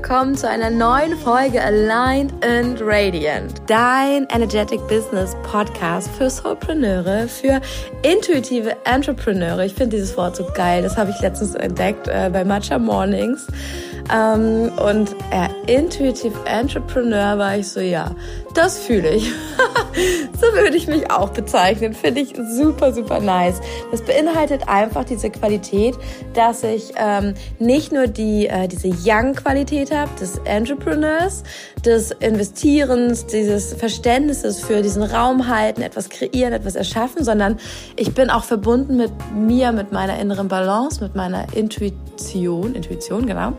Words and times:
willkommen 0.00 0.36
zu 0.36 0.48
einer 0.48 0.70
neuen 0.70 1.16
Folge 1.16 1.60
Aligned 1.60 2.32
and 2.44 2.80
Radiant. 2.80 3.54
Dein 3.66 4.28
Energetic 4.32 4.78
Business 4.86 5.36
Podcast 5.42 6.08
für 6.16 6.30
Soulpreneure, 6.30 7.26
für 7.26 7.60
intuitive 8.02 8.76
Entrepreneure. 8.84 9.64
Ich 9.64 9.74
finde 9.74 9.96
dieses 9.96 10.16
Wort 10.16 10.36
so 10.36 10.46
geil. 10.54 10.84
Das 10.84 10.96
habe 10.96 11.10
ich 11.10 11.20
letztens 11.20 11.56
entdeckt 11.56 12.06
äh, 12.06 12.30
bei 12.32 12.44
Matcha 12.44 12.78
Mornings. 12.78 13.48
Ähm, 14.14 14.70
und 14.78 15.16
äh, 15.32 15.48
Intuitive 15.66 16.38
Entrepreneur 16.46 17.36
war 17.36 17.56
ich 17.56 17.68
so, 17.68 17.80
ja, 17.80 18.12
das 18.58 18.78
fühle 18.78 19.10
ich. 19.10 19.32
so 20.40 20.52
würde 20.52 20.76
ich 20.76 20.88
mich 20.88 21.10
auch 21.10 21.30
bezeichnen. 21.30 21.92
Finde 21.94 22.20
ich 22.22 22.34
super, 22.50 22.92
super 22.92 23.20
nice. 23.20 23.60
Das 23.92 24.02
beinhaltet 24.02 24.68
einfach 24.68 25.04
diese 25.04 25.30
Qualität, 25.30 25.96
dass 26.34 26.64
ich 26.64 26.92
ähm, 26.96 27.34
nicht 27.60 27.92
nur 27.92 28.08
die, 28.08 28.48
äh, 28.48 28.66
diese 28.66 28.88
Young-Qualität 28.88 29.94
habe, 29.94 30.10
des 30.20 30.38
Entrepreneurs, 30.44 31.44
des 31.84 32.10
Investierens, 32.10 33.26
dieses 33.26 33.74
Verständnisses 33.74 34.60
für 34.60 34.82
diesen 34.82 35.04
Raum 35.04 35.46
halten, 35.46 35.82
etwas 35.82 36.08
kreieren, 36.08 36.52
etwas 36.52 36.74
erschaffen, 36.74 37.24
sondern 37.24 37.58
ich 37.96 38.12
bin 38.12 38.30
auch 38.30 38.44
verbunden 38.44 38.96
mit 38.96 39.12
mir, 39.34 39.70
mit 39.70 39.92
meiner 39.92 40.18
inneren 40.18 40.48
Balance, 40.48 41.02
mit 41.02 41.14
meiner 41.14 41.46
Intuition, 41.54 42.74
Intuition, 42.74 43.26
genau, 43.26 43.52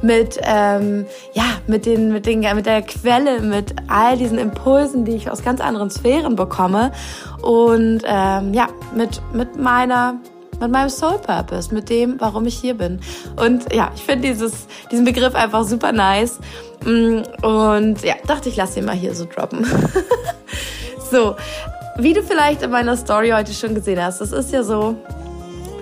mit, 0.00 0.38
ähm, 0.42 1.04
ja, 1.34 1.44
mit 1.66 1.84
den, 1.84 2.12
mit 2.12 2.24
den, 2.24 2.40
mit 2.40 2.64
der 2.64 2.80
Quelle, 2.82 3.42
mit 3.42 3.74
all 3.88 4.16
diesen 4.16 4.37
Impulsen, 4.38 5.04
die 5.04 5.12
ich 5.12 5.30
aus 5.30 5.42
ganz 5.42 5.60
anderen 5.60 5.90
Sphären 5.90 6.36
bekomme 6.36 6.92
und, 7.42 8.02
ähm, 8.04 8.54
ja, 8.54 8.68
mit, 8.94 9.20
mit 9.32 9.58
meiner 9.58 10.20
mit 10.60 10.72
meinem 10.72 10.88
Soul 10.88 11.18
Purpose, 11.18 11.72
mit 11.72 11.88
dem, 11.88 12.16
warum 12.18 12.46
ich 12.46 12.58
hier 12.58 12.74
bin. 12.74 13.00
Und 13.36 13.72
ja, 13.72 13.92
ich 13.94 14.02
finde 14.02 14.28
dieses, 14.28 14.66
diesen 14.90 15.04
Begriff 15.04 15.34
einfach 15.34 15.64
super 15.64 15.92
nice. 15.92 16.38
Mm, 16.84 17.20
und 17.42 18.02
ja, 18.02 18.14
dachte 18.26 18.48
ich, 18.48 18.56
lasse 18.56 18.80
ihn 18.80 18.86
mal 18.86 18.96
hier 18.96 19.14
so 19.14 19.24
droppen. 19.24 19.64
so, 21.10 21.36
wie 21.96 22.12
du 22.12 22.22
vielleicht 22.22 22.62
in 22.62 22.70
meiner 22.70 22.96
Story 22.96 23.30
heute 23.30 23.52
schon 23.52 23.74
gesehen 23.74 24.02
hast, 24.02 24.20
es 24.20 24.32
ist 24.32 24.52
ja 24.52 24.62
so, 24.62 24.96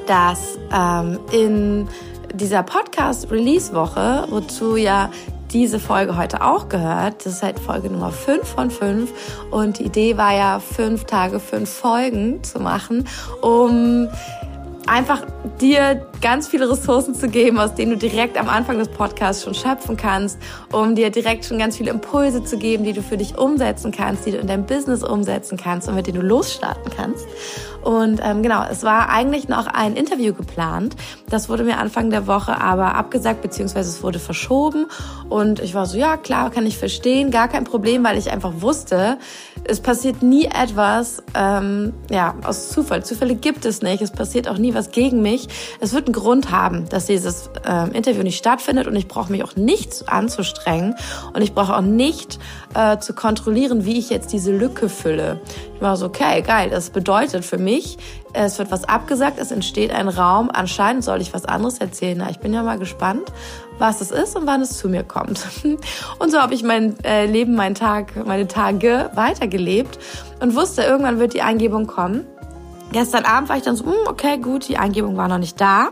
dass 0.06 0.58
ähm, 0.72 1.18
in 1.32 1.88
dieser 2.34 2.62
Podcast-Release-Woche, 2.62 4.26
wozu 4.28 4.76
ja 4.76 5.10
diese 5.52 5.78
Folge 5.78 6.16
heute 6.16 6.42
auch 6.42 6.68
gehört. 6.68 7.24
Das 7.24 7.34
ist 7.34 7.42
halt 7.42 7.58
Folge 7.58 7.90
Nummer 7.90 8.10
5 8.10 8.46
von 8.46 8.70
5. 8.70 9.12
Und 9.50 9.78
die 9.78 9.84
Idee 9.84 10.16
war 10.16 10.34
ja, 10.34 10.60
fünf 10.60 11.04
Tage, 11.04 11.40
fünf 11.40 11.70
Folgen 11.70 12.42
zu 12.42 12.60
machen, 12.60 13.06
um 13.42 14.08
einfach 14.86 15.24
dir 15.60 16.06
ganz 16.20 16.48
viele 16.48 16.70
Ressourcen 16.70 17.14
zu 17.14 17.28
geben, 17.28 17.58
aus 17.58 17.74
denen 17.74 17.92
du 17.92 17.96
direkt 17.96 18.38
am 18.38 18.48
Anfang 18.48 18.78
des 18.78 18.88
Podcasts 18.88 19.44
schon 19.44 19.54
schöpfen 19.54 19.96
kannst, 19.96 20.38
um 20.72 20.94
dir 20.94 21.10
direkt 21.10 21.44
schon 21.44 21.58
ganz 21.58 21.76
viele 21.76 21.90
Impulse 21.90 22.44
zu 22.44 22.58
geben, 22.58 22.84
die 22.84 22.92
du 22.92 23.02
für 23.02 23.16
dich 23.16 23.36
umsetzen 23.38 23.92
kannst, 23.92 24.26
die 24.26 24.32
du 24.32 24.38
in 24.38 24.46
deinem 24.46 24.66
Business 24.66 25.02
umsetzen 25.02 25.56
kannst 25.56 25.88
und 25.88 25.94
mit 25.94 26.06
denen 26.06 26.20
du 26.20 26.26
losstarten 26.26 26.92
kannst. 26.94 27.26
Und 27.82 28.20
ähm, 28.24 28.42
genau, 28.42 28.64
es 28.68 28.82
war 28.82 29.10
eigentlich 29.10 29.46
noch 29.46 29.68
ein 29.68 29.94
Interview 29.94 30.34
geplant. 30.34 30.96
Das 31.30 31.48
wurde 31.48 31.62
mir 31.62 31.78
Anfang 31.78 32.10
der 32.10 32.26
Woche 32.26 32.60
aber 32.60 32.96
abgesagt, 32.96 33.42
beziehungsweise 33.42 33.90
es 33.90 34.02
wurde 34.02 34.18
verschoben. 34.18 34.86
Und 35.28 35.60
ich 35.60 35.74
war 35.74 35.86
so, 35.86 35.96
ja 35.96 36.16
klar, 36.16 36.50
kann 36.50 36.66
ich 36.66 36.78
verstehen, 36.78 37.30
gar 37.30 37.46
kein 37.46 37.62
Problem, 37.62 38.02
weil 38.02 38.18
ich 38.18 38.32
einfach 38.32 38.54
wusste, 38.58 39.18
es 39.68 39.80
passiert 39.80 40.22
nie 40.22 40.46
etwas 40.46 41.22
ähm, 41.34 41.92
ja, 42.10 42.34
aus 42.44 42.70
Zufall. 42.70 43.04
Zufälle 43.04 43.34
gibt 43.34 43.64
es 43.64 43.82
nicht. 43.82 44.02
Es 44.02 44.10
passiert 44.10 44.48
auch 44.48 44.58
nie 44.58 44.74
was 44.74 44.90
gegen 44.90 45.22
mich. 45.22 45.48
Es 45.80 45.92
wird 45.92 46.05
einen 46.06 46.14
Grund 46.14 46.50
haben, 46.50 46.88
dass 46.88 47.06
dieses 47.06 47.50
ähm, 47.66 47.92
Interview 47.92 48.22
nicht 48.22 48.38
stattfindet 48.38 48.86
und 48.86 48.96
ich 48.96 49.08
brauche 49.08 49.30
mich 49.30 49.44
auch 49.44 49.56
nicht 49.56 50.08
anzustrengen 50.08 50.94
und 51.34 51.42
ich 51.42 51.54
brauche 51.54 51.76
auch 51.76 51.82
nicht 51.82 52.38
äh, 52.74 52.98
zu 52.98 53.12
kontrollieren, 53.12 53.84
wie 53.84 53.98
ich 53.98 54.10
jetzt 54.10 54.32
diese 54.32 54.52
Lücke 54.52 54.88
fülle. 54.88 55.40
Ich 55.74 55.82
war 55.82 55.96
so, 55.96 56.06
okay, 56.06 56.42
geil. 56.42 56.70
Das 56.70 56.90
bedeutet 56.90 57.44
für 57.44 57.58
mich, 57.58 57.98
es 58.32 58.58
wird 58.58 58.70
was 58.70 58.84
abgesagt, 58.84 59.38
es 59.38 59.50
entsteht 59.50 59.90
ein 59.90 60.08
Raum. 60.08 60.50
Anscheinend 60.52 61.04
soll 61.04 61.20
ich 61.20 61.34
was 61.34 61.44
anderes 61.44 61.78
erzählen. 61.78 62.18
Na, 62.18 62.30
ich 62.30 62.38
bin 62.38 62.52
ja 62.52 62.62
mal 62.62 62.78
gespannt, 62.78 63.32
was 63.78 64.00
es 64.00 64.10
ist 64.10 64.36
und 64.36 64.46
wann 64.46 64.62
es 64.62 64.78
zu 64.78 64.88
mir 64.88 65.04
kommt. 65.04 65.40
Und 66.18 66.30
so 66.30 66.38
habe 66.38 66.54
ich 66.54 66.62
mein 66.62 67.02
äh, 67.04 67.26
Leben, 67.26 67.54
meinen 67.54 67.74
Tag, 67.74 68.26
meine 68.26 68.46
Tage 68.46 69.10
weitergelebt 69.14 69.98
und 70.40 70.54
wusste, 70.54 70.82
irgendwann 70.82 71.18
wird 71.18 71.34
die 71.34 71.42
Eingebung 71.42 71.86
kommen. 71.86 72.26
Gestern 72.92 73.24
Abend 73.24 73.48
war 73.48 73.56
ich 73.56 73.64
dann 73.64 73.76
so, 73.76 73.84
hm, 73.84 74.06
okay, 74.06 74.38
gut, 74.38 74.68
die 74.68 74.78
Eingebung 74.78 75.16
war 75.16 75.26
noch 75.26 75.38
nicht 75.38 75.60
da. 75.60 75.88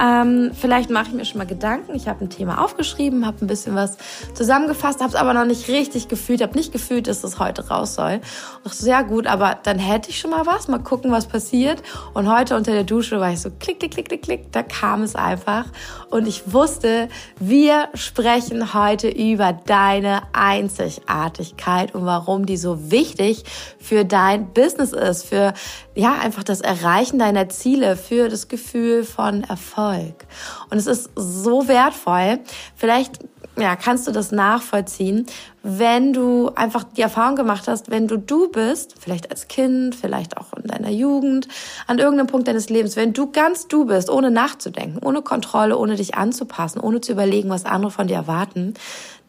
Ähm, 0.00 0.52
vielleicht 0.58 0.88
mache 0.88 1.08
ich 1.08 1.12
mir 1.12 1.24
schon 1.24 1.38
mal 1.38 1.46
Gedanken. 1.46 1.94
Ich 1.94 2.06
habe 2.06 2.24
ein 2.24 2.30
Thema 2.30 2.62
aufgeschrieben, 2.62 3.26
habe 3.26 3.44
ein 3.44 3.48
bisschen 3.48 3.74
was 3.74 3.98
zusammengefasst, 4.34 5.00
habe 5.00 5.10
es 5.10 5.16
aber 5.16 5.34
noch 5.34 5.44
nicht 5.44 5.68
richtig 5.68 6.08
gefühlt, 6.08 6.40
habe 6.40 6.56
nicht 6.56 6.72
gefühlt, 6.72 7.08
dass 7.08 7.24
es 7.24 7.40
heute 7.40 7.68
raus 7.68 7.94
soll. 7.94 8.20
Und 8.58 8.66
dachte, 8.66 8.82
sehr 8.82 9.02
gut, 9.04 9.26
aber 9.26 9.58
dann 9.62 9.78
hätte 9.78 10.10
ich 10.10 10.20
schon 10.20 10.30
mal 10.30 10.46
was, 10.46 10.68
mal 10.68 10.78
gucken, 10.78 11.10
was 11.10 11.26
passiert. 11.26 11.82
Und 12.14 12.32
heute 12.32 12.56
unter 12.56 12.72
der 12.72 12.84
Dusche 12.84 13.18
war 13.18 13.32
ich 13.32 13.40
so, 13.40 13.50
klick, 13.58 13.80
klick, 13.80 13.92
klick, 13.92 14.08
klick, 14.08 14.22
klick, 14.22 14.52
da 14.52 14.62
kam 14.62 15.02
es 15.02 15.16
einfach. 15.16 15.64
Und 16.08 16.28
ich 16.28 16.52
wusste, 16.52 17.08
wir 17.40 17.88
sprechen 17.94 18.74
heute 18.74 19.08
über 19.08 19.52
deine 19.52 20.22
Einzigartigkeit 20.32 21.94
und 21.94 22.06
warum 22.06 22.46
die 22.46 22.56
so 22.56 22.90
wichtig 22.90 23.44
für 23.78 24.04
dein 24.04 24.52
Business 24.52 24.92
ist, 24.92 25.26
für 25.26 25.52
ja, 25.98 26.12
einfach 26.12 26.44
das 26.44 26.60
Erreichen 26.60 27.18
deiner 27.18 27.48
Ziele, 27.48 27.96
für 27.96 28.28
das 28.28 28.46
Gefühl 28.46 29.02
von 29.02 29.42
Erfolg. 29.42 30.26
Und 30.70 30.78
es 30.78 30.86
ist 30.86 31.10
so 31.16 31.66
wertvoll. 31.66 32.38
Vielleicht 32.76 33.18
ja, 33.58 33.74
kannst 33.74 34.06
du 34.06 34.12
das 34.12 34.30
nachvollziehen, 34.30 35.26
wenn 35.64 36.12
du 36.12 36.52
einfach 36.54 36.84
die 36.84 37.02
Erfahrung 37.02 37.34
gemacht 37.34 37.66
hast, 37.66 37.90
wenn 37.90 38.06
du 38.06 38.16
du 38.16 38.48
bist, 38.48 38.94
vielleicht 39.00 39.32
als 39.32 39.48
Kind, 39.48 39.96
vielleicht 39.96 40.36
auch 40.36 40.52
in 40.52 40.68
deiner 40.68 40.90
Jugend, 40.90 41.48
an 41.88 41.98
irgendeinem 41.98 42.28
Punkt 42.28 42.46
deines 42.46 42.70
Lebens, 42.70 42.94
wenn 42.94 43.12
du 43.12 43.32
ganz 43.32 43.66
du 43.66 43.84
bist, 43.84 44.08
ohne 44.08 44.30
nachzudenken, 44.30 45.04
ohne 45.04 45.22
Kontrolle, 45.22 45.76
ohne 45.76 45.96
dich 45.96 46.14
anzupassen, 46.14 46.78
ohne 46.78 47.00
zu 47.00 47.10
überlegen, 47.10 47.50
was 47.50 47.64
andere 47.64 47.90
von 47.90 48.06
dir 48.06 48.14
erwarten, 48.14 48.74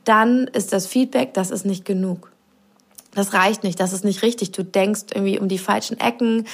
dann 0.03 0.45
ist 0.45 0.71
das 0.71 0.85
Feedback, 0.85 1.33
das 1.33 1.49
ist 1.49 1.65
nicht 1.65 1.83
genug. 1.83 2.29
Das 3.15 3.33
reicht 3.33 3.63
nicht, 3.63 3.79
das 3.79 3.91
ist 3.91 4.05
nicht 4.05 4.21
richtig. 4.21 4.51
Du 4.51 4.63
denkst 4.63 5.05
irgendwie 5.13 5.39
um 5.39 5.47
die 5.47 5.57
falschen 5.57 5.99
Ecken. 5.99 6.45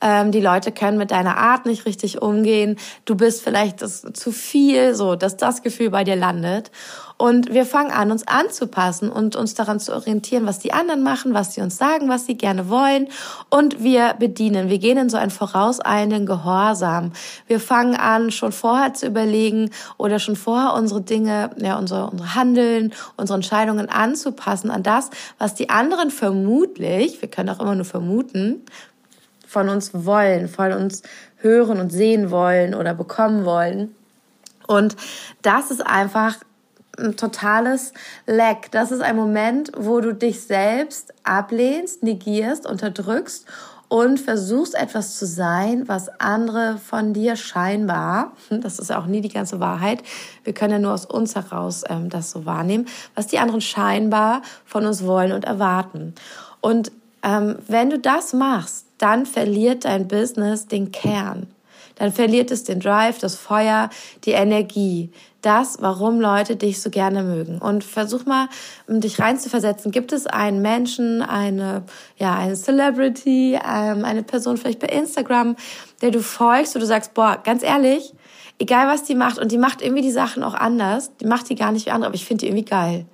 Ähm, 0.00 0.30
die 0.30 0.40
Leute 0.40 0.70
können 0.70 0.96
mit 0.96 1.10
deiner 1.10 1.36
Art 1.36 1.66
nicht 1.66 1.86
richtig 1.86 2.22
umgehen. 2.22 2.76
Du 3.04 3.16
bist 3.16 3.42
vielleicht 3.42 3.82
das, 3.82 4.02
zu 4.12 4.30
viel, 4.30 4.94
so 4.94 5.16
dass 5.16 5.36
das 5.36 5.62
Gefühl 5.62 5.90
bei 5.90 6.04
dir 6.04 6.16
landet. 6.16 6.70
Und 7.16 7.54
wir 7.54 7.64
fangen 7.64 7.92
an, 7.92 8.10
uns 8.10 8.26
anzupassen 8.26 9.08
und 9.08 9.36
uns 9.36 9.54
daran 9.54 9.78
zu 9.78 9.94
orientieren, 9.94 10.46
was 10.46 10.58
die 10.58 10.72
anderen 10.72 11.02
machen, 11.02 11.32
was 11.32 11.54
sie 11.54 11.60
uns 11.60 11.76
sagen, 11.76 12.08
was 12.08 12.26
sie 12.26 12.36
gerne 12.36 12.68
wollen. 12.68 13.08
Und 13.50 13.82
wir 13.84 14.14
bedienen. 14.14 14.68
Wir 14.68 14.78
gehen 14.78 14.98
in 14.98 15.08
so 15.08 15.16
einen 15.16 15.30
vorauseilenden 15.30 16.26
Gehorsam. 16.26 17.12
Wir 17.46 17.60
fangen 17.60 17.94
an, 17.94 18.32
schon 18.32 18.50
vorher 18.50 18.94
zu 18.94 19.06
überlegen 19.06 19.70
oder 19.96 20.18
schon 20.18 20.34
vorher 20.34 20.74
unsere 20.74 21.02
Dinge, 21.02 21.50
ja, 21.58 21.78
unsere, 21.78 22.10
unsere 22.10 22.34
Handeln, 22.34 22.92
unsere 23.16 23.36
Entscheidungen 23.36 23.88
anzupassen 23.88 24.70
an 24.70 24.82
das, 24.82 25.10
was 25.38 25.54
die 25.54 25.70
anderen 25.70 26.10
vermutlich, 26.10 27.22
wir 27.22 27.30
können 27.30 27.48
auch 27.48 27.60
immer 27.60 27.76
nur 27.76 27.84
vermuten, 27.84 28.62
von 29.46 29.68
uns 29.68 29.90
wollen, 29.92 30.48
von 30.48 30.72
uns 30.72 31.02
hören 31.36 31.78
und 31.78 31.90
sehen 31.90 32.32
wollen 32.32 32.74
oder 32.74 32.92
bekommen 32.92 33.44
wollen. 33.44 33.94
Und 34.66 34.96
das 35.42 35.70
ist 35.70 35.86
einfach 35.86 36.36
ein 36.98 37.16
totales 37.16 37.92
Leck. 38.26 38.70
Das 38.70 38.90
ist 38.90 39.00
ein 39.00 39.16
Moment, 39.16 39.72
wo 39.76 40.00
du 40.00 40.14
dich 40.14 40.42
selbst 40.42 41.12
ablehnst, 41.22 42.02
negierst, 42.02 42.66
unterdrückst 42.66 43.46
und 43.88 44.18
versuchst 44.18 44.74
etwas 44.74 45.18
zu 45.18 45.26
sein, 45.26 45.86
was 45.86 46.08
andere 46.20 46.78
von 46.78 47.12
dir 47.12 47.36
scheinbar, 47.36 48.32
das 48.50 48.78
ist 48.78 48.90
auch 48.90 49.06
nie 49.06 49.20
die 49.20 49.28
ganze 49.28 49.60
Wahrheit, 49.60 50.02
wir 50.42 50.54
können 50.54 50.72
ja 50.72 50.78
nur 50.78 50.92
aus 50.92 51.06
uns 51.06 51.34
heraus 51.34 51.84
ähm, 51.88 52.08
das 52.08 52.30
so 52.30 52.46
wahrnehmen, 52.46 52.86
was 53.14 53.26
die 53.26 53.38
anderen 53.38 53.60
scheinbar 53.60 54.42
von 54.64 54.86
uns 54.86 55.04
wollen 55.04 55.32
und 55.32 55.44
erwarten. 55.44 56.14
Und 56.60 56.92
ähm, 57.22 57.56
wenn 57.68 57.90
du 57.90 57.98
das 57.98 58.32
machst, 58.32 58.86
dann 58.98 59.26
verliert 59.26 59.84
dein 59.84 60.08
Business 60.08 60.66
den 60.66 60.90
Kern 60.90 61.48
dann 61.96 62.12
verliert 62.12 62.50
es 62.50 62.64
den 62.64 62.80
Drive, 62.80 63.18
das 63.18 63.36
Feuer, 63.36 63.90
die 64.24 64.32
Energie, 64.32 65.12
das, 65.44 65.78
warum 65.80 66.20
Leute 66.20 66.56
dich 66.56 66.80
so 66.80 66.90
gerne 66.90 67.22
mögen. 67.22 67.58
Und 67.58 67.84
versuch 67.84 68.24
mal, 68.24 68.48
um 68.86 69.00
dich 69.00 69.18
reinzuversetzen. 69.18 69.92
Gibt 69.92 70.12
es 70.12 70.26
einen 70.26 70.62
Menschen, 70.62 71.20
eine, 71.20 71.82
ja, 72.16 72.34
eine 72.34 72.54
Celebrity, 72.54 73.54
ähm, 73.54 74.04
eine 74.04 74.22
Person 74.22 74.56
vielleicht 74.56 74.80
bei 74.80 74.88
Instagram, 74.88 75.56
der 76.00 76.10
du 76.10 76.22
folgst, 76.22 76.74
wo 76.74 76.78
du 76.78 76.86
sagst, 76.86 77.14
boah, 77.14 77.38
ganz 77.42 77.62
ehrlich, 77.62 78.13
egal 78.58 78.88
was 78.88 79.02
die 79.02 79.14
macht, 79.14 79.38
und 79.38 79.50
die 79.50 79.58
macht 79.58 79.82
irgendwie 79.82 80.02
die 80.02 80.10
Sachen 80.10 80.42
auch 80.42 80.54
anders, 80.54 81.10
die 81.20 81.26
macht 81.26 81.48
die 81.48 81.54
gar 81.54 81.72
nicht 81.72 81.86
wie 81.86 81.90
andere, 81.90 82.08
aber 82.08 82.14
ich 82.14 82.24
finde 82.24 82.42
die 82.42 82.46
irgendwie 82.48 82.64
geil. 82.64 83.04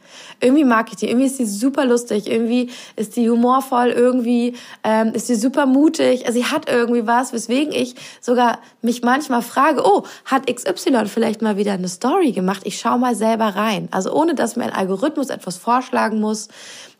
Irgendwie 0.40 0.64
mag 0.64 0.88
ich 0.90 0.96
die, 0.96 1.08
irgendwie 1.08 1.26
ist 1.26 1.38
die 1.38 1.46
super 1.46 1.84
lustig, 1.84 2.28
irgendwie 2.28 2.70
ist 2.96 3.16
die 3.16 3.30
humorvoll, 3.30 3.88
irgendwie 3.88 4.54
ähm, 4.84 5.12
ist 5.14 5.28
sie 5.28 5.36
super 5.36 5.66
mutig, 5.66 6.26
also 6.26 6.38
sie 6.38 6.46
hat 6.46 6.68
irgendwie 6.68 7.06
was, 7.06 7.32
weswegen 7.32 7.72
ich 7.72 7.94
sogar 8.20 8.58
mich 8.82 9.02
manchmal 9.02 9.42
frage, 9.42 9.82
oh, 9.84 10.04
hat 10.24 10.46
XY 10.46 11.06
vielleicht 11.06 11.42
mal 11.42 11.56
wieder 11.56 11.72
eine 11.72 11.88
Story 11.88 12.32
gemacht? 12.32 12.62
Ich 12.64 12.78
schau 12.78 12.98
mal 12.98 13.14
selber 13.14 13.56
rein. 13.56 13.88
Also 13.92 14.12
ohne, 14.12 14.34
dass 14.34 14.56
mir 14.56 14.64
ein 14.64 14.72
Algorithmus 14.72 15.30
etwas 15.30 15.56
vorschlagen 15.56 16.20
muss, 16.20 16.48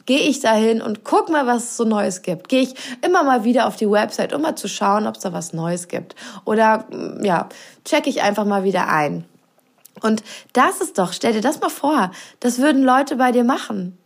gehe 0.07 0.21
ich 0.21 0.41
dahin 0.41 0.83
und 0.83 1.05
guck 1.05 1.29
mal, 1.29 1.47
was 1.47 1.65
es 1.65 1.77
so 1.77 1.85
Neues 1.85 2.23
gibt. 2.23 2.49
Gehe 2.49 2.63
ich 2.63 2.75
immer 3.05 3.23
mal 3.23 3.45
wieder 3.45 3.67
auf 3.67 3.77
die 3.77 3.91
Website, 3.91 4.33
um 4.33 4.43
mal 4.43 4.57
zu 4.57 4.69
schauen, 4.69 5.07
ob 5.07 5.17
es 5.17 5.23
da 5.23 5.33
was 5.33 5.53
Neues 5.53 5.89
gibt. 5.89 6.15
Oder 6.45 6.87
mm, 6.91 7.25
ja, 7.25 7.49
checke 7.85 8.11
ich 8.11 8.23
einfach 8.23 8.45
mal 8.45 8.65
wieder 8.65 8.89
ein. 8.89 9.25
Und 10.03 10.23
das 10.53 10.81
ist 10.81 10.99
doch, 10.99 11.13
stell 11.13 11.33
dir 11.33 11.41
das 11.41 11.61
mal 11.61 11.71
vor, 11.71 12.11
das 12.41 12.59
würden 12.59 12.83
Leute 12.83 13.17
bei 13.17 13.33
dir 13.33 13.45
machen. 13.45 13.97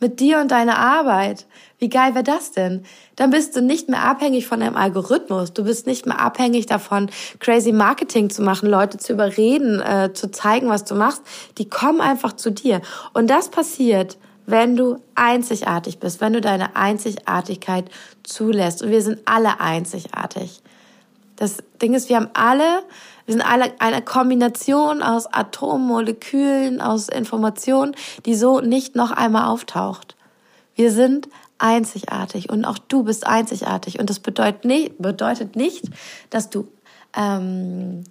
Mit 0.00 0.18
dir 0.18 0.40
und 0.40 0.50
deiner 0.50 0.78
Arbeit. 0.78 1.46
Wie 1.78 1.88
geil 1.88 2.14
wäre 2.14 2.24
das 2.24 2.50
denn? 2.50 2.84
Dann 3.14 3.30
bist 3.30 3.54
du 3.54 3.62
nicht 3.62 3.88
mehr 3.88 4.02
abhängig 4.02 4.48
von 4.48 4.60
einem 4.60 4.76
Algorithmus. 4.76 5.52
Du 5.52 5.62
bist 5.62 5.86
nicht 5.86 6.06
mehr 6.06 6.18
abhängig 6.18 6.66
davon, 6.66 7.08
crazy 7.38 7.70
Marketing 7.70 8.28
zu 8.28 8.42
machen, 8.42 8.68
Leute 8.68 8.98
zu 8.98 9.12
überreden, 9.12 9.80
äh, 9.80 10.12
zu 10.12 10.32
zeigen, 10.32 10.68
was 10.68 10.84
du 10.84 10.96
machst. 10.96 11.22
Die 11.58 11.68
kommen 11.68 12.00
einfach 12.00 12.32
zu 12.32 12.50
dir. 12.50 12.80
Und 13.12 13.30
das 13.30 13.48
passiert, 13.48 14.18
wenn 14.46 14.76
du 14.76 14.98
einzigartig 15.14 15.98
bist, 15.98 16.20
wenn 16.20 16.32
du 16.32 16.40
deine 16.40 16.76
Einzigartigkeit 16.76 17.90
zulässt. 18.22 18.82
Und 18.82 18.90
wir 18.90 19.02
sind 19.02 19.20
alle 19.24 19.60
einzigartig. 19.60 20.62
Das 21.36 21.58
Ding 21.80 21.94
ist, 21.94 22.08
wir 22.08 22.16
haben 22.16 22.30
alle, 22.34 22.82
wir 23.26 23.32
sind 23.32 23.42
alle 23.42 23.72
eine 23.78 24.02
Kombination 24.02 25.02
aus 25.02 25.26
Atommolekülen, 25.26 26.80
aus 26.80 27.08
Informationen, 27.08 27.94
die 28.26 28.34
so 28.34 28.60
nicht 28.60 28.96
noch 28.96 29.10
einmal 29.10 29.48
auftaucht. 29.48 30.16
Wir 30.74 30.90
sind 30.90 31.28
einzigartig 31.58 32.50
und 32.50 32.64
auch 32.64 32.78
du 32.78 33.04
bist 33.04 33.26
einzigartig. 33.26 33.98
Und 34.00 34.10
das 34.10 34.18
bedeutet 34.18 34.64
nicht, 34.64 34.98
bedeutet 34.98 35.56
nicht 35.56 35.86
dass 36.30 36.50
du 36.50 36.68
ähm, 37.16 38.04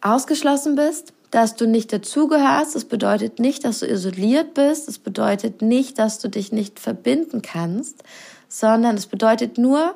ausgeschlossen 0.00 0.76
bist, 0.76 1.12
dass 1.30 1.56
du 1.56 1.66
nicht 1.66 1.92
dazugehörst. 1.92 2.74
Es 2.76 2.84
bedeutet 2.84 3.38
nicht, 3.38 3.64
dass 3.64 3.80
du 3.80 3.86
isoliert 3.86 4.54
bist. 4.54 4.88
Es 4.88 4.98
bedeutet 4.98 5.62
nicht, 5.62 5.98
dass 5.98 6.18
du 6.18 6.28
dich 6.28 6.52
nicht 6.52 6.80
verbinden 6.80 7.42
kannst, 7.42 8.02
sondern 8.48 8.96
es 8.96 9.06
bedeutet 9.06 9.58
nur, 9.58 9.94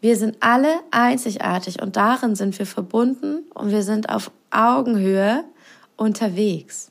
wir 0.00 0.16
sind 0.16 0.36
alle 0.40 0.80
einzigartig 0.90 1.80
und 1.80 1.96
darin 1.96 2.34
sind 2.34 2.58
wir 2.58 2.66
verbunden 2.66 3.44
und 3.54 3.70
wir 3.70 3.82
sind 3.82 4.08
auf 4.08 4.32
Augenhöhe 4.50 5.44
unterwegs. 5.96 6.90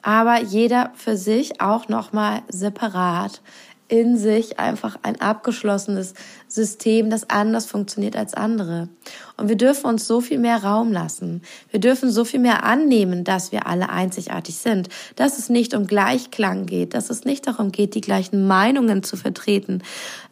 Aber 0.00 0.40
jeder 0.42 0.92
für 0.94 1.16
sich 1.16 1.60
auch 1.60 1.88
nochmal 1.88 2.42
separat 2.48 3.40
in 3.88 4.16
sich 4.16 4.58
einfach 4.58 4.96
ein 5.02 5.20
abgeschlossenes 5.20 6.14
System, 6.48 7.10
das 7.10 7.28
anders 7.28 7.66
funktioniert 7.66 8.16
als 8.16 8.34
andere. 8.34 8.88
Und 9.36 9.48
wir 9.48 9.56
dürfen 9.56 9.86
uns 9.86 10.06
so 10.06 10.20
viel 10.20 10.38
mehr 10.38 10.62
Raum 10.64 10.92
lassen. 10.92 11.42
Wir 11.70 11.80
dürfen 11.80 12.10
so 12.10 12.24
viel 12.24 12.40
mehr 12.40 12.64
annehmen, 12.64 13.24
dass 13.24 13.52
wir 13.52 13.66
alle 13.66 13.90
einzigartig 13.90 14.56
sind, 14.56 14.88
dass 15.16 15.38
es 15.38 15.48
nicht 15.48 15.74
um 15.74 15.86
Gleichklang 15.86 16.66
geht, 16.66 16.94
dass 16.94 17.10
es 17.10 17.24
nicht 17.24 17.46
darum 17.46 17.72
geht, 17.72 17.94
die 17.94 18.00
gleichen 18.00 18.46
Meinungen 18.46 19.02
zu 19.02 19.16
vertreten. 19.16 19.82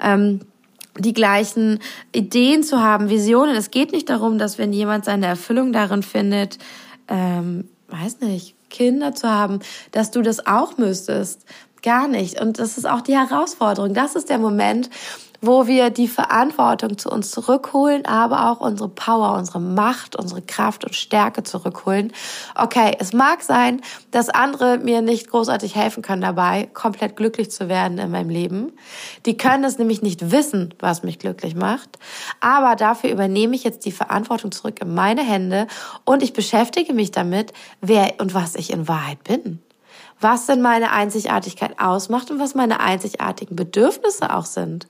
Ähm, 0.01 0.41
die 0.99 1.15
gleichen 1.15 1.79
Ideen 2.13 2.63
zu 2.63 2.81
haben, 2.81 3.09
Visionen. 3.09 3.57
Es 3.57 3.71
geht 3.71 3.93
nicht 3.93 4.11
darum, 4.11 4.39
dass 4.39 4.59
wenn 4.59 4.73
jemand 4.73 5.07
seine 5.07 5.27
Erfüllung 5.27 5.73
darin 5.73 6.03
findet, 6.03 6.59
ähm, 7.09 7.69
weiß 7.89 8.21
nicht, 8.21 8.55
Kinder 8.69 9.15
zu 9.15 9.29
haben, 9.29 9.61
dass 9.91 10.11
du 10.11 10.23
das 10.23 10.47
auch 10.47 10.79
müsstest. 10.79 11.45
Gar 11.83 12.07
nicht. 12.09 12.41
Und 12.41 12.59
das 12.59 12.79
ist 12.79 12.89
auch 12.89 13.01
die 13.01 13.17
Herausforderung. 13.17 13.93
Das 13.93 14.15
ist 14.15 14.31
der 14.31 14.39
Moment, 14.39 14.89
wo 15.43 15.67
wir 15.67 15.91
die 15.91 16.07
Verantwortung 16.07 16.97
zu 16.97 17.11
uns 17.11 17.33
zurückholen, 17.33 18.07
aber 18.07 18.49
auch 18.49 18.61
unsere 18.61 18.89
Power, 18.89 19.37
unsere 19.37 19.59
Macht, 19.59 20.15
unsere 20.15 20.41
Kraft 20.41 20.85
und 20.85 20.95
Stärke 20.95 21.43
zurückholen. 21.43 22.13
Okay, 22.55 22.97
es 23.01 23.13
mag 23.13 23.43
sein, 23.43 23.81
dass 24.13 24.29
andere 24.29 24.79
mir 24.79 25.03
nicht 25.03 25.29
großartig 25.29 25.75
helfen 25.75 26.03
können 26.03 26.23
dabei, 26.23 26.71
komplett 26.73 27.17
glücklich 27.17 27.51
zu 27.51 27.69
werden 27.69 27.99
in 27.99 28.13
meinem 28.13 28.31
Leben. 28.31 28.73
Die 29.27 29.37
können 29.37 29.65
es 29.65 29.79
nämlich 29.79 30.01
nicht 30.01 30.31
wissen, 30.31 30.73
was 30.79 31.03
mich 31.03 31.19
glücklich 31.19 31.57
macht. 31.57 31.99
Aber 32.39 32.77
dafür 32.77 33.11
übernehme 33.11 33.57
ich 33.57 33.65
jetzt 33.65 33.85
die 33.85 33.93
Verantwortung 33.93 34.53
zurück 34.53 34.81
in 34.81 34.95
meine 34.95 35.23
Hände 35.23 35.67
und 36.05 36.23
ich 36.23 36.33
beschäftige 36.33 36.95
mich 36.95 37.11
damit, 37.11 37.53
wer 37.81 38.15
und 38.19 38.33
was 38.33 38.55
ich 38.55 38.73
in 38.73 38.87
Wahrheit 38.87 39.25
bin 39.25 39.61
was 40.23 40.47
denn 40.47 40.63
meine 40.63 40.93
Einzigartigkeit 40.93 41.79
ausmacht 41.79 42.31
und 42.31 42.39
was 42.39 42.55
meine 42.55 42.81
einzigartigen 42.81 43.57
Bedürfnisse 43.57 44.35
auch 44.35 44.47
sind. 44.47 44.87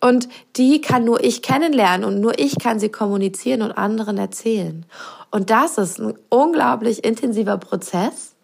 Und 0.00 0.28
die 0.56 0.80
kann 0.80 1.04
nur 1.04 1.22
ich 1.24 1.42
kennenlernen 1.42 2.04
und 2.04 2.20
nur 2.20 2.38
ich 2.38 2.58
kann 2.58 2.78
sie 2.78 2.90
kommunizieren 2.90 3.62
und 3.62 3.72
anderen 3.72 4.18
erzählen. 4.18 4.84
Und 5.30 5.50
das 5.50 5.78
ist 5.78 5.98
ein 5.98 6.14
unglaublich 6.28 7.04
intensiver 7.04 7.58
Prozess. 7.58 8.34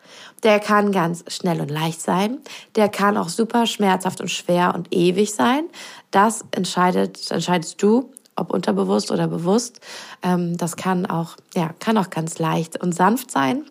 Der 0.42 0.58
kann 0.58 0.90
ganz 0.90 1.24
schnell 1.28 1.60
und 1.60 1.70
leicht 1.70 2.00
sein. 2.00 2.38
Der 2.74 2.88
kann 2.88 3.16
auch 3.16 3.28
super 3.28 3.66
schmerzhaft 3.66 4.20
und 4.20 4.30
schwer 4.30 4.74
und 4.74 4.92
ewig 4.92 5.34
sein. 5.34 5.64
Das 6.10 6.44
entscheidet, 6.50 7.30
entscheidest 7.30 7.80
du, 7.82 8.10
ob 8.34 8.52
unterbewusst 8.52 9.10
oder 9.10 9.28
bewusst. 9.28 9.80
Ähm, 10.22 10.56
das 10.56 10.76
kann 10.76 11.06
auch, 11.06 11.36
ja, 11.54 11.70
kann 11.78 11.96
auch 11.98 12.10
ganz 12.10 12.38
leicht 12.38 12.82
und 12.82 12.92
sanft 12.92 13.30
sein. 13.30 13.64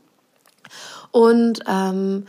Und 1.11 1.59
ähm, 1.67 2.25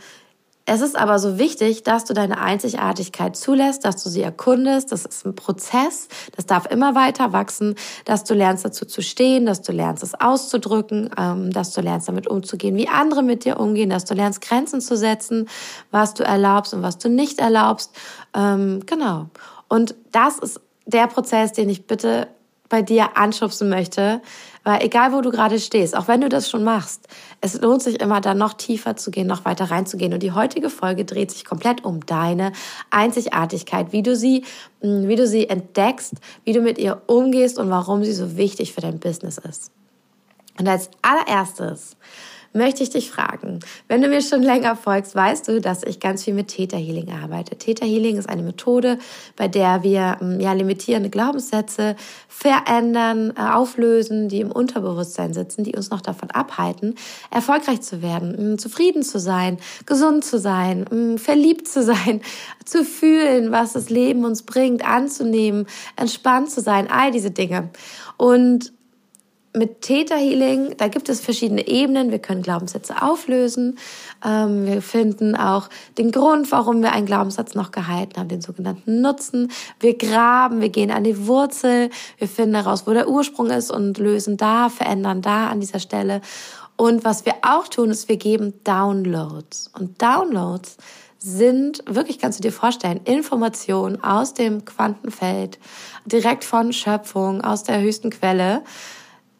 es 0.65 0.79
ist 0.79 0.97
aber 0.97 1.19
so 1.19 1.37
wichtig, 1.39 1.83
dass 1.83 2.05
du 2.05 2.13
deine 2.13 2.39
Einzigartigkeit 2.39 3.35
zulässt, 3.35 3.83
dass 3.83 4.01
du 4.01 4.09
sie 4.09 4.21
erkundest. 4.21 4.93
Das 4.93 5.05
ist 5.05 5.25
ein 5.25 5.35
Prozess, 5.35 6.07
das 6.37 6.45
darf 6.45 6.67
immer 6.67 6.95
weiter 6.95 7.33
wachsen, 7.33 7.75
dass 8.05 8.23
du 8.23 8.33
lernst 8.33 8.63
dazu 8.63 8.85
zu 8.85 9.01
stehen, 9.01 9.45
dass 9.45 9.61
du 9.61 9.73
lernst 9.73 10.03
es 10.03 10.13
auszudrücken, 10.15 11.09
ähm, 11.17 11.51
dass 11.51 11.73
du 11.73 11.81
lernst 11.81 12.07
damit 12.07 12.27
umzugehen, 12.27 12.77
wie 12.77 12.87
andere 12.87 13.23
mit 13.23 13.43
dir 13.43 13.59
umgehen, 13.59 13.89
dass 13.89 14.05
du 14.05 14.13
lernst 14.13 14.39
Grenzen 14.39 14.79
zu 14.79 14.95
setzen, 14.95 15.49
was 15.91 16.13
du 16.13 16.23
erlaubst 16.23 16.73
und 16.73 16.81
was 16.81 16.97
du 16.97 17.09
nicht 17.09 17.39
erlaubst. 17.39 17.91
Ähm, 18.33 18.83
genau. 18.85 19.27
Und 19.67 19.95
das 20.13 20.39
ist 20.39 20.61
der 20.85 21.07
Prozess, 21.07 21.51
den 21.51 21.67
ich 21.69 21.87
bitte 21.87 22.27
bei 22.73 22.81
dir 22.81 23.17
anschubsen 23.17 23.69
möchte, 23.69 24.19
weil 24.63 24.81
egal 24.81 25.13
wo 25.13 25.21
du 25.21 25.29
gerade 25.29 25.59
stehst, 25.59 25.95
auch 25.95 26.07
wenn 26.07 26.21
du 26.21 26.27
das 26.27 26.49
schon 26.49 26.63
machst, 26.63 27.07
es 27.39 27.61
lohnt 27.61 27.83
sich 27.83 28.01
immer 28.01 28.19
da 28.19 28.33
noch 28.33 28.53
tiefer 28.53 28.95
zu 28.95 29.11
gehen, 29.11 29.27
noch 29.27 29.45
weiter 29.45 29.69
reinzugehen. 29.69 30.11
Und 30.11 30.23
die 30.23 30.31
heutige 30.31 30.71
Folge 30.71 31.05
dreht 31.05 31.29
sich 31.29 31.45
komplett 31.45 31.85
um 31.85 32.03
deine 32.03 32.51
Einzigartigkeit, 32.89 33.91
wie 33.91 34.01
du 34.01 34.15
sie, 34.15 34.43
mm, 34.81 35.07
wie 35.07 35.15
du 35.15 35.27
sie 35.27 35.47
entdeckst, 35.47 36.15
wie 36.45 36.53
du 36.53 36.61
mit 36.61 36.79
ihr 36.79 36.99
umgehst 37.05 37.59
und 37.59 37.69
warum 37.69 38.03
sie 38.03 38.13
so 38.13 38.37
wichtig 38.37 38.73
für 38.73 38.81
dein 38.81 38.99
Business 38.99 39.37
ist. 39.37 39.69
Und 40.57 40.67
als 40.67 40.89
allererstes 41.03 41.95
möchte 42.53 42.83
ich 42.83 42.89
dich 42.89 43.11
fragen, 43.11 43.59
wenn 43.87 44.01
du 44.01 44.07
mir 44.07 44.21
schon 44.21 44.43
länger 44.43 44.75
folgst, 44.75 45.15
weißt 45.15 45.47
du, 45.47 45.59
dass 45.59 45.83
ich 45.83 45.99
ganz 45.99 46.23
viel 46.23 46.33
mit 46.33 46.49
Theta 46.49 46.77
Healing 46.77 47.11
arbeite. 47.11 47.57
Theta 47.57 47.85
Healing 47.85 48.17
ist 48.17 48.29
eine 48.29 48.43
Methode, 48.43 48.99
bei 49.35 49.47
der 49.47 49.83
wir 49.83 50.17
mm, 50.21 50.39
ja 50.39 50.53
limitierende 50.53 51.09
Glaubenssätze 51.09 51.95
verändern, 52.27 53.33
äh, 53.37 53.41
auflösen, 53.41 54.29
die 54.29 54.39
im 54.39 54.51
Unterbewusstsein 54.51 55.33
sitzen, 55.33 55.63
die 55.63 55.75
uns 55.75 55.89
noch 55.89 56.01
davon 56.01 56.31
abhalten, 56.31 56.95
erfolgreich 57.31 57.81
zu 57.81 58.01
werden, 58.01 58.53
mm, 58.53 58.57
zufrieden 58.57 59.03
zu 59.03 59.19
sein, 59.19 59.57
gesund 59.85 60.23
zu 60.23 60.39
sein, 60.39 60.85
mm, 60.89 61.17
verliebt 61.17 61.67
zu 61.67 61.83
sein, 61.83 62.21
zu 62.65 62.85
fühlen, 62.85 63.51
was 63.51 63.73
das 63.73 63.89
Leben 63.89 64.25
uns 64.25 64.43
bringt, 64.43 64.87
anzunehmen, 64.87 65.65
entspannt 65.95 66.51
zu 66.51 66.61
sein, 66.61 66.89
all 66.89 67.11
diese 67.11 67.31
Dinge. 67.31 67.69
Und 68.17 68.73
mit 69.55 69.81
Theta 69.81 70.15
Healing, 70.15 70.75
da 70.77 70.87
gibt 70.87 71.09
es 71.09 71.21
verschiedene 71.21 71.67
Ebenen. 71.67 72.09
Wir 72.09 72.19
können 72.19 72.41
Glaubenssätze 72.41 73.01
auflösen. 73.01 73.77
Ähm, 74.25 74.65
wir 74.65 74.81
finden 74.81 75.35
auch 75.35 75.69
den 75.97 76.11
Grund, 76.11 76.51
warum 76.51 76.81
wir 76.81 76.91
einen 76.91 77.05
Glaubenssatz 77.05 77.53
noch 77.53 77.71
gehalten 77.71 78.19
haben, 78.19 78.29
den 78.29 78.41
sogenannten 78.41 79.01
Nutzen. 79.01 79.51
Wir 79.79 79.95
graben, 79.95 80.59
wir 80.59 80.69
gehen 80.69 80.89
an 80.89 81.03
die 81.03 81.27
Wurzel. 81.27 81.91
Wir 82.17 82.27
finden 82.27 82.55
heraus, 82.55 82.87
wo 82.87 82.93
der 82.93 83.07
Ursprung 83.07 83.51
ist 83.51 83.71
und 83.71 83.99
lösen 83.99 84.37
da, 84.37 84.69
verändern 84.69 85.21
da 85.21 85.47
an 85.47 85.59
dieser 85.59 85.79
Stelle. 85.79 86.21
Und 86.75 87.05
was 87.05 87.25
wir 87.25 87.35
auch 87.43 87.67
tun, 87.67 87.91
ist, 87.91 88.09
wir 88.09 88.17
geben 88.17 88.53
Downloads. 88.63 89.69
Und 89.77 90.01
Downloads 90.01 90.77
sind, 91.19 91.83
wirklich 91.87 92.17
kannst 92.17 92.39
du 92.39 92.41
dir 92.41 92.51
vorstellen, 92.51 93.01
Informationen 93.05 94.03
aus 94.03 94.33
dem 94.33 94.65
Quantenfeld, 94.65 95.59
direkt 96.05 96.43
von 96.43 96.73
Schöpfung, 96.73 97.41
aus 97.41 97.63
der 97.63 97.79
höchsten 97.79 98.09
Quelle 98.09 98.63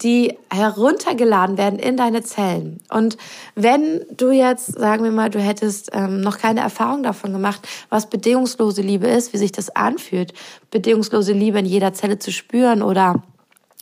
die 0.04 0.38
heruntergeladen 0.52 1.58
werden 1.58 1.80
in 1.80 1.96
deine 1.98 2.24
Zellen. 2.24 2.80
Und 2.90 3.18
wenn 3.56 4.02
du 4.12 4.32
jetzt, 4.32 4.78
sagen 4.78 5.04
wir 5.04 5.12
mal, 5.12 5.30
du 5.30 5.40
hättest 5.40 5.92
ähm, 5.94 6.22
noch 6.22 6.38
keine 6.38 6.60
Erfahrung 6.60 7.04
davon 7.04 7.32
gemacht, 7.32 7.68
was 7.90 8.10
bedingungslose 8.10 8.82
Liebe 8.82 9.08
ist, 9.08 9.34
wie 9.34 9.38
sich 9.38 9.52
das 9.52 9.76
anfühlt, 9.76 10.34
bedingungslose 10.72 11.34
Liebe 11.34 11.60
in 11.60 11.66
jeder 11.66 11.94
Zelle 11.94 12.20
zu 12.20 12.32
spüren 12.32 12.82
oder 12.82 13.24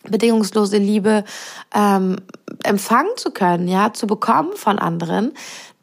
bedingungslose 0.04 0.78
Liebe 0.78 1.24
ähm, 1.74 2.18
empfangen 2.64 3.12
zu 3.18 3.32
können, 3.32 3.68
ja, 3.68 3.94
zu 3.94 4.08
bekommen 4.08 4.54
von 4.56 4.80
anderen, 4.80 5.34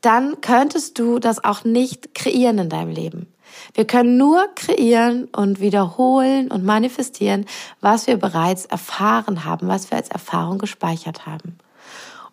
dann 0.01 0.41
könntest 0.41 0.99
du 0.99 1.19
das 1.19 1.43
auch 1.43 1.65
nicht 1.65 2.15
kreieren 2.15 2.59
in 2.59 2.69
deinem 2.69 2.91
Leben. 2.91 3.27
Wir 3.75 3.87
können 3.87 4.17
nur 4.17 4.49
kreieren 4.55 5.29
und 5.35 5.61
wiederholen 5.61 6.51
und 6.51 6.65
manifestieren, 6.65 7.47
was 7.81 8.07
wir 8.07 8.17
bereits 8.17 8.67
erfahren 8.67 9.45
haben, 9.45 9.69
was 9.69 9.91
wir 9.91 9.99
als 9.99 10.09
Erfahrung 10.09 10.59
gespeichert 10.59 11.27
haben. 11.27 11.59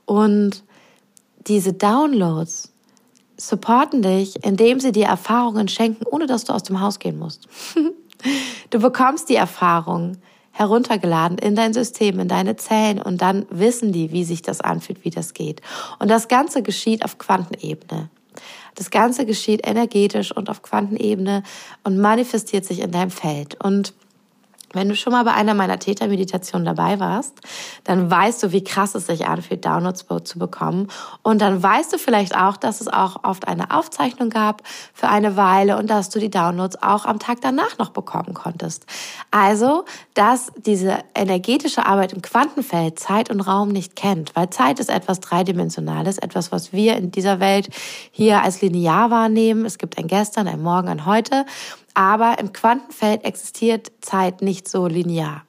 Und 0.05 0.63
diese 1.47 1.73
Downloads 1.73 2.71
supporten 3.37 4.01
dich, 4.01 4.43
indem 4.43 4.79
sie 4.79 4.91
dir 4.91 5.05
Erfahrungen 5.05 5.67
schenken, 5.67 6.05
ohne 6.05 6.25
dass 6.25 6.45
du 6.45 6.53
aus 6.53 6.63
dem 6.63 6.81
Haus 6.81 6.99
gehen 6.99 7.19
musst. 7.19 7.47
du 8.69 8.79
bekommst 8.79 9.29
die 9.29 9.35
Erfahrung 9.35 10.17
heruntergeladen 10.51 11.37
in 11.37 11.55
dein 11.55 11.73
System, 11.73 12.19
in 12.19 12.29
deine 12.29 12.55
Zellen 12.55 13.01
und 13.01 13.21
dann 13.21 13.45
wissen 13.49 13.91
die, 13.91 14.11
wie 14.13 14.23
sich 14.23 14.41
das 14.41 14.61
anfühlt, 14.61 15.03
wie 15.03 15.09
das 15.09 15.33
geht. 15.33 15.61
Und 15.99 16.09
das 16.09 16.29
Ganze 16.29 16.63
geschieht 16.63 17.03
auf 17.03 17.17
Quantenebene. 17.17 18.09
Das 18.75 18.91
Ganze 18.91 19.25
geschieht 19.25 19.65
energetisch 19.65 20.31
und 20.31 20.49
auf 20.49 20.61
Quantenebene 20.61 21.43
und 21.83 21.97
manifestiert 21.97 22.65
sich 22.65 22.81
in 22.81 22.91
deinem 22.91 23.11
Feld. 23.11 23.55
Und 23.63 23.93
wenn 24.73 24.89
du 24.89 24.95
schon 24.95 25.13
mal 25.13 25.23
bei 25.23 25.33
einer 25.33 25.53
meiner 25.53 25.79
Tätermeditationen 25.79 26.65
dabei 26.65 26.99
warst, 26.99 27.39
dann 27.83 28.09
weißt 28.11 28.43
du, 28.43 28.51
wie 28.51 28.63
krass 28.63 28.95
es 28.95 29.07
sich 29.07 29.27
anfühlt, 29.27 29.65
Downloads 29.65 30.05
zu 30.23 30.39
bekommen. 30.39 30.87
Und 31.21 31.41
dann 31.41 31.61
weißt 31.61 31.93
du 31.93 31.97
vielleicht 31.97 32.35
auch, 32.35 32.57
dass 32.57 32.81
es 32.81 32.87
auch 32.87 33.23
oft 33.23 33.47
eine 33.47 33.71
Aufzeichnung 33.71 34.29
gab 34.29 34.63
für 34.93 35.07
eine 35.07 35.35
Weile 35.37 35.77
und 35.77 35.89
dass 35.89 36.09
du 36.09 36.19
die 36.19 36.29
Downloads 36.29 36.81
auch 36.81 37.05
am 37.05 37.19
Tag 37.19 37.39
danach 37.41 37.77
noch 37.77 37.89
bekommen 37.89 38.33
konntest. 38.33 38.85
Also, 39.31 39.85
dass 40.13 40.51
diese 40.57 40.99
energetische 41.13 41.85
Arbeit 41.85 42.13
im 42.13 42.21
Quantenfeld 42.21 42.99
Zeit 42.99 43.29
und 43.29 43.41
Raum 43.41 43.69
nicht 43.69 43.95
kennt, 43.95 44.35
weil 44.35 44.49
Zeit 44.49 44.79
ist 44.79 44.89
etwas 44.89 45.19
Dreidimensionales, 45.19 46.17
etwas, 46.17 46.51
was 46.51 46.73
wir 46.73 46.95
in 46.97 47.11
dieser 47.11 47.39
Welt 47.39 47.69
hier 48.11 48.41
als 48.41 48.61
linear 48.61 49.11
wahrnehmen. 49.11 49.65
Es 49.65 49.77
gibt 49.77 49.97
ein 49.97 50.07
Gestern, 50.07 50.47
ein 50.47 50.61
Morgen, 50.61 50.89
ein 50.89 51.05
Heute. 51.05 51.45
Aber 51.95 52.37
im 52.39 52.53
Quantenfeld 52.53 53.25
existiert 53.25 53.91
Zeit 54.01 54.41
nicht 54.43 54.67
so 54.67 54.85
linear. 54.85 55.43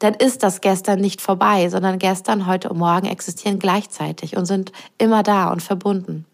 Dann 0.00 0.12
ist 0.12 0.42
das 0.42 0.60
gestern 0.60 1.00
nicht 1.00 1.22
vorbei, 1.22 1.68
sondern 1.70 1.98
gestern, 1.98 2.46
heute 2.46 2.68
und 2.68 2.78
morgen 2.78 3.06
existieren 3.06 3.58
gleichzeitig 3.58 4.36
und 4.36 4.44
sind 4.44 4.72
immer 4.98 5.22
da 5.22 5.50
und 5.50 5.62
verbunden. 5.62 6.26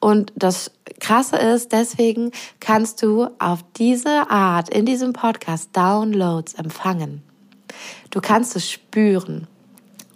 Und 0.00 0.32
das 0.34 0.70
Krasse 1.00 1.36
ist, 1.36 1.72
deswegen 1.72 2.32
kannst 2.60 3.02
du 3.02 3.28
auf 3.38 3.60
diese 3.76 4.30
Art 4.30 4.68
in 4.68 4.86
diesem 4.86 5.12
Podcast 5.12 5.70
Downloads 5.72 6.54
empfangen. 6.54 7.22
Du 8.10 8.20
kannst 8.20 8.56
es 8.56 8.70
spüren. 8.70 9.46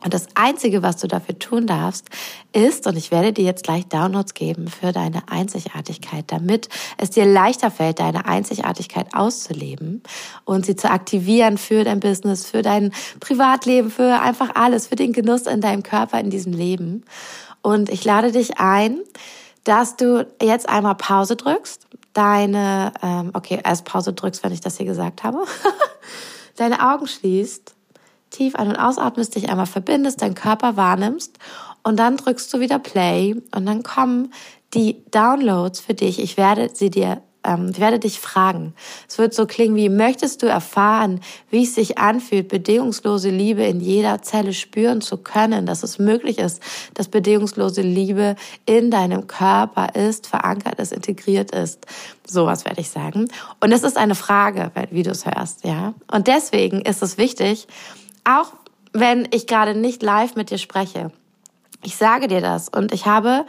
Und 0.04 0.14
das 0.14 0.26
Einzige, 0.34 0.82
was 0.82 0.96
du 0.98 1.08
dafür 1.08 1.38
tun 1.38 1.66
darfst, 1.66 2.06
ist, 2.52 2.86
und 2.86 2.96
ich 2.96 3.10
werde 3.10 3.32
dir 3.32 3.44
jetzt 3.44 3.64
gleich 3.64 3.86
Downloads 3.86 4.34
geben 4.34 4.68
für 4.68 4.92
deine 4.92 5.28
Einzigartigkeit, 5.28 6.24
damit 6.28 6.68
es 6.98 7.10
dir 7.10 7.26
leichter 7.26 7.70
fällt, 7.70 7.98
deine 7.98 8.26
Einzigartigkeit 8.26 9.08
auszuleben 9.12 10.02
und 10.44 10.66
sie 10.66 10.76
zu 10.76 10.90
aktivieren 10.90 11.58
für 11.58 11.82
dein 11.82 11.98
Business, 12.00 12.46
für 12.46 12.62
dein 12.62 12.92
Privatleben, 13.18 13.90
für 13.90 14.20
einfach 14.20 14.54
alles, 14.54 14.86
für 14.86 14.96
den 14.96 15.12
Genuss 15.12 15.46
in 15.46 15.60
deinem 15.60 15.82
Körper, 15.82 16.20
in 16.20 16.30
diesem 16.30 16.52
Leben. 16.52 17.04
Und 17.62 17.88
ich 17.88 18.04
lade 18.04 18.30
dich 18.30 18.58
ein, 18.58 19.00
dass 19.64 19.96
du 19.96 20.26
jetzt 20.40 20.68
einmal 20.68 20.94
Pause 20.94 21.34
drückst, 21.34 21.88
deine, 22.12 22.92
ähm, 23.02 23.30
okay, 23.34 23.60
erst 23.64 23.84
Pause 23.84 24.12
drückst, 24.12 24.44
wenn 24.44 24.52
ich 24.52 24.60
das 24.60 24.76
hier 24.76 24.86
gesagt 24.86 25.24
habe, 25.24 25.44
deine 26.56 26.88
Augen 26.92 27.06
schließt 27.06 27.74
tief 28.30 28.54
ein- 28.54 28.68
und 28.68 28.76
ausatmest, 28.76 29.34
dich 29.34 29.48
einmal 29.48 29.66
verbindest, 29.66 30.22
deinen 30.22 30.34
Körper 30.34 30.76
wahrnimmst 30.76 31.38
und 31.82 31.96
dann 31.98 32.16
drückst 32.16 32.52
du 32.52 32.60
wieder 32.60 32.78
Play 32.78 33.36
und 33.54 33.66
dann 33.66 33.82
kommen 33.82 34.32
die 34.74 35.02
Downloads 35.10 35.80
für 35.80 35.94
dich. 35.94 36.20
Ich 36.20 36.36
werde 36.36 36.70
sie 36.72 36.90
dir 36.90 37.22
ähm, 37.44 37.70
ich 37.72 37.80
werde 37.80 37.98
dich 37.98 38.20
fragen. 38.20 38.74
Es 39.08 39.18
wird 39.18 39.34
so 39.34 39.46
klingen 39.46 39.76
wie, 39.76 39.88
möchtest 39.88 40.42
du 40.42 40.46
erfahren, 40.46 41.20
wie 41.50 41.62
es 41.62 41.74
sich 41.74 41.98
anfühlt, 41.98 42.48
bedingungslose 42.48 43.30
Liebe 43.30 43.62
in 43.64 43.80
jeder 43.80 44.22
Zelle 44.22 44.52
spüren 44.52 45.00
zu 45.00 45.18
können, 45.18 45.66
dass 45.66 45.82
es 45.82 45.98
möglich 45.98 46.38
ist, 46.38 46.60
dass 46.94 47.08
bedingungslose 47.08 47.82
Liebe 47.82 48.36
in 48.66 48.90
deinem 48.90 49.26
Körper 49.26 49.94
ist, 49.94 50.26
verankert 50.26 50.78
ist, 50.78 50.92
integriert 50.92 51.52
ist. 51.52 51.86
Sowas 52.26 52.64
werde 52.64 52.80
ich 52.80 52.90
sagen. 52.90 53.28
Und 53.60 53.72
es 53.72 53.82
ist 53.82 53.96
eine 53.96 54.14
Frage, 54.14 54.70
wie 54.90 55.02
du 55.02 55.10
es 55.10 55.24
hörst, 55.24 55.64
ja. 55.64 55.94
Und 56.12 56.26
deswegen 56.26 56.82
ist 56.82 57.02
es 57.02 57.18
wichtig, 57.18 57.66
auch 58.28 58.52
wenn 58.92 59.28
ich 59.32 59.46
gerade 59.46 59.74
nicht 59.74 60.02
live 60.02 60.34
mit 60.34 60.50
dir 60.50 60.58
spreche. 60.58 61.10
Ich 61.84 61.94
sage 61.94 62.26
dir 62.26 62.40
das 62.40 62.68
und 62.68 62.92
ich 62.92 63.06
habe 63.06 63.46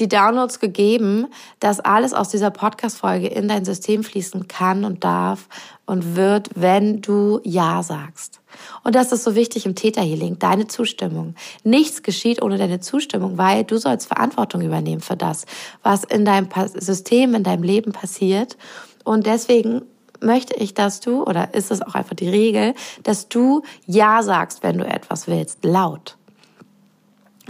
die 0.00 0.08
Downloads 0.08 0.58
gegeben, 0.58 1.28
dass 1.60 1.78
alles 1.78 2.12
aus 2.12 2.28
dieser 2.28 2.50
Podcast-Folge 2.50 3.28
in 3.28 3.46
dein 3.46 3.64
System 3.64 4.02
fließen 4.02 4.48
kann 4.48 4.84
und 4.84 5.04
darf 5.04 5.48
und 5.86 6.16
wird, 6.16 6.50
wenn 6.56 7.00
du 7.00 7.40
Ja 7.44 7.84
sagst. 7.84 8.40
Und 8.82 8.96
das 8.96 9.12
ist 9.12 9.22
so 9.22 9.36
wichtig 9.36 9.64
im 9.64 9.76
Täterhealing, 9.76 10.40
deine 10.40 10.66
Zustimmung. 10.66 11.36
Nichts 11.62 12.02
geschieht 12.02 12.42
ohne 12.42 12.58
deine 12.58 12.80
Zustimmung, 12.80 13.38
weil 13.38 13.62
du 13.62 13.78
sollst 13.78 14.08
Verantwortung 14.08 14.62
übernehmen 14.62 15.00
für 15.00 15.16
das, 15.16 15.46
was 15.84 16.02
in 16.02 16.24
deinem 16.24 16.48
System, 16.74 17.36
in 17.36 17.44
deinem 17.44 17.62
Leben 17.62 17.92
passiert. 17.92 18.56
Und 19.04 19.26
deswegen 19.26 19.82
möchte 20.20 20.54
ich, 20.54 20.74
dass 20.74 21.00
du, 21.00 21.22
oder 21.22 21.54
ist 21.54 21.70
es 21.70 21.82
auch 21.82 21.94
einfach 21.94 22.14
die 22.14 22.28
Regel, 22.28 22.74
dass 23.02 23.28
du 23.28 23.62
Ja 23.86 24.22
sagst, 24.22 24.62
wenn 24.62 24.78
du 24.78 24.86
etwas 24.86 25.26
willst, 25.26 25.64
laut. 25.64 26.16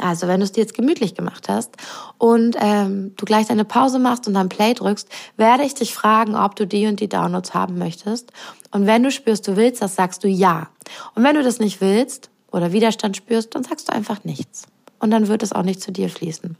Also 0.00 0.28
wenn 0.28 0.40
du 0.40 0.44
es 0.44 0.52
dir 0.52 0.60
jetzt 0.60 0.74
gemütlich 0.74 1.14
gemacht 1.14 1.48
hast 1.48 1.76
und 2.18 2.56
ähm, 2.60 3.14
du 3.16 3.24
gleich 3.24 3.46
deine 3.46 3.64
Pause 3.64 3.98
machst 3.98 4.28
und 4.28 4.34
dann 4.34 4.48
Play 4.48 4.74
drückst, 4.74 5.08
werde 5.36 5.64
ich 5.64 5.74
dich 5.74 5.92
fragen, 5.92 6.36
ob 6.36 6.54
du 6.56 6.66
die 6.66 6.86
und 6.86 7.00
die 7.00 7.08
Downloads 7.08 7.54
haben 7.54 7.78
möchtest. 7.78 8.32
Und 8.70 8.86
wenn 8.86 9.02
du 9.02 9.10
spürst, 9.10 9.48
du 9.48 9.56
willst 9.56 9.82
das, 9.82 9.96
sagst 9.96 10.22
du 10.22 10.28
ja. 10.28 10.68
Und 11.14 11.24
wenn 11.24 11.34
du 11.34 11.42
das 11.42 11.58
nicht 11.58 11.80
willst 11.80 12.30
oder 12.52 12.72
Widerstand 12.72 13.16
spürst, 13.16 13.54
dann 13.54 13.64
sagst 13.64 13.88
du 13.88 13.92
einfach 13.92 14.24
nichts. 14.24 14.66
Und 15.00 15.10
dann 15.10 15.28
wird 15.28 15.42
es 15.42 15.52
auch 15.52 15.62
nicht 15.62 15.80
zu 15.80 15.92
dir 15.92 16.08
fließen. 16.08 16.56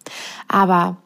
Aber 0.48 0.96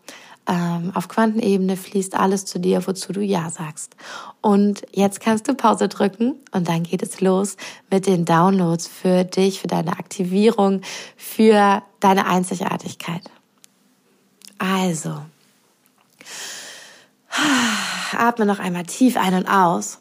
auf 0.45 1.07
Quantenebene 1.07 1.77
fließt 1.77 2.17
alles 2.17 2.45
zu 2.47 2.59
dir, 2.59 2.87
wozu 2.87 3.13
du 3.13 3.21
Ja 3.21 3.49
sagst. 3.51 3.95
Und 4.41 4.83
jetzt 4.93 5.21
kannst 5.21 5.47
du 5.47 5.55
Pause 5.55 5.89
drücken 5.89 6.35
und 6.51 6.69
dann 6.69 6.83
geht 6.83 7.03
es 7.03 7.21
los 7.21 7.57
mit 7.91 8.07
den 8.07 8.25
Downloads 8.25 8.89
für 8.89 9.25
dich, 9.25 9.61
für 9.61 9.69
deine 9.69 9.93
Aktivierung, 9.93 10.81
für 11.17 11.83
deine 12.01 12.27
Einzigartigkeit. 12.27 13.23
Also, 14.59 15.23
atme 18.17 18.47
noch 18.47 18.59
einmal 18.59 18.85
tief 18.85 19.17
ein 19.17 19.35
und 19.35 19.47
aus. 19.47 20.01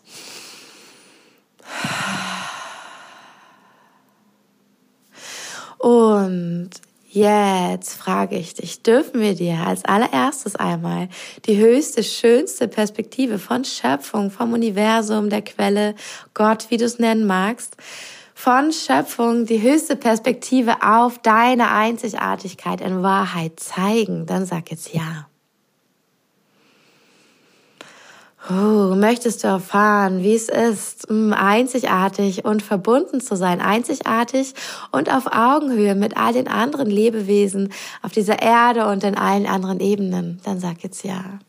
Und 5.78 6.70
Jetzt 7.14 7.96
frage 7.96 8.38
ich 8.38 8.54
dich, 8.54 8.84
dürfen 8.84 9.20
wir 9.20 9.36
dir 9.36 9.68
als 9.68 9.84
allererstes 9.84 10.56
einmal 10.56 11.10
die 11.46 11.58
höchste, 11.58 12.06
schönste 12.06 12.70
Perspektive 12.70 13.38
von 13.38 13.66
Schöpfung, 13.66 14.32
vom 14.32 14.54
Universum, 14.54 15.30
der 15.30 15.42
Quelle, 15.42 15.94
Gott, 16.34 16.68
wie 16.70 16.78
du 16.78 16.86
es 16.86 17.00
nennen 17.00 17.28
magst, 17.28 17.76
von 18.34 18.72
Schöpfung 18.72 19.46
die 19.46 19.62
höchste 19.62 19.98
Perspektive 19.98 20.84
auf 20.84 21.20
deine 21.20 21.72
Einzigartigkeit 21.72 22.80
in 22.80 23.04
Wahrheit 23.04 23.60
zeigen? 23.60 24.26
Dann 24.26 24.46
sag 24.46 24.72
jetzt 24.72 24.94
ja. 24.94 25.28
Oh, 28.50 28.96
möchtest 28.96 29.44
du 29.44 29.48
erfahren, 29.50 30.24
wie 30.24 30.34
es 30.34 30.50
ist, 30.50 31.12
mm, 31.12 31.32
einzigartig 31.34 32.44
und 32.44 32.64
verbunden 32.64 33.22
zu 33.22 33.36
sein, 33.36 33.62
einzigartig 33.62 34.56
und 34.92 35.14
auf 35.14 35.28
Augenhöhe 35.28 35.94
mit 35.94 36.18
all 36.18 36.34
den 36.34 36.48
anderen 36.48 36.90
Lebewesen 36.90 37.72
auf 38.02 38.12
dieser 38.12 38.42
Erde 38.42 38.88
und 38.88 39.04
in 39.04 39.16
allen 39.16 39.46
anderen 39.46 39.80
Ebenen? 39.80 40.40
Dann 40.44 40.60
sag 40.60 40.84
jetzt 40.84 41.04
ja. 41.04 41.40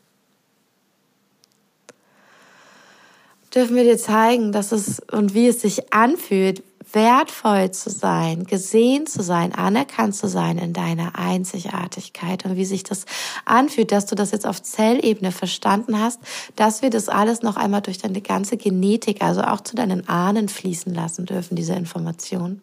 Dürfen 3.54 3.76
wir 3.76 3.85
dir 3.85 3.99
zeigen, 3.99 4.52
dass 4.52 4.73
es 4.73 5.00
und 5.11 5.35
wie 5.35 5.47
es 5.47 5.61
sich 5.61 5.92
anfühlt, 5.92 6.62
wertvoll 6.94 7.71
zu 7.71 7.90
sein, 7.90 8.44
gesehen 8.44 9.06
zu 9.06 9.23
sein, 9.23 9.54
anerkannt 9.54 10.14
zu 10.14 10.28
sein 10.28 10.59
in 10.59 10.73
deiner 10.73 11.18
Einzigartigkeit 11.18 12.44
und 12.44 12.56
wie 12.56 12.64
sich 12.64 12.82
das 12.82 13.04
anfühlt, 13.44 13.92
dass 13.92 14.06
du 14.06 14.14
das 14.14 14.30
jetzt 14.30 14.47
auf 14.47 14.62
Zellebene 14.62 15.32
verstanden 15.32 15.99
hast, 16.00 16.21
dass 16.56 16.82
wir 16.82 16.90
das 16.90 17.09
alles 17.09 17.42
noch 17.42 17.56
einmal 17.56 17.82
durch 17.82 17.99
deine 17.99 18.21
ganze 18.21 18.56
Genetik, 18.56 19.23
also 19.23 19.42
auch 19.42 19.61
zu 19.61 19.76
deinen 19.76 20.09
Ahnen 20.09 20.49
fließen 20.49 20.92
lassen 20.92 21.26
dürfen, 21.26 21.56
diese 21.56 21.75
Information. 21.75 22.61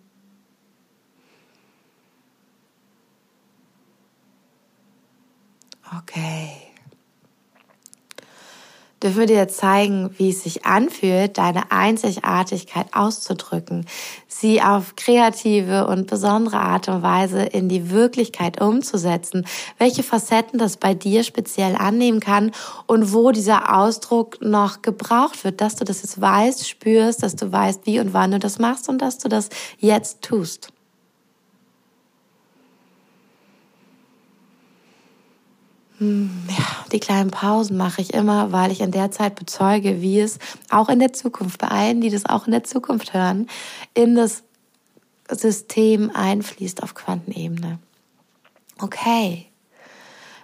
Okay. 5.98 6.69
Dürfen 9.01 9.20
wir 9.20 9.25
dir 9.25 9.48
zeigen, 9.48 10.10
wie 10.18 10.29
es 10.29 10.44
sich 10.44 10.65
anfühlt, 10.65 11.38
deine 11.38 11.72
Einzigartigkeit 11.72 12.88
auszudrücken, 12.94 13.86
sie 14.27 14.62
auf 14.62 14.96
kreative 14.96 15.88
und 15.88 16.08
besondere 16.08 16.58
Art 16.58 16.88
und 16.89 17.01
Weise 17.01 17.44
in 17.44 17.70
die 17.70 17.89
Wirklichkeit 17.89 18.62
umzusetzen, 18.62 19.46
welche 19.77 20.03
Facetten 20.03 20.60
das 20.60 20.77
bei 20.77 20.94
dir 20.94 21.24
speziell 21.24 21.75
annehmen 21.75 22.20
kann 22.20 22.51
und 22.88 23.13
wo 23.13 23.32
dieser 23.32 23.77
Ausdruck 23.77 24.41
noch 24.41 24.82
gebraucht 24.82 25.44
wird, 25.44 25.62
dass 25.62 25.75
du 25.75 25.86
das 25.86 26.01
jetzt 26.01 26.20
weißt, 26.20 26.68
spürst, 26.68 27.24
dass 27.24 27.36
du 27.36 27.51
weißt, 27.51 27.86
wie 27.86 28.00
und 28.00 28.13
wann 28.13 28.32
du 28.32 28.39
das 28.39 28.60
machst 28.60 28.89
und 28.89 29.01
dass 29.01 29.18
du 29.18 29.29
das 29.29 29.50
jetzt 29.79 30.22
tust. 30.22 30.72
Ja, 36.00 36.86
die 36.91 37.00
kleinen 37.00 37.29
Pausen 37.29 37.75
mache 37.75 38.01
ich 38.01 38.13
immer, 38.13 38.51
weil 38.51 38.72
ich 38.72 38.79
in 38.79 38.91
der 38.91 39.12
Zeit 39.12 39.36
bezeuge, 39.36 40.01
wie 40.01 40.20
es 40.20 40.39
auch 40.70 40.88
in 40.88 41.00
der 41.00 41.12
Zukunft, 41.12 41.60
bei 41.60 41.68
allen, 41.68 42.00
die 42.01 42.10
das 42.10 42.25
auch 42.25 42.46
in 42.46 42.51
der 42.51 42.63
Zukunft 42.63 43.13
hören, 43.13 43.48
in 43.94 44.15
das 44.15 44.44
System 45.29 46.10
einfließt 46.13 46.82
auf 46.84 46.96
Quantenebene. 46.96 47.79
Okay, 48.79 49.49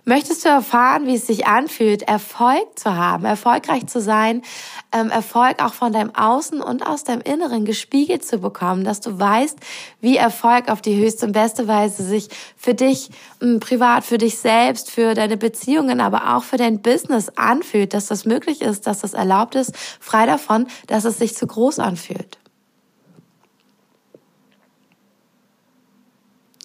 Möchtest 0.08 0.46
du 0.46 0.50
erfahren, 0.50 1.08
wie 1.08 1.16
es 1.16 1.26
sich 1.26 1.48
anfühlt, 1.48 2.04
Erfolg 2.04 2.78
zu 2.78 2.96
haben, 2.96 3.26
erfolgreich 3.26 3.88
zu 3.88 4.00
sein, 4.00 4.44
ähm, 4.92 5.10
Erfolg 5.10 5.64
auch 5.64 5.74
von 5.74 5.92
deinem 5.92 6.14
Außen 6.14 6.62
und 6.62 6.86
aus 6.86 7.04
deinem 7.04 7.22
Inneren 7.22 7.66
gespiegelt 7.66 8.24
zu 8.24 8.38
bekommen, 8.38 8.84
dass 8.84 9.02
du 9.02 9.18
weißt, 9.18 9.58
wie 10.02 10.16
Erfolg 10.16 10.70
auf 10.70 10.84
die 10.84 10.96
höchste 10.96 11.26
und 11.26 11.32
beste 11.32 11.68
Weise 11.68 12.04
sich 12.04 12.30
für 12.56 12.76
dich 12.76 13.10
ähm, 13.42 13.60
privat, 13.60 14.04
für 14.04 14.20
dich 14.20 14.38
selbst, 14.38 14.92
für 14.92 15.16
deine 15.16 15.38
Beziehungen, 15.38 16.00
aber 16.00 16.36
auch 16.36 16.44
für 16.44 16.58
dein 16.58 16.84
Business 16.84 17.30
anfühlt, 17.36 17.96
dass 17.96 18.06
das 18.06 18.26
möglich 18.26 18.62
ist, 18.62 18.86
dass 18.86 19.00
das 19.00 19.16
erlaubt 19.16 19.56
ist, 19.56 19.76
frei 20.00 20.28
davon, 20.28 20.68
dass 20.86 21.06
es 21.06 21.18
sich 21.18 21.36
zu 21.36 21.48
groß 21.48 21.80
anfühlt. 21.80 22.38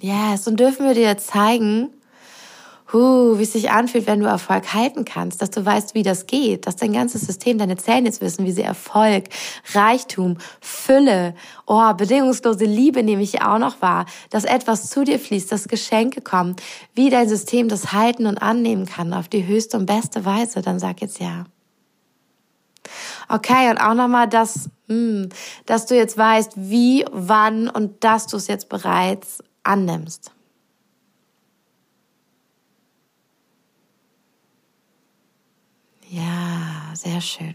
Yes, 0.03 0.47
und 0.47 0.61
dürfen 0.61 0.85
wir 0.87 0.95
dir 0.95 1.17
zeigen, 1.17 1.91
huh, 2.93 3.39
wie 3.39 3.43
es 3.43 3.53
sich 3.53 3.71
anfühlt, 3.71 4.07
wenn 4.07 4.21
du 4.21 4.27
Erfolg 4.27 4.75
halten 4.75 5.05
kannst, 5.05 5.43
dass 5.43 5.51
du 5.51 5.65
weißt, 5.65 5.95
wie 5.95 6.03
das 6.03 6.27
geht, 6.27 6.67
dass 6.67 6.77
dein 6.77 6.93
ganzes 6.93 7.23
System, 7.23 7.59
deine 7.59 7.77
Zellen 7.77 8.07
jetzt 8.07 8.21
wissen, 8.21 8.45
wie 8.45 8.53
sie 8.53 8.63
Erfolg, 8.63 9.25
Reichtum, 9.73 10.39
Fülle, 10.61 11.35
oh, 11.67 11.93
bedingungslose 11.95 12.65
Liebe 12.65 13.03
nehme 13.03 13.23
ich 13.23 13.43
auch 13.43 13.59
noch 13.59 13.81
wahr, 13.81 14.07
dass 14.31 14.45
etwas 14.45 14.91
zu 14.91 15.05
dir 15.05 15.19
fließt, 15.19 15.51
dass 15.51 15.69
Geschenke 15.69 16.21
kommen, 16.21 16.57
wie 16.95 17.11
dein 17.11 17.29
System 17.29 17.69
das 17.69 17.93
halten 17.93 18.27
und 18.27 18.39
annehmen 18.39 18.87
kann 18.87 19.13
auf 19.13 19.29
die 19.29 19.47
höchste 19.47 19.77
und 19.77 19.87
beste 19.87 20.25
Weise, 20.25 20.63
dann 20.63 20.79
sag 20.79 21.01
jetzt 21.01 21.21
ja. 21.21 21.45
Okay, 23.29 23.71
und 23.71 23.79
auch 23.79 23.95
nochmal 23.95 24.29
das, 24.29 24.71
hm, 24.89 25.29
dass 25.67 25.87
du 25.87 25.95
jetzt 25.95 26.19
weißt, 26.19 26.53
wie, 26.57 27.05
wann 27.13 27.69
und 27.69 28.03
dass 28.03 28.27
du 28.27 28.37
es 28.37 28.49
jetzt 28.49 28.69
bereits 28.69 29.43
annimmst. 29.63 30.33
Ja, 36.11 36.93
sehr 36.95 37.21
schön. 37.21 37.55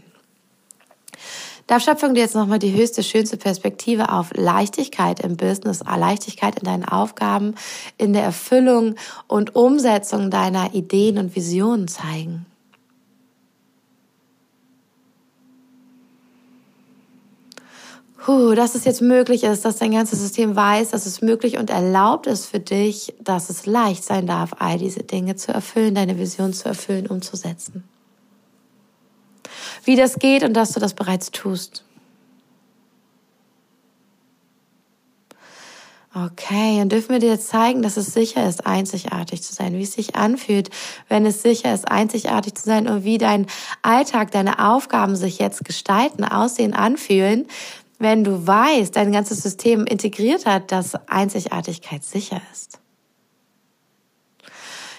Darf 1.66 1.82
Schöpfung 1.82 2.14
dir 2.14 2.20
jetzt 2.20 2.34
nochmal 2.34 2.58
die 2.58 2.72
höchste, 2.72 3.02
schönste 3.02 3.36
Perspektive 3.36 4.10
auf 4.10 4.30
Leichtigkeit 4.34 5.20
im 5.20 5.36
Business, 5.36 5.80
Leichtigkeit 5.84 6.58
in 6.58 6.64
deinen 6.64 6.84
Aufgaben, 6.84 7.54
in 7.98 8.14
der 8.14 8.22
Erfüllung 8.22 8.94
und 9.26 9.54
Umsetzung 9.56 10.30
deiner 10.30 10.72
Ideen 10.74 11.18
und 11.18 11.36
Visionen 11.36 11.86
zeigen? 11.86 12.46
Puh, 18.24 18.54
dass 18.54 18.74
es 18.74 18.84
jetzt 18.84 19.02
möglich 19.02 19.44
ist, 19.44 19.66
dass 19.66 19.76
dein 19.76 19.92
ganzes 19.92 20.20
System 20.20 20.56
weiß, 20.56 20.90
dass 20.90 21.04
es 21.04 21.20
möglich 21.20 21.58
und 21.58 21.68
erlaubt 21.68 22.26
ist 22.26 22.46
für 22.46 22.58
dich, 22.58 23.14
dass 23.20 23.50
es 23.50 23.66
leicht 23.66 24.02
sein 24.02 24.26
darf, 24.26 24.52
all 24.58 24.78
diese 24.78 25.02
Dinge 25.02 25.36
zu 25.36 25.52
erfüllen, 25.52 25.94
deine 25.94 26.18
Vision 26.18 26.54
zu 26.54 26.68
erfüllen, 26.68 27.06
umzusetzen 27.06 27.84
wie 29.84 29.96
das 29.96 30.18
geht 30.18 30.42
und 30.42 30.54
dass 30.54 30.72
du 30.72 30.80
das 30.80 30.94
bereits 30.94 31.30
tust. 31.30 31.84
Okay, 36.16 36.80
und 36.80 36.90
dürfen 36.92 37.10
wir 37.10 37.18
dir 37.18 37.28
jetzt 37.28 37.48
zeigen, 37.48 37.82
dass 37.82 37.98
es 37.98 38.14
sicher 38.14 38.48
ist, 38.48 38.66
einzigartig 38.66 39.42
zu 39.42 39.52
sein, 39.52 39.74
wie 39.74 39.82
es 39.82 39.92
sich 39.92 40.16
anfühlt, 40.16 40.70
wenn 41.10 41.26
es 41.26 41.42
sicher 41.42 41.74
ist, 41.74 41.90
einzigartig 41.90 42.54
zu 42.54 42.64
sein 42.64 42.88
und 42.88 43.04
wie 43.04 43.18
dein 43.18 43.46
Alltag, 43.82 44.30
deine 44.30 44.66
Aufgaben 44.66 45.14
sich 45.14 45.38
jetzt 45.38 45.66
gestalten, 45.66 46.24
aussehen, 46.24 46.72
anfühlen, 46.72 47.46
wenn 47.98 48.24
du 48.24 48.46
weißt, 48.46 48.96
dein 48.96 49.12
ganzes 49.12 49.42
System 49.42 49.84
integriert 49.84 50.46
hat, 50.46 50.72
dass 50.72 50.94
Einzigartigkeit 51.06 52.02
sicher 52.02 52.40
ist. 52.50 52.80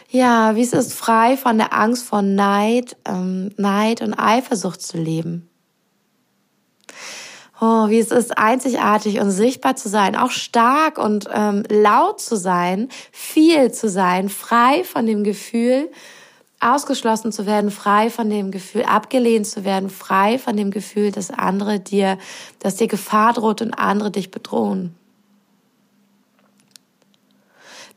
Ja, 0.09 0.55
wie 0.55 0.61
es 0.61 0.71
ist, 0.71 0.93
frei 0.93 1.35
von 1.35 1.57
der 1.57 1.73
Angst 1.73 2.05
vor 2.05 2.21
Neid, 2.21 2.95
ähm, 3.05 3.51
Neid 3.57 4.01
und 4.01 4.13
Eifersucht 4.13 4.81
zu 4.81 4.97
leben. 4.97 5.49
Oh, 7.59 7.89
wie 7.89 7.99
es 7.99 8.11
ist, 8.11 8.37
einzigartig 8.37 9.19
und 9.19 9.31
sichtbar 9.31 9.75
zu 9.75 9.89
sein, 9.89 10.15
auch 10.15 10.31
stark 10.31 10.97
und 10.97 11.27
ähm, 11.33 11.63
laut 11.69 12.21
zu 12.21 12.37
sein, 12.37 12.87
viel 13.11 13.71
zu 13.71 13.89
sein, 13.89 14.29
frei 14.29 14.83
von 14.83 15.05
dem 15.07 15.23
Gefühl, 15.23 15.89
ausgeschlossen 16.59 17.31
zu 17.31 17.45
werden, 17.45 17.71
frei 17.71 18.09
von 18.09 18.29
dem 18.29 18.51
Gefühl, 18.51 18.83
abgelehnt 18.83 19.47
zu 19.47 19.65
werden, 19.65 19.89
frei 19.89 20.39
von 20.39 20.55
dem 20.55 20.71
Gefühl, 20.71 21.11
dass 21.11 21.31
andere 21.31 21.79
dir, 21.79 22.17
dass 22.59 22.77
dir 22.77 22.87
Gefahr 22.87 23.33
droht 23.33 23.61
und 23.61 23.73
andere 23.73 24.11
dich 24.11 24.31
bedrohen 24.31 24.95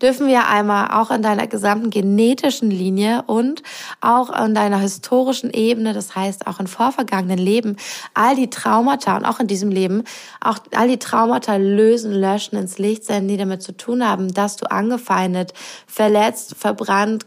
dürfen 0.00 0.26
wir 0.26 0.46
einmal 0.46 0.90
auch 0.90 1.10
in 1.10 1.22
deiner 1.22 1.46
gesamten 1.46 1.90
genetischen 1.90 2.70
Linie 2.70 3.22
und 3.26 3.62
auch 4.00 4.30
in 4.44 4.54
deiner 4.54 4.78
historischen 4.78 5.50
Ebene, 5.50 5.92
das 5.92 6.14
heißt 6.14 6.46
auch 6.46 6.60
in 6.60 6.66
vorvergangenen 6.66 7.38
Leben, 7.38 7.76
all 8.14 8.36
die 8.36 8.50
Traumata 8.50 9.16
und 9.16 9.24
auch 9.24 9.40
in 9.40 9.46
diesem 9.46 9.70
Leben, 9.70 10.04
auch 10.40 10.58
all 10.74 10.88
die 10.88 10.98
Traumata 10.98 11.56
lösen, 11.56 12.12
löschen, 12.12 12.56
ins 12.56 12.78
Licht 12.78 13.04
senden, 13.04 13.28
die 13.28 13.36
damit 13.36 13.62
zu 13.62 13.76
tun 13.76 14.06
haben, 14.06 14.32
dass 14.32 14.56
du 14.56 14.70
angefeindet, 14.70 15.52
verletzt, 15.86 16.54
verbrannt, 16.56 17.26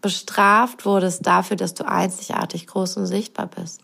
bestraft 0.00 0.84
wurdest 0.84 1.26
dafür, 1.26 1.56
dass 1.56 1.74
du 1.74 1.88
einzigartig 1.88 2.66
groß 2.66 2.98
und 2.98 3.06
sichtbar 3.06 3.46
bist. 3.46 3.80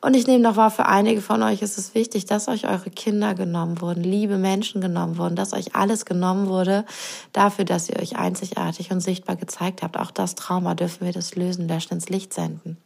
Und 0.00 0.14
ich 0.14 0.26
nehme 0.28 0.42
noch 0.42 0.56
wahr, 0.56 0.70
für 0.70 0.86
einige 0.86 1.20
von 1.20 1.42
euch 1.42 1.60
ist 1.60 1.76
es 1.76 1.94
wichtig, 1.94 2.24
dass 2.24 2.46
euch 2.46 2.68
eure 2.68 2.90
Kinder 2.90 3.34
genommen 3.34 3.80
wurden, 3.80 4.04
liebe 4.04 4.38
Menschen 4.38 4.80
genommen 4.80 5.18
wurden, 5.18 5.34
dass 5.34 5.52
euch 5.52 5.74
alles 5.74 6.04
genommen 6.04 6.46
wurde 6.46 6.84
dafür, 7.32 7.64
dass 7.64 7.88
ihr 7.88 7.98
euch 8.00 8.16
einzigartig 8.16 8.92
und 8.92 9.00
sichtbar 9.00 9.34
gezeigt 9.34 9.82
habt. 9.82 9.96
Auch 9.96 10.12
das 10.12 10.36
Trauma 10.36 10.74
dürfen 10.74 11.04
wir 11.04 11.12
das 11.12 11.34
lösen, 11.34 11.66
löschen, 11.66 11.94
ins 11.94 12.08
Licht 12.08 12.32
senden. 12.32 12.78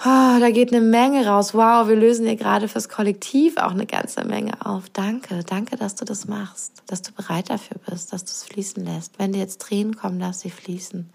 Oh, 0.00 0.38
da 0.40 0.50
geht 0.50 0.72
eine 0.72 0.84
Menge 0.84 1.26
raus. 1.26 1.54
Wow, 1.54 1.88
wir 1.88 1.94
lösen 1.94 2.26
hier 2.26 2.36
gerade 2.36 2.66
fürs 2.68 2.88
Kollektiv 2.88 3.56
auch 3.56 3.70
eine 3.70 3.86
ganze 3.86 4.24
Menge 4.24 4.64
auf. 4.66 4.90
Danke, 4.90 5.44
danke, 5.44 5.76
dass 5.76 5.94
du 5.94 6.04
das 6.04 6.26
machst, 6.26 6.82
dass 6.86 7.00
du 7.02 7.12
bereit 7.12 7.48
dafür 7.48 7.78
bist, 7.88 8.12
dass 8.12 8.24
du 8.24 8.30
es 8.32 8.42
fließen 8.44 8.84
lässt. 8.84 9.18
Wenn 9.18 9.32
dir 9.32 9.38
jetzt 9.38 9.60
Tränen 9.60 9.96
kommen, 9.96 10.18
lass 10.18 10.40
sie 10.40 10.50
fließen. 10.50 11.10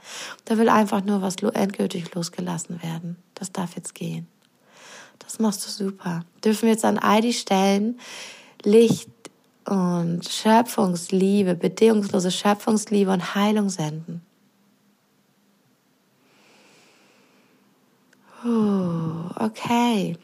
Da 0.45 0.57
will 0.57 0.69
einfach 0.69 1.03
nur 1.03 1.21
was 1.21 1.35
endgültig 1.35 2.13
losgelassen 2.15 2.81
werden. 2.81 3.17
Das 3.35 3.51
darf 3.51 3.75
jetzt 3.75 3.95
gehen. 3.95 4.27
Das 5.19 5.39
machst 5.39 5.65
du 5.65 5.69
super. 5.69 6.21
Dürfen 6.43 6.63
wir 6.63 6.71
jetzt 6.71 6.85
an 6.85 6.97
all 6.97 7.21
die 7.21 7.33
Stellen 7.33 7.99
Licht 8.63 9.09
und 9.65 10.27
Schöpfungsliebe, 10.27 11.53
bedingungslose 11.53 12.31
Schöpfungsliebe 12.31 13.11
und 13.11 13.35
Heilung 13.35 13.69
senden. 13.69 14.21
Okay. 18.43 20.17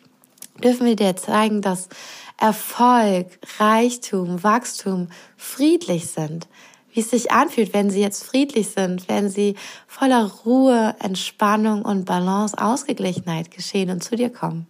Dürfen 0.63 0.85
wir 0.85 0.95
dir 0.95 1.15
zeigen, 1.15 1.61
dass 1.61 1.89
Erfolg, 2.37 3.27
Reichtum, 3.59 4.43
Wachstum 4.43 5.09
friedlich 5.37 6.07
sind? 6.07 6.47
Wie 6.91 7.01
es 7.01 7.09
sich 7.09 7.31
anfühlt, 7.31 7.73
wenn 7.73 7.89
sie 7.89 7.99
jetzt 7.99 8.23
friedlich 8.23 8.69
sind, 8.69 9.09
wenn 9.09 9.29
sie 9.29 9.55
voller 9.85 10.31
Ruhe, 10.45 10.95
Entspannung 10.99 11.83
und 11.83 12.05
Balance, 12.05 12.57
Ausgeglichenheit 12.57 13.51
geschehen 13.51 13.89
und 13.89 14.01
zu 14.01 14.15
dir 14.15 14.29
kommen. 14.29 14.67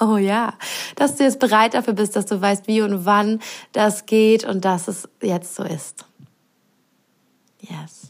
Oh 0.00 0.16
ja, 0.16 0.54
dass 0.96 1.16
du 1.16 1.24
jetzt 1.24 1.40
bereit 1.40 1.74
dafür 1.74 1.94
bist, 1.94 2.14
dass 2.14 2.26
du 2.26 2.40
weißt, 2.40 2.68
wie 2.68 2.82
und 2.82 3.04
wann 3.06 3.40
das 3.72 4.06
geht 4.06 4.44
und 4.44 4.64
dass 4.64 4.86
es 4.86 5.08
jetzt 5.22 5.54
so 5.54 5.64
ist. 5.64 6.04
Yes. 7.60 8.07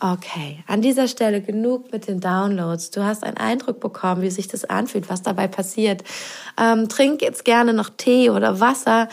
Okay, 0.00 0.62
an 0.66 0.82
dieser 0.82 1.08
Stelle 1.08 1.40
genug 1.40 1.92
mit 1.92 2.08
den 2.08 2.20
Downloads. 2.20 2.90
Du 2.90 3.04
hast 3.04 3.22
einen 3.22 3.36
Eindruck 3.36 3.80
bekommen, 3.80 4.22
wie 4.22 4.30
sich 4.30 4.48
das 4.48 4.64
anfühlt, 4.64 5.08
was 5.08 5.22
dabei 5.22 5.46
passiert. 5.46 6.02
Ähm, 6.60 6.88
trink 6.88 7.22
jetzt 7.22 7.44
gerne 7.44 7.72
noch 7.72 7.90
Tee 7.96 8.28
oder 8.28 8.60
Wasser. 8.60 9.08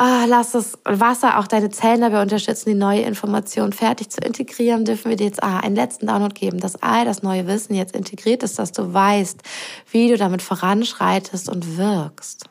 oh, 0.00 0.24
lass 0.26 0.52
das 0.52 0.78
Wasser 0.84 1.38
auch 1.38 1.46
deine 1.46 1.70
Zellen 1.70 2.00
dabei 2.00 2.22
unterstützen, 2.22 2.70
die 2.70 2.74
neue 2.74 3.02
Information 3.02 3.72
fertig 3.72 4.10
zu 4.10 4.20
integrieren, 4.20 4.84
dürfen 4.84 5.10
wir 5.10 5.16
dir 5.16 5.26
jetzt 5.26 5.42
ah, 5.42 5.60
einen 5.60 5.76
letzten 5.76 6.06
Download 6.06 6.34
geben, 6.34 6.60
dass 6.60 6.82
all 6.82 7.04
das 7.04 7.22
neue 7.22 7.46
Wissen 7.46 7.74
jetzt 7.74 7.94
integriert 7.94 8.42
ist, 8.42 8.58
dass 8.58 8.72
du 8.72 8.92
weißt, 8.92 9.40
wie 9.90 10.08
du 10.08 10.16
damit 10.16 10.42
voranschreitest 10.42 11.48
und 11.48 11.76
wirkst. 11.76 12.46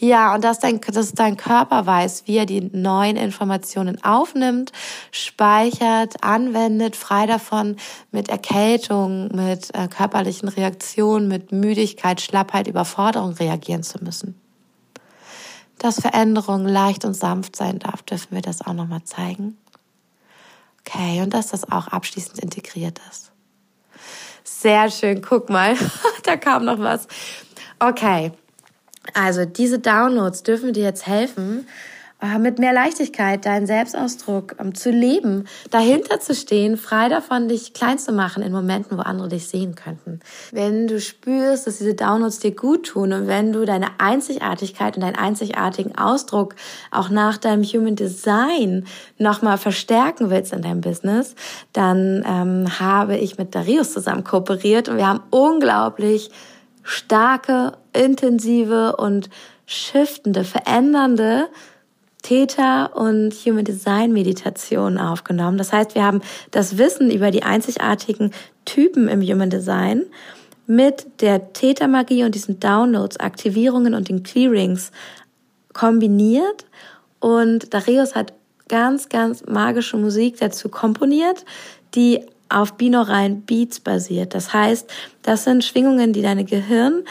Ja, 0.00 0.32
und 0.32 0.44
dass 0.44 0.60
dein, 0.60 0.80
dass 0.80 1.12
dein 1.12 1.36
Körper 1.36 1.84
weiß, 1.84 2.22
wie 2.26 2.36
er 2.36 2.46
die 2.46 2.60
neuen 2.60 3.16
Informationen 3.16 4.02
aufnimmt, 4.04 4.70
speichert, 5.10 6.22
anwendet, 6.22 6.94
frei 6.94 7.26
davon 7.26 7.76
mit 8.12 8.28
Erkältung, 8.28 9.34
mit 9.34 9.74
äh, 9.74 9.88
körperlichen 9.88 10.48
Reaktionen, 10.48 11.26
mit 11.26 11.50
Müdigkeit, 11.50 12.20
Schlappheit, 12.20 12.68
Überforderung 12.68 13.32
reagieren 13.32 13.82
zu 13.82 13.98
müssen. 14.02 14.40
Dass 15.78 16.00
Veränderung 16.00 16.64
leicht 16.64 17.04
und 17.04 17.14
sanft 17.14 17.56
sein 17.56 17.80
darf, 17.80 18.02
dürfen 18.02 18.34
wir 18.34 18.42
das 18.42 18.64
auch 18.64 18.74
nochmal 18.74 19.02
zeigen. 19.02 19.58
Okay, 20.80 21.22
und 21.22 21.34
dass 21.34 21.48
das 21.48 21.70
auch 21.70 21.88
abschließend 21.88 22.38
integriert 22.38 23.00
ist. 23.10 23.32
Sehr 24.44 24.90
schön, 24.90 25.22
guck 25.22 25.50
mal, 25.50 25.76
da 26.22 26.36
kam 26.36 26.64
noch 26.64 26.78
was. 26.78 27.08
Okay, 27.80 28.32
also 29.14 29.44
diese 29.44 29.78
Downloads 29.78 30.42
dürfen 30.42 30.72
dir 30.72 30.84
jetzt 30.84 31.06
helfen, 31.06 31.66
äh, 32.20 32.40
mit 32.40 32.58
mehr 32.58 32.72
Leichtigkeit 32.72 33.46
deinen 33.46 33.68
Selbstausdruck 33.68 34.56
ähm, 34.58 34.74
zu 34.74 34.90
leben, 34.90 35.46
dahinter 35.70 36.18
zu 36.18 36.34
stehen, 36.34 36.76
frei 36.76 37.08
davon, 37.08 37.46
dich 37.46 37.74
klein 37.74 37.96
zu 38.00 38.10
machen 38.10 38.42
in 38.42 38.50
Momenten, 38.50 38.98
wo 38.98 39.02
andere 39.02 39.28
dich 39.28 39.46
sehen 39.46 39.76
könnten. 39.76 40.18
Wenn 40.50 40.88
du 40.88 41.00
spürst, 41.00 41.68
dass 41.68 41.78
diese 41.78 41.94
Downloads 41.94 42.40
dir 42.40 42.56
gut 42.56 42.86
tun 42.88 43.12
und 43.12 43.28
wenn 43.28 43.52
du 43.52 43.64
deine 43.64 43.86
Einzigartigkeit 43.98 44.96
und 44.96 45.02
deinen 45.02 45.14
einzigartigen 45.14 45.96
Ausdruck 45.96 46.56
auch 46.90 47.08
nach 47.08 47.38
deinem 47.38 47.62
Human 47.62 47.94
Design 47.94 48.86
nochmal 49.18 49.56
verstärken 49.56 50.28
willst 50.28 50.52
in 50.52 50.62
deinem 50.62 50.80
Business, 50.80 51.36
dann 51.72 52.24
ähm, 52.26 52.80
habe 52.80 53.16
ich 53.16 53.38
mit 53.38 53.54
Darius 53.54 53.92
zusammen 53.92 54.24
kooperiert 54.24 54.88
und 54.88 54.96
wir 54.96 55.06
haben 55.06 55.22
unglaublich 55.30 56.32
starke, 56.88 57.72
intensive 57.92 58.96
und 58.96 59.28
shiftende, 59.66 60.44
verändernde 60.44 61.48
Theta 62.22 62.86
und 62.86 63.32
Human 63.44 63.64
Design 63.64 64.12
Meditationen 64.12 64.98
aufgenommen. 64.98 65.58
Das 65.58 65.72
heißt, 65.72 65.94
wir 65.94 66.04
haben 66.04 66.22
das 66.50 66.78
Wissen 66.78 67.10
über 67.10 67.30
die 67.30 67.42
einzigartigen 67.42 68.32
Typen 68.64 69.08
im 69.08 69.22
Human 69.22 69.50
Design 69.50 70.06
mit 70.66 71.06
der 71.20 71.52
Theta 71.52 71.86
Magie 71.86 72.24
und 72.24 72.34
diesen 72.34 72.58
Downloads, 72.60 73.18
Aktivierungen 73.18 73.94
und 73.94 74.08
den 74.08 74.22
Clearings 74.22 74.90
kombiniert 75.72 76.66
und 77.20 77.72
Darius 77.72 78.14
hat 78.14 78.32
ganz, 78.68 79.08
ganz 79.08 79.44
magische 79.46 79.96
Musik 79.96 80.38
dazu 80.38 80.68
komponiert, 80.68 81.44
die 81.94 82.20
auf 82.48 82.74
binauralen 82.74 83.42
Beats 83.42 83.80
basiert. 83.80 84.34
Das 84.34 84.52
heißt, 84.52 84.90
das 85.22 85.44
sind 85.44 85.64
Schwingungen, 85.64 86.12
die 86.12 86.22
deine 86.22 86.44
Gehirn 86.44 87.04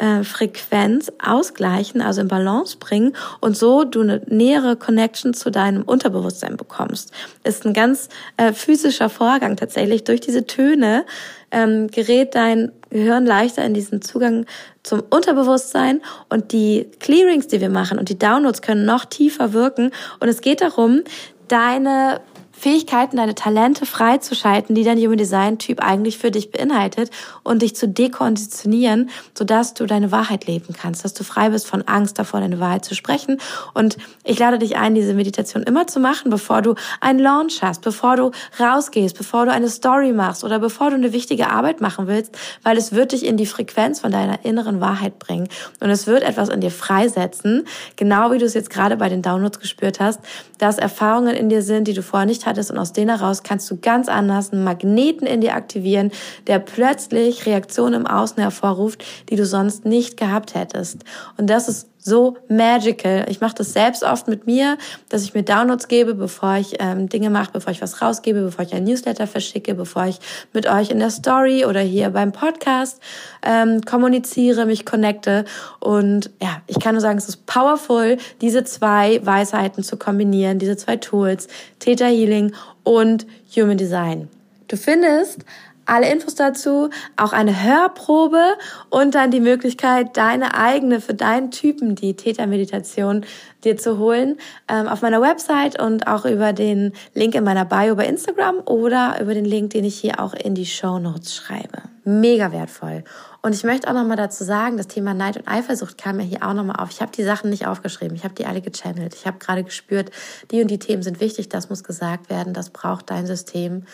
äh, 0.00 0.24
Frequenz 0.24 1.12
ausgleichen, 1.22 2.00
also 2.00 2.22
in 2.22 2.28
Balance 2.28 2.78
bringen 2.78 3.14
und 3.40 3.56
so 3.56 3.84
du 3.84 4.00
eine 4.00 4.22
nähere 4.28 4.76
Connection 4.76 5.34
zu 5.34 5.50
deinem 5.50 5.82
Unterbewusstsein 5.82 6.56
bekommst. 6.56 7.12
Ist 7.44 7.66
ein 7.66 7.74
ganz 7.74 8.08
äh, 8.36 8.52
physischer 8.52 9.10
Vorgang 9.10 9.56
tatsächlich. 9.56 10.04
Durch 10.04 10.20
diese 10.20 10.46
Töne 10.46 11.04
ähm, 11.50 11.88
gerät 11.88 12.34
dein 12.34 12.72
Gehirn 12.88 13.26
leichter 13.26 13.62
in 13.64 13.74
diesen 13.74 14.00
Zugang 14.00 14.46
zum 14.82 15.02
Unterbewusstsein 15.10 16.00
und 16.28 16.52
die 16.52 16.88
Clearings, 16.98 17.48
die 17.48 17.60
wir 17.60 17.70
machen 17.70 17.98
und 17.98 18.08
die 18.08 18.18
Downloads 18.18 18.62
können 18.62 18.86
noch 18.86 19.04
tiefer 19.04 19.52
wirken 19.52 19.90
und 20.18 20.28
es 20.28 20.40
geht 20.40 20.62
darum, 20.62 21.02
deine 21.48 22.20
Fähigkeiten, 22.60 23.16
deine 23.16 23.34
Talente 23.34 23.86
freizuschalten, 23.86 24.74
die 24.74 24.84
dein 24.84 24.98
Human 24.98 25.16
Design 25.16 25.56
Typ 25.56 25.80
eigentlich 25.82 26.18
für 26.18 26.30
dich 26.30 26.50
beinhaltet 26.50 27.10
und 27.42 27.62
dich 27.62 27.74
zu 27.74 27.88
dekonditionieren, 27.88 29.08
sodass 29.32 29.72
du 29.72 29.86
deine 29.86 30.12
Wahrheit 30.12 30.46
leben 30.46 30.74
kannst, 30.78 31.02
dass 31.02 31.14
du 31.14 31.24
frei 31.24 31.48
bist 31.48 31.66
von 31.66 31.80
Angst 31.88 32.18
davor, 32.18 32.40
deine 32.40 32.60
Wahrheit 32.60 32.84
zu 32.84 32.94
sprechen. 32.94 33.40
Und 33.72 33.96
ich 34.24 34.38
lade 34.38 34.58
dich 34.58 34.76
ein, 34.76 34.94
diese 34.94 35.14
Meditation 35.14 35.62
immer 35.62 35.86
zu 35.86 36.00
machen, 36.00 36.30
bevor 36.30 36.60
du 36.60 36.74
einen 37.00 37.18
Launch 37.18 37.62
hast, 37.62 37.80
bevor 37.80 38.16
du 38.16 38.30
rausgehst, 38.58 39.16
bevor 39.16 39.46
du 39.46 39.52
eine 39.52 39.70
Story 39.70 40.12
machst 40.12 40.44
oder 40.44 40.58
bevor 40.58 40.90
du 40.90 40.96
eine 40.96 41.14
wichtige 41.14 41.48
Arbeit 41.48 41.80
machen 41.80 42.08
willst, 42.08 42.36
weil 42.62 42.76
es 42.76 42.92
wird 42.92 43.12
dich 43.12 43.24
in 43.24 43.38
die 43.38 43.46
Frequenz 43.46 44.00
von 44.00 44.12
deiner 44.12 44.44
inneren 44.44 44.82
Wahrheit 44.82 45.18
bringen 45.18 45.48
und 45.80 45.88
es 45.88 46.06
wird 46.06 46.22
etwas 46.22 46.50
in 46.50 46.60
dir 46.60 46.70
freisetzen, 46.70 47.66
genau 47.96 48.32
wie 48.32 48.38
du 48.38 48.44
es 48.44 48.52
jetzt 48.52 48.68
gerade 48.68 48.98
bei 48.98 49.08
den 49.08 49.22
Downloads 49.22 49.60
gespürt 49.60 49.98
hast, 49.98 50.20
dass 50.58 50.76
Erfahrungen 50.76 51.34
in 51.34 51.48
dir 51.48 51.62
sind, 51.62 51.88
die 51.88 51.94
du 51.94 52.02
vorher 52.02 52.26
nicht 52.26 52.42
hattest 52.50 52.70
und 52.70 52.78
aus 52.78 52.92
denen 52.92 53.16
heraus 53.16 53.42
kannst 53.42 53.70
du 53.70 53.78
ganz 53.78 54.08
anders 54.08 54.52
einen 54.52 54.64
Magneten 54.64 55.26
in 55.26 55.40
dir 55.40 55.54
aktivieren, 55.54 56.10
der 56.46 56.58
plötzlich 56.58 57.46
Reaktionen 57.46 58.02
im 58.02 58.06
Außen 58.06 58.42
hervorruft, 58.42 59.04
die 59.30 59.36
du 59.36 59.46
sonst 59.46 59.84
nicht 59.84 60.16
gehabt 60.16 60.54
hättest. 60.54 61.04
Und 61.38 61.48
das 61.48 61.68
ist 61.68 61.89
so 62.00 62.36
magical. 62.48 63.26
Ich 63.28 63.40
mache 63.40 63.54
das 63.54 63.72
selbst 63.72 64.02
oft 64.02 64.26
mit 64.26 64.46
mir, 64.46 64.78
dass 65.08 65.22
ich 65.22 65.34
mir 65.34 65.42
Downloads 65.42 65.88
gebe, 65.88 66.14
bevor 66.14 66.56
ich 66.56 66.76
ähm, 66.80 67.08
Dinge 67.08 67.30
mache, 67.30 67.50
bevor 67.52 67.72
ich 67.72 67.82
was 67.82 68.00
rausgebe, 68.00 68.42
bevor 68.42 68.64
ich 68.64 68.74
ein 68.74 68.84
Newsletter 68.84 69.26
verschicke, 69.26 69.74
bevor 69.74 70.06
ich 70.06 70.18
mit 70.52 70.66
euch 70.66 70.90
in 70.90 70.98
der 70.98 71.10
Story 71.10 71.64
oder 71.66 71.80
hier 71.80 72.10
beim 72.10 72.32
Podcast 72.32 73.00
ähm, 73.42 73.82
kommuniziere, 73.82 74.66
mich 74.66 74.86
connecte. 74.86 75.44
Und 75.78 76.30
ja, 76.40 76.62
ich 76.66 76.80
kann 76.80 76.94
nur 76.94 77.02
sagen, 77.02 77.18
es 77.18 77.28
ist 77.28 77.46
powerful, 77.46 78.16
diese 78.40 78.64
zwei 78.64 79.24
Weisheiten 79.24 79.84
zu 79.84 79.96
kombinieren, 79.96 80.58
diese 80.58 80.76
zwei 80.76 80.96
Tools, 80.96 81.48
Theta 81.78 82.06
Healing 82.06 82.54
und 82.82 83.26
Human 83.54 83.76
Design. 83.76 84.28
Du 84.68 84.76
findest 84.76 85.44
alle 85.90 86.10
Infos 86.10 86.34
dazu, 86.34 86.90
auch 87.16 87.32
eine 87.32 87.62
Hörprobe 87.62 88.56
und 88.88 89.14
dann 89.14 89.30
die 89.30 89.40
Möglichkeit, 89.40 90.16
deine 90.16 90.54
eigene 90.54 91.00
für 91.00 91.14
deinen 91.14 91.50
Typen, 91.50 91.96
die 91.96 92.14
Tätermeditation, 92.14 93.26
dir 93.64 93.76
zu 93.76 93.98
holen, 93.98 94.38
ähm, 94.68 94.88
auf 94.88 95.02
meiner 95.02 95.20
Website 95.20 95.80
und 95.80 96.06
auch 96.06 96.24
über 96.24 96.52
den 96.52 96.92
Link 97.14 97.34
in 97.34 97.44
meiner 97.44 97.64
Bio 97.64 97.96
bei 97.96 98.06
Instagram 98.06 98.60
oder 98.64 99.20
über 99.20 99.34
den 99.34 99.44
Link, 99.44 99.70
den 99.70 99.84
ich 99.84 99.98
hier 99.98 100.20
auch 100.20 100.32
in 100.32 100.54
die 100.54 100.66
Show 100.66 100.98
Notes 100.98 101.34
schreibe. 101.34 101.82
Mega 102.04 102.52
wertvoll. 102.52 103.04
Und 103.42 103.54
ich 103.54 103.64
möchte 103.64 103.88
auch 103.88 103.94
nochmal 103.94 104.16
dazu 104.16 104.44
sagen, 104.44 104.76
das 104.76 104.88
Thema 104.88 105.12
Neid 105.12 105.36
und 105.36 105.48
Eifersucht 105.48 105.98
kam 105.98 106.16
mir 106.16 106.22
hier 106.22 106.46
auch 106.46 106.54
nochmal 106.54 106.76
auf. 106.76 106.90
Ich 106.90 107.00
habe 107.00 107.12
die 107.12 107.22
Sachen 107.22 107.50
nicht 107.50 107.66
aufgeschrieben, 107.66 108.16
ich 108.16 108.24
habe 108.24 108.34
die 108.34 108.46
alle 108.46 108.60
gechannelt. 108.60 109.14
Ich 109.14 109.26
habe 109.26 109.38
gerade 109.38 109.64
gespürt, 109.64 110.10
die 110.50 110.62
und 110.62 110.70
die 110.70 110.78
Themen 110.78 111.02
sind 111.02 111.20
wichtig, 111.20 111.48
das 111.48 111.68
muss 111.68 111.84
gesagt 111.84 112.30
werden, 112.30 112.54
das 112.54 112.70
braucht 112.70 113.10
dein 113.10 113.26
System 113.26 113.84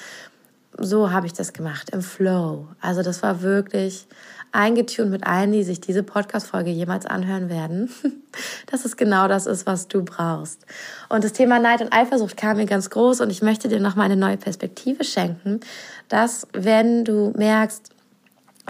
so 0.78 1.10
habe 1.10 1.26
ich 1.26 1.32
das 1.32 1.52
gemacht, 1.52 1.90
im 1.90 2.02
Flow. 2.02 2.68
Also 2.80 3.02
das 3.02 3.22
war 3.22 3.42
wirklich 3.42 4.06
eingetunt 4.52 5.10
mit 5.10 5.26
allen, 5.26 5.52
die 5.52 5.62
sich 5.64 5.80
diese 5.80 6.02
Podcast-Folge 6.02 6.70
jemals 6.70 7.04
anhören 7.06 7.48
werden, 7.48 7.90
dass 8.70 8.84
es 8.84 8.96
genau 8.96 9.28
das 9.28 9.46
ist, 9.46 9.66
was 9.66 9.88
du 9.88 10.04
brauchst. 10.04 10.64
Und 11.08 11.24
das 11.24 11.32
Thema 11.32 11.58
Neid 11.58 11.80
und 11.82 11.92
Eifersucht 11.92 12.36
kam 12.36 12.56
mir 12.56 12.66
ganz 12.66 12.90
groß 12.90 13.20
und 13.20 13.30
ich 13.30 13.42
möchte 13.42 13.68
dir 13.68 13.80
nochmal 13.80 14.06
eine 14.06 14.16
neue 14.16 14.36
Perspektive 14.36 15.04
schenken, 15.04 15.60
dass 16.08 16.46
wenn 16.52 17.04
du 17.04 17.32
merkst, 17.36 17.90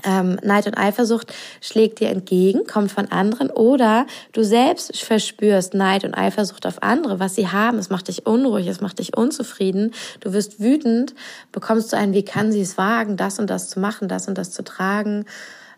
ähm, 0.04 0.38
Neid 0.42 0.66
und 0.66 0.76
Eifersucht 0.76 1.32
schlägt 1.60 2.00
dir 2.00 2.10
entgegen, 2.10 2.66
kommt 2.66 2.92
von 2.92 3.10
anderen 3.10 3.50
oder 3.50 4.06
du 4.32 4.42
selbst 4.42 4.96
verspürst 4.96 5.74
Neid 5.74 6.04
und 6.04 6.14
Eifersucht 6.14 6.66
auf 6.66 6.82
andere, 6.82 7.18
was 7.18 7.34
sie 7.34 7.48
haben. 7.48 7.78
Es 7.78 7.90
macht 7.90 8.08
dich 8.08 8.26
unruhig, 8.26 8.66
es 8.66 8.80
macht 8.80 8.98
dich 8.98 9.16
unzufrieden. 9.16 9.92
Du 10.20 10.32
wirst 10.32 10.60
wütend, 10.60 11.14
bekommst 11.52 11.92
du 11.92 11.96
einen, 11.96 12.12
wie 12.12 12.24
kann 12.24 12.52
sie 12.52 12.60
es 12.60 12.76
wagen, 12.76 13.16
das 13.16 13.38
und 13.38 13.48
das 13.48 13.68
zu 13.68 13.80
machen, 13.80 14.08
das 14.08 14.28
und 14.28 14.36
das 14.36 14.52
zu 14.52 14.62
tragen. 14.64 15.24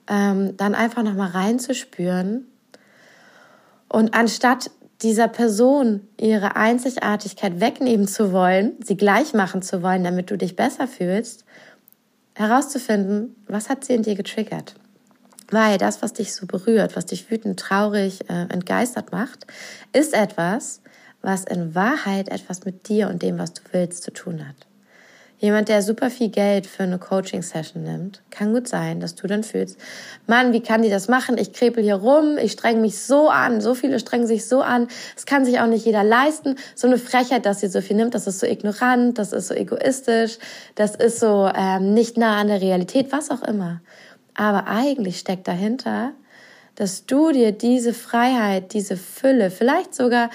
Ähm, 0.09 0.57
dann 0.57 0.75
einfach 0.75 1.03
nochmal 1.03 1.31
reinzuspüren. 1.31 2.47
Und 3.89 4.15
anstatt 4.15 4.71
dieser 5.03 5.29
Person 5.29 6.01
ihre 6.19 6.57
Einzigartigkeit 6.57 7.61
wegnehmen 7.61 8.09
zu 8.09 8.33
wollen, 8.33 8.73
sie 8.85 8.97
gleich 8.97 9.33
machen 9.33 9.63
zu 9.63 9.83
wollen, 9.83 10.03
damit 10.03 10.31
du 10.31 10.37
dich 10.37 10.57
besser 10.57 10.89
fühlst, 10.89 11.45
herauszufinden, 12.39 13.35
was 13.49 13.69
hat 13.69 13.85
sie 13.85 13.95
in 13.95 14.03
dir 14.03 14.15
getriggert. 14.15 14.75
Weil 15.51 15.79
das, 15.79 16.03
was 16.03 16.13
dich 16.13 16.35
so 16.35 16.47
berührt, 16.47 16.95
was 16.95 17.07
dich 17.07 17.31
wütend, 17.31 17.59
traurig, 17.59 18.29
äh, 18.29 18.47
entgeistert 18.49 19.13
macht, 19.13 19.47
ist 19.93 20.15
etwas, 20.15 20.83
was 21.21 21.45
in 21.45 21.75
Wahrheit 21.75 22.29
etwas 22.29 22.65
mit 22.65 22.89
dir 22.89 23.09
und 23.09 23.23
dem, 23.23 23.39
was 23.39 23.55
du 23.55 23.63
willst, 23.73 24.05
zu 24.05 24.13
tun 24.13 24.47
hat. 24.47 24.68
Jemand, 25.41 25.69
der 25.69 25.83
super 25.83 26.11
viel 26.11 26.31
Geld 26.31 26.67
für 26.67 26.83
eine 26.83 26.99
Coaching-Session 26.99 27.85
nimmt, 27.85 28.23
kann 28.31 28.53
gut 28.53 28.67
sein, 28.67 28.99
dass 28.99 29.15
du 29.15 29.29
dann 29.29 29.45
fühlst, 29.45 29.79
Mann, 30.27 30.53
wie 30.53 30.61
kann 30.61 30.83
die 30.83 30.91
das 30.91 31.07
machen? 31.07 31.39
Ich 31.39 31.53
krepel 31.53 31.85
hier 31.85 31.95
rum, 31.95 32.39
ich 32.43 32.53
streng 32.53 32.81
mich 32.81 32.99
so 32.99 33.29
an, 33.29 33.61
so 33.61 33.75
viele 33.75 34.01
strengen 34.01 34.27
sich 34.27 34.49
so 34.49 34.63
an, 34.63 34.89
es 35.17 35.27
kann 35.27 35.45
sich 35.45 35.61
auch 35.61 35.69
nicht 35.69 35.87
jeder 35.87 36.03
leisten. 36.03 36.57
So 36.75 36.89
eine 36.89 36.99
Frechheit, 36.99 37.47
dass 37.47 37.61
sie 37.61 37.69
so 37.69 37.81
viel 37.81 37.95
nimmt, 37.95 38.15
das 38.15 38.27
ist 38.27 38.41
so 38.41 38.47
ignorant, 38.47 39.17
das 39.17 39.33
ist 39.33 39.47
so 39.47 39.55
egoistisch, 39.55 40.39
das 40.75 40.97
ist 40.97 41.21
so 41.21 41.49
ähm, 41.55 41.95
nicht 41.95 42.17
nah 42.17 42.41
an 42.41 42.49
der 42.49 42.61
Realität, 42.61 43.13
was 43.13 43.31
auch 43.31 43.43
immer. 43.43 43.81
Aber 44.35 44.67
eigentlich 44.67 45.21
steckt 45.21 45.47
dahinter, 45.47 46.15
dass 46.75 47.07
du 47.07 47.31
dir 47.31 47.53
diese 47.53 47.95
Freiheit, 47.95 48.73
diese 48.73 48.97
Fülle, 48.97 49.51
vielleicht 49.51 49.95
sogar 49.95 50.31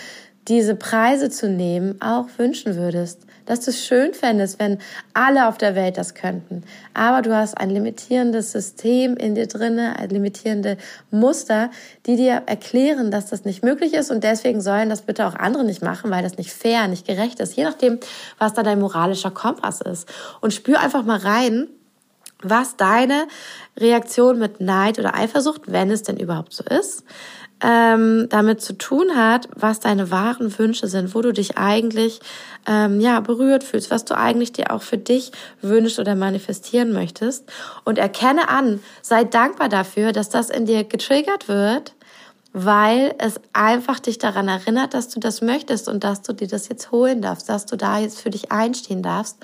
diese 0.48 0.76
Preise 0.76 1.30
zu 1.30 1.50
nehmen, 1.50 2.02
auch 2.02 2.28
wünschen 2.38 2.76
würdest. 2.78 3.26
Dass 3.46 3.62
du 3.62 3.72
es 3.72 3.86
schön 3.86 4.14
fändest, 4.14 4.60
wenn 4.60 4.80
alle 5.14 5.48
auf 5.48 5.58
der 5.58 5.76
Welt 5.76 5.98
das 5.98 6.14
könnten. 6.16 6.64
Aber 6.94 7.22
du 7.22 7.36
hast 7.36 7.58
ein 7.58 7.70
limitierendes 7.70 8.52
System 8.52 9.18
in 9.18 9.36
dir 9.36 9.48
drinne, 9.48 9.96
limitierende 10.10 10.78
Muster, 11.12 11.72
die 12.06 12.16
dir 12.16 12.44
erklären, 12.46 13.12
dass 13.12 13.28
das 13.28 13.46
nicht 13.46 13.64
möglich 13.64 13.94
ist 13.94 14.12
und 14.12 14.24
deswegen 14.24 14.62
sollen 14.62 14.90
das 14.90 15.02
bitte 15.02 15.28
auch 15.28 15.36
andere 15.36 15.64
nicht 15.64 15.82
machen, 15.82 16.12
weil 16.12 16.24
das 16.24 16.38
nicht 16.38 16.52
fair, 16.52 16.88
nicht 16.88 17.06
gerecht 17.06 17.40
ist. 17.40 17.56
Je 17.56 17.64
nachdem, 17.64 18.00
was 18.38 18.54
da 18.54 18.64
dein 18.64 18.80
moralischer 18.80 19.32
Kompass 19.32 19.82
ist. 19.82 20.08
Und 20.42 20.54
spür 20.54 20.80
einfach 20.80 21.04
mal 21.04 21.20
rein, 21.20 21.68
was 22.44 22.76
deine 22.76 23.28
Reaktion 23.78 24.38
mit 24.38 24.62
Neid 24.62 25.00
oder 25.00 25.16
Eifersucht, 25.16 25.72
wenn 25.72 25.90
es 25.90 26.04
denn 26.04 26.18
überhaupt 26.18 26.54
so 26.54 26.64
ist, 26.64 27.04
ähm, 27.64 28.28
damit 28.30 28.62
zu 28.62 28.78
tun 28.78 29.16
hat, 29.16 29.48
was 29.56 29.80
deine 29.80 30.12
wahren 30.12 30.58
Wünsche 30.60 30.88
sind, 30.88 31.16
wo 31.16 31.22
du 31.22 31.32
dich 31.32 31.58
eigentlich 31.58 32.20
ähm, 32.68 33.00
ja 33.00 33.22
berührt 33.22 33.64
fühlst, 33.64 33.90
was 33.90 34.04
du 34.04 34.16
eigentlich 34.18 34.52
dir 34.52 34.72
auch 34.72 34.82
für 34.82 34.98
dich 34.98 35.32
wünschst 35.62 35.98
oder 35.98 36.16
manifestieren 36.16 36.92
möchtest 36.92 37.46
und 37.86 37.98
erkenne 37.98 38.50
an, 38.50 38.82
sei 39.02 39.24
dankbar 39.24 39.70
dafür, 39.70 40.12
dass 40.12 40.30
das 40.30 40.50
in 40.50 40.66
dir 40.66 40.84
getriggert 40.84 41.48
wird, 41.48 41.94
weil 42.52 43.16
es 43.18 43.40
einfach 43.54 44.00
dich 44.00 44.20
daran 44.20 44.48
erinnert, 44.48 44.94
dass 44.94 45.08
du 45.08 45.20
das 45.20 45.42
möchtest 45.42 45.88
und 45.88 46.04
dass 46.04 46.22
du 46.22 46.34
dir 46.34 46.48
das 46.48 46.68
jetzt 46.68 46.92
holen 46.92 47.22
darfst, 47.22 47.50
dass 47.50 47.66
du 47.66 47.78
da 47.78 47.98
jetzt 47.98 48.22
für 48.22 48.30
dich 48.30 48.52
einstehen 48.52 49.02
darfst 49.02 49.38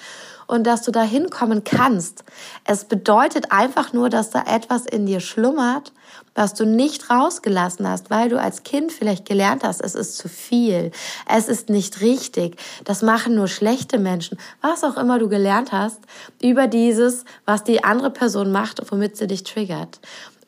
und 0.45 0.67
dass 0.67 0.83
du 0.83 0.91
da 0.91 1.01
hinkommen 1.01 1.63
kannst. 1.63 2.23
Es 2.65 2.83
bedeutet 2.85 3.51
einfach 3.51 3.93
nur, 3.93 4.09
dass 4.09 4.29
da 4.29 4.43
etwas 4.43 4.85
in 4.85 5.05
dir 5.05 5.21
schlummert, 5.21 5.93
was 6.39 6.53
du 6.53 6.65
nicht 6.65 7.09
rausgelassen 7.09 7.85
hast, 7.85 8.09
weil 8.09 8.29
du 8.29 8.39
als 8.39 8.63
Kind 8.63 8.93
vielleicht 8.93 9.25
gelernt 9.25 9.65
hast, 9.65 9.81
es 9.81 9.93
ist 9.93 10.17
zu 10.17 10.29
viel, 10.29 10.91
es 11.27 11.49
ist 11.49 11.67
nicht 11.67 11.99
richtig, 11.99 12.55
das 12.85 13.01
machen 13.01 13.35
nur 13.35 13.49
schlechte 13.49 13.99
Menschen, 13.99 14.37
was 14.61 14.85
auch 14.85 14.95
immer 14.95 15.19
du 15.19 15.27
gelernt 15.27 15.73
hast 15.73 15.99
über 16.41 16.67
dieses, 16.67 17.25
was 17.45 17.65
die 17.65 17.83
andere 17.83 18.09
Person 18.09 18.53
macht 18.53 18.79
und 18.79 18.89
womit 18.89 19.17
sie 19.17 19.27
dich 19.27 19.43
triggert. 19.43 19.99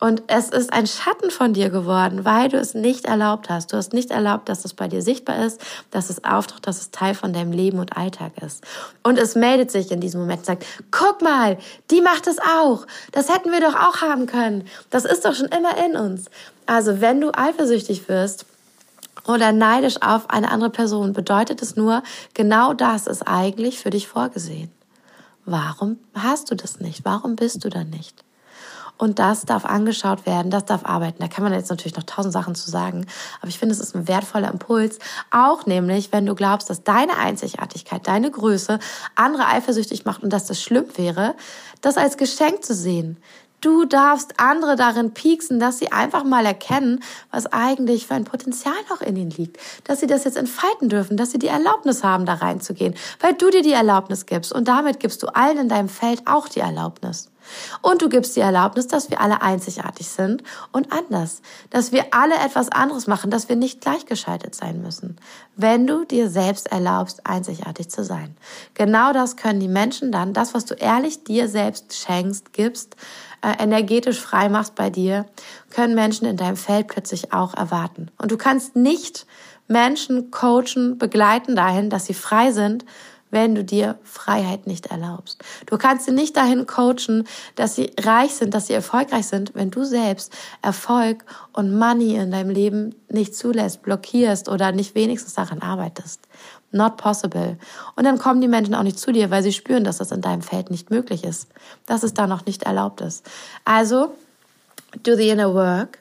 Und 0.02 0.24
es 0.26 0.48
ist 0.48 0.72
ein 0.72 0.88
Schatten 0.88 1.30
von 1.30 1.52
dir 1.52 1.70
geworden, 1.70 2.24
weil 2.24 2.48
du 2.48 2.56
es 2.56 2.74
nicht 2.74 3.04
erlaubt 3.04 3.48
hast. 3.48 3.72
Du 3.72 3.76
hast 3.76 3.92
nicht 3.92 4.10
erlaubt, 4.10 4.48
dass 4.48 4.64
es 4.64 4.74
bei 4.74 4.88
dir 4.88 5.00
sichtbar 5.00 5.46
ist, 5.46 5.60
dass 5.92 6.10
es 6.10 6.24
auftaucht, 6.24 6.66
dass 6.66 6.80
es 6.80 6.90
Teil 6.90 7.14
von 7.14 7.32
deinem 7.32 7.52
Leben 7.52 7.78
und 7.78 7.96
Alltag 7.96 8.32
ist. 8.42 8.64
Und 9.04 9.16
es 9.16 9.36
meldet 9.36 9.70
sich 9.70 9.92
in 9.92 10.00
diesem 10.00 10.22
Moment, 10.22 10.44
sagt, 10.44 10.66
guck 10.90 11.22
mal, 11.22 11.56
die 11.92 12.00
macht 12.00 12.26
es 12.26 12.38
auch. 12.40 12.84
Das 13.12 13.32
hätten 13.32 13.52
wir 13.52 13.60
doch 13.60 13.76
auch 13.76 14.02
haben 14.02 14.26
können. 14.26 14.66
Das 14.90 15.04
ist 15.04 15.24
doch 15.24 15.36
schon 15.36 15.46
immer 15.46 15.76
in 15.86 15.94
uns. 15.94 16.24
Also 16.66 17.00
wenn 17.00 17.20
du 17.20 17.30
eifersüchtig 17.32 18.08
wirst, 18.08 18.44
oder 19.28 19.52
neidisch 19.52 20.02
auf 20.02 20.30
eine 20.30 20.50
andere 20.50 20.70
Person, 20.70 21.12
bedeutet 21.12 21.62
es 21.62 21.76
nur, 21.76 22.02
genau 22.34 22.74
das 22.74 23.06
ist 23.06 23.22
eigentlich 23.22 23.78
für 23.78 23.90
dich 23.90 24.08
vorgesehen. 24.08 24.72
Warum 25.44 25.98
hast 26.12 26.50
du 26.50 26.56
das 26.56 26.80
nicht? 26.80 27.04
Warum 27.04 27.36
bist 27.36 27.64
du 27.64 27.68
da 27.68 27.84
nicht? 27.84 28.24
Und 29.02 29.18
das 29.18 29.44
darf 29.44 29.64
angeschaut 29.64 30.26
werden, 30.26 30.52
das 30.52 30.64
darf 30.64 30.84
arbeiten. 30.84 31.18
Da 31.18 31.26
kann 31.26 31.42
man 31.42 31.52
jetzt 31.52 31.70
natürlich 31.70 31.96
noch 31.96 32.04
tausend 32.04 32.32
Sachen 32.32 32.54
zu 32.54 32.70
sagen. 32.70 33.04
Aber 33.40 33.48
ich 33.48 33.58
finde, 33.58 33.74
es 33.74 33.80
ist 33.80 33.96
ein 33.96 34.06
wertvoller 34.06 34.48
Impuls. 34.48 35.00
Auch 35.32 35.66
nämlich, 35.66 36.12
wenn 36.12 36.24
du 36.24 36.36
glaubst, 36.36 36.70
dass 36.70 36.84
deine 36.84 37.16
Einzigartigkeit, 37.16 38.06
deine 38.06 38.30
Größe 38.30 38.78
andere 39.16 39.48
eifersüchtig 39.48 40.04
macht 40.04 40.22
und 40.22 40.32
dass 40.32 40.46
das 40.46 40.62
schlimm 40.62 40.84
wäre, 40.94 41.34
das 41.80 41.96
als 41.96 42.16
Geschenk 42.16 42.64
zu 42.64 42.74
sehen. 42.74 43.16
Du 43.60 43.86
darfst 43.86 44.34
andere 44.36 44.76
darin 44.76 45.12
pieksen, 45.12 45.58
dass 45.58 45.80
sie 45.80 45.90
einfach 45.90 46.22
mal 46.22 46.46
erkennen, 46.46 47.02
was 47.32 47.46
eigentlich 47.46 48.06
für 48.06 48.14
ein 48.14 48.22
Potenzial 48.22 48.76
noch 48.88 49.00
in 49.00 49.16
ihnen 49.16 49.30
liegt. 49.32 49.58
Dass 49.82 49.98
sie 49.98 50.06
das 50.06 50.22
jetzt 50.22 50.36
entfalten 50.36 50.88
dürfen, 50.88 51.16
dass 51.16 51.32
sie 51.32 51.40
die 51.40 51.48
Erlaubnis 51.48 52.04
haben, 52.04 52.24
da 52.24 52.34
reinzugehen. 52.34 52.94
Weil 53.18 53.34
du 53.34 53.50
dir 53.50 53.62
die 53.62 53.72
Erlaubnis 53.72 54.26
gibst. 54.26 54.52
Und 54.52 54.68
damit 54.68 55.00
gibst 55.00 55.24
du 55.24 55.26
allen 55.26 55.58
in 55.58 55.68
deinem 55.68 55.88
Feld 55.88 56.22
auch 56.26 56.48
die 56.48 56.60
Erlaubnis. 56.60 57.31
Und 57.80 58.02
du 58.02 58.08
gibst 58.08 58.36
die 58.36 58.40
Erlaubnis, 58.40 58.86
dass 58.86 59.10
wir 59.10 59.20
alle 59.20 59.42
einzigartig 59.42 60.08
sind 60.08 60.42
und 60.72 60.92
anders, 60.92 61.42
dass 61.70 61.92
wir 61.92 62.06
alle 62.12 62.34
etwas 62.34 62.68
anderes 62.70 63.06
machen, 63.06 63.30
dass 63.30 63.48
wir 63.48 63.56
nicht 63.56 63.80
gleichgeschaltet 63.80 64.54
sein 64.54 64.82
müssen, 64.82 65.16
wenn 65.56 65.86
du 65.86 66.04
dir 66.04 66.30
selbst 66.30 66.70
erlaubst, 66.70 67.26
einzigartig 67.26 67.88
zu 67.88 68.04
sein. 68.04 68.36
Genau 68.74 69.12
das 69.12 69.36
können 69.36 69.60
die 69.60 69.68
Menschen 69.68 70.12
dann, 70.12 70.32
das, 70.32 70.54
was 70.54 70.64
du 70.64 70.74
ehrlich 70.74 71.24
dir 71.24 71.48
selbst 71.48 71.94
schenkst, 71.94 72.52
gibst, 72.52 72.96
äh, 73.42 73.62
energetisch 73.62 74.20
frei 74.20 74.48
machst 74.48 74.74
bei 74.74 74.90
dir, 74.90 75.26
können 75.70 75.94
Menschen 75.94 76.26
in 76.26 76.36
deinem 76.36 76.56
Feld 76.56 76.88
plötzlich 76.88 77.32
auch 77.32 77.54
erwarten. 77.54 78.10
Und 78.18 78.30
du 78.30 78.36
kannst 78.36 78.76
nicht 78.76 79.26
Menschen 79.68 80.30
coachen, 80.30 80.98
begleiten 80.98 81.56
dahin, 81.56 81.90
dass 81.90 82.06
sie 82.06 82.14
frei 82.14 82.52
sind, 82.52 82.84
wenn 83.32 83.54
du 83.54 83.64
dir 83.64 83.98
Freiheit 84.04 84.66
nicht 84.66 84.86
erlaubst. 84.86 85.42
Du 85.66 85.78
kannst 85.78 86.04
sie 86.04 86.12
nicht 86.12 86.36
dahin 86.36 86.66
coachen, 86.66 87.26
dass 87.56 87.74
sie 87.74 87.90
reich 87.98 88.34
sind, 88.34 88.54
dass 88.54 88.68
sie 88.68 88.74
erfolgreich 88.74 89.26
sind, 89.26 89.54
wenn 89.54 89.70
du 89.70 89.84
selbst 89.84 90.32
Erfolg 90.60 91.24
und 91.52 91.76
Money 91.76 92.14
in 92.14 92.30
deinem 92.30 92.50
Leben 92.50 92.94
nicht 93.08 93.34
zulässt, 93.34 93.82
blockierst 93.82 94.48
oder 94.48 94.70
nicht 94.70 94.94
wenigstens 94.94 95.34
daran 95.34 95.62
arbeitest. 95.62 96.20
Not 96.72 96.98
possible. 96.98 97.58
Und 97.96 98.04
dann 98.04 98.18
kommen 98.18 98.40
die 98.40 98.48
Menschen 98.48 98.74
auch 98.74 98.82
nicht 98.82 98.98
zu 98.98 99.12
dir, 99.12 99.30
weil 99.30 99.42
sie 99.42 99.52
spüren, 99.52 99.84
dass 99.84 99.98
das 99.98 100.12
in 100.12 100.20
deinem 100.20 100.42
Feld 100.42 100.70
nicht 100.70 100.90
möglich 100.90 101.24
ist, 101.24 101.48
dass 101.86 102.02
es 102.02 102.14
da 102.14 102.26
noch 102.26 102.46
nicht 102.46 102.64
erlaubt 102.64 103.00
ist. 103.00 103.24
Also, 103.64 104.14
do 105.02 105.16
the 105.16 105.30
inner 105.30 105.54
work. 105.54 105.98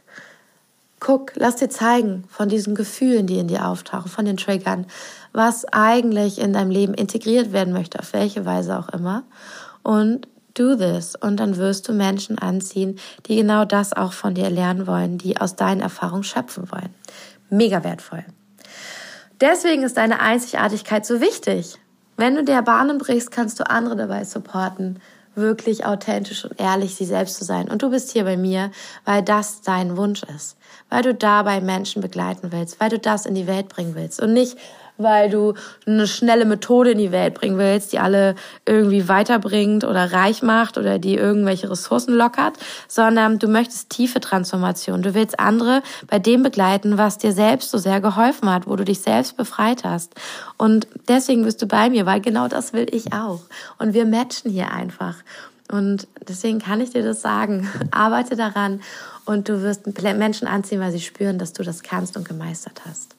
Guck, 0.99 1.31
lass 1.35 1.55
dir 1.55 1.69
zeigen 1.69 2.25
von 2.29 2.47
diesen 2.47 2.75
Gefühlen, 2.75 3.25
die 3.25 3.39
in 3.39 3.47
dir 3.47 3.67
auftauchen, 3.67 4.11
von 4.11 4.25
den 4.25 4.37
Triggern 4.37 4.85
was 5.33 5.65
eigentlich 5.65 6.39
in 6.39 6.53
deinem 6.53 6.71
Leben 6.71 6.93
integriert 6.93 7.53
werden 7.53 7.73
möchte, 7.73 7.99
auf 7.99 8.13
welche 8.13 8.45
Weise 8.45 8.77
auch 8.77 8.89
immer. 8.89 9.23
Und 9.83 10.27
do 10.53 10.75
this. 10.75 11.15
Und 11.15 11.37
dann 11.39 11.57
wirst 11.57 11.87
du 11.87 11.93
Menschen 11.93 12.37
anziehen, 12.37 12.99
die 13.25 13.35
genau 13.35 13.65
das 13.65 13.93
auch 13.93 14.13
von 14.13 14.33
dir 14.33 14.49
lernen 14.49 14.87
wollen, 14.87 15.17
die 15.17 15.37
aus 15.37 15.55
deinen 15.55 15.81
Erfahrungen 15.81 16.23
schöpfen 16.23 16.71
wollen. 16.71 16.93
Mega 17.49 17.83
wertvoll. 17.83 18.25
Deswegen 19.39 19.83
ist 19.83 19.97
deine 19.97 20.19
Einzigartigkeit 20.19 21.05
so 21.05 21.19
wichtig. 21.19 21.77
Wenn 22.17 22.35
du 22.35 22.43
der 22.43 22.61
Bahnen 22.61 22.97
brichst, 22.97 23.31
kannst 23.31 23.59
du 23.59 23.69
andere 23.69 23.95
dabei 23.95 24.23
supporten, 24.23 24.99
wirklich 25.33 25.85
authentisch 25.85 26.45
und 26.45 26.59
ehrlich 26.59 26.95
sie 26.95 27.05
selbst 27.05 27.37
zu 27.37 27.45
sein. 27.45 27.69
Und 27.69 27.81
du 27.81 27.89
bist 27.89 28.11
hier 28.11 28.25
bei 28.25 28.37
mir, 28.37 28.71
weil 29.05 29.23
das 29.23 29.61
dein 29.61 29.97
Wunsch 29.97 30.23
ist. 30.23 30.57
Weil 30.89 31.03
du 31.03 31.15
dabei 31.15 31.61
Menschen 31.61 32.01
begleiten 32.01 32.51
willst, 32.51 32.79
weil 32.79 32.89
du 32.89 32.99
das 32.99 33.25
in 33.25 33.33
die 33.33 33.47
Welt 33.47 33.69
bringen 33.69 33.95
willst 33.95 34.21
und 34.21 34.33
nicht, 34.33 34.57
weil 35.03 35.29
du 35.29 35.53
eine 35.85 36.07
schnelle 36.07 36.45
Methode 36.45 36.91
in 36.91 36.97
die 36.97 37.11
Welt 37.11 37.33
bringen 37.33 37.57
willst, 37.57 37.93
die 37.93 37.99
alle 37.99 38.35
irgendwie 38.65 39.07
weiterbringt 39.07 39.83
oder 39.83 40.13
reich 40.13 40.41
macht 40.41 40.77
oder 40.77 40.99
die 40.99 41.15
irgendwelche 41.15 41.69
Ressourcen 41.69 42.13
lockert, 42.13 42.53
sondern 42.87 43.39
du 43.39 43.47
möchtest 43.47 43.89
tiefe 43.89 44.19
Transformation. 44.19 45.01
Du 45.01 45.13
willst 45.13 45.39
andere 45.39 45.81
bei 46.07 46.19
dem 46.19 46.43
begleiten, 46.43 46.97
was 46.97 47.17
dir 47.17 47.31
selbst 47.31 47.71
so 47.71 47.77
sehr 47.77 48.01
geholfen 48.01 48.49
hat, 48.49 48.67
wo 48.67 48.75
du 48.75 48.85
dich 48.85 49.01
selbst 49.01 49.37
befreit 49.37 49.83
hast. 49.83 50.13
Und 50.57 50.87
deswegen 51.07 51.43
bist 51.43 51.61
du 51.61 51.67
bei 51.67 51.89
mir, 51.89 52.05
weil 52.05 52.21
genau 52.21 52.47
das 52.47 52.73
will 52.73 52.87
ich 52.91 53.13
auch. 53.13 53.41
Und 53.79 53.93
wir 53.93 54.05
matchen 54.05 54.51
hier 54.51 54.71
einfach. 54.71 55.15
Und 55.71 56.07
deswegen 56.27 56.59
kann 56.59 56.81
ich 56.81 56.91
dir 56.91 57.03
das 57.03 57.21
sagen. 57.21 57.69
Arbeite 57.91 58.35
daran 58.35 58.81
und 59.25 59.49
du 59.49 59.61
wirst 59.61 59.87
Menschen 60.03 60.47
anziehen, 60.47 60.81
weil 60.81 60.91
sie 60.91 60.99
spüren, 60.99 61.37
dass 61.37 61.53
du 61.53 61.63
das 61.63 61.83
kannst 61.83 62.17
und 62.17 62.27
gemeistert 62.27 62.81
hast. 62.87 63.15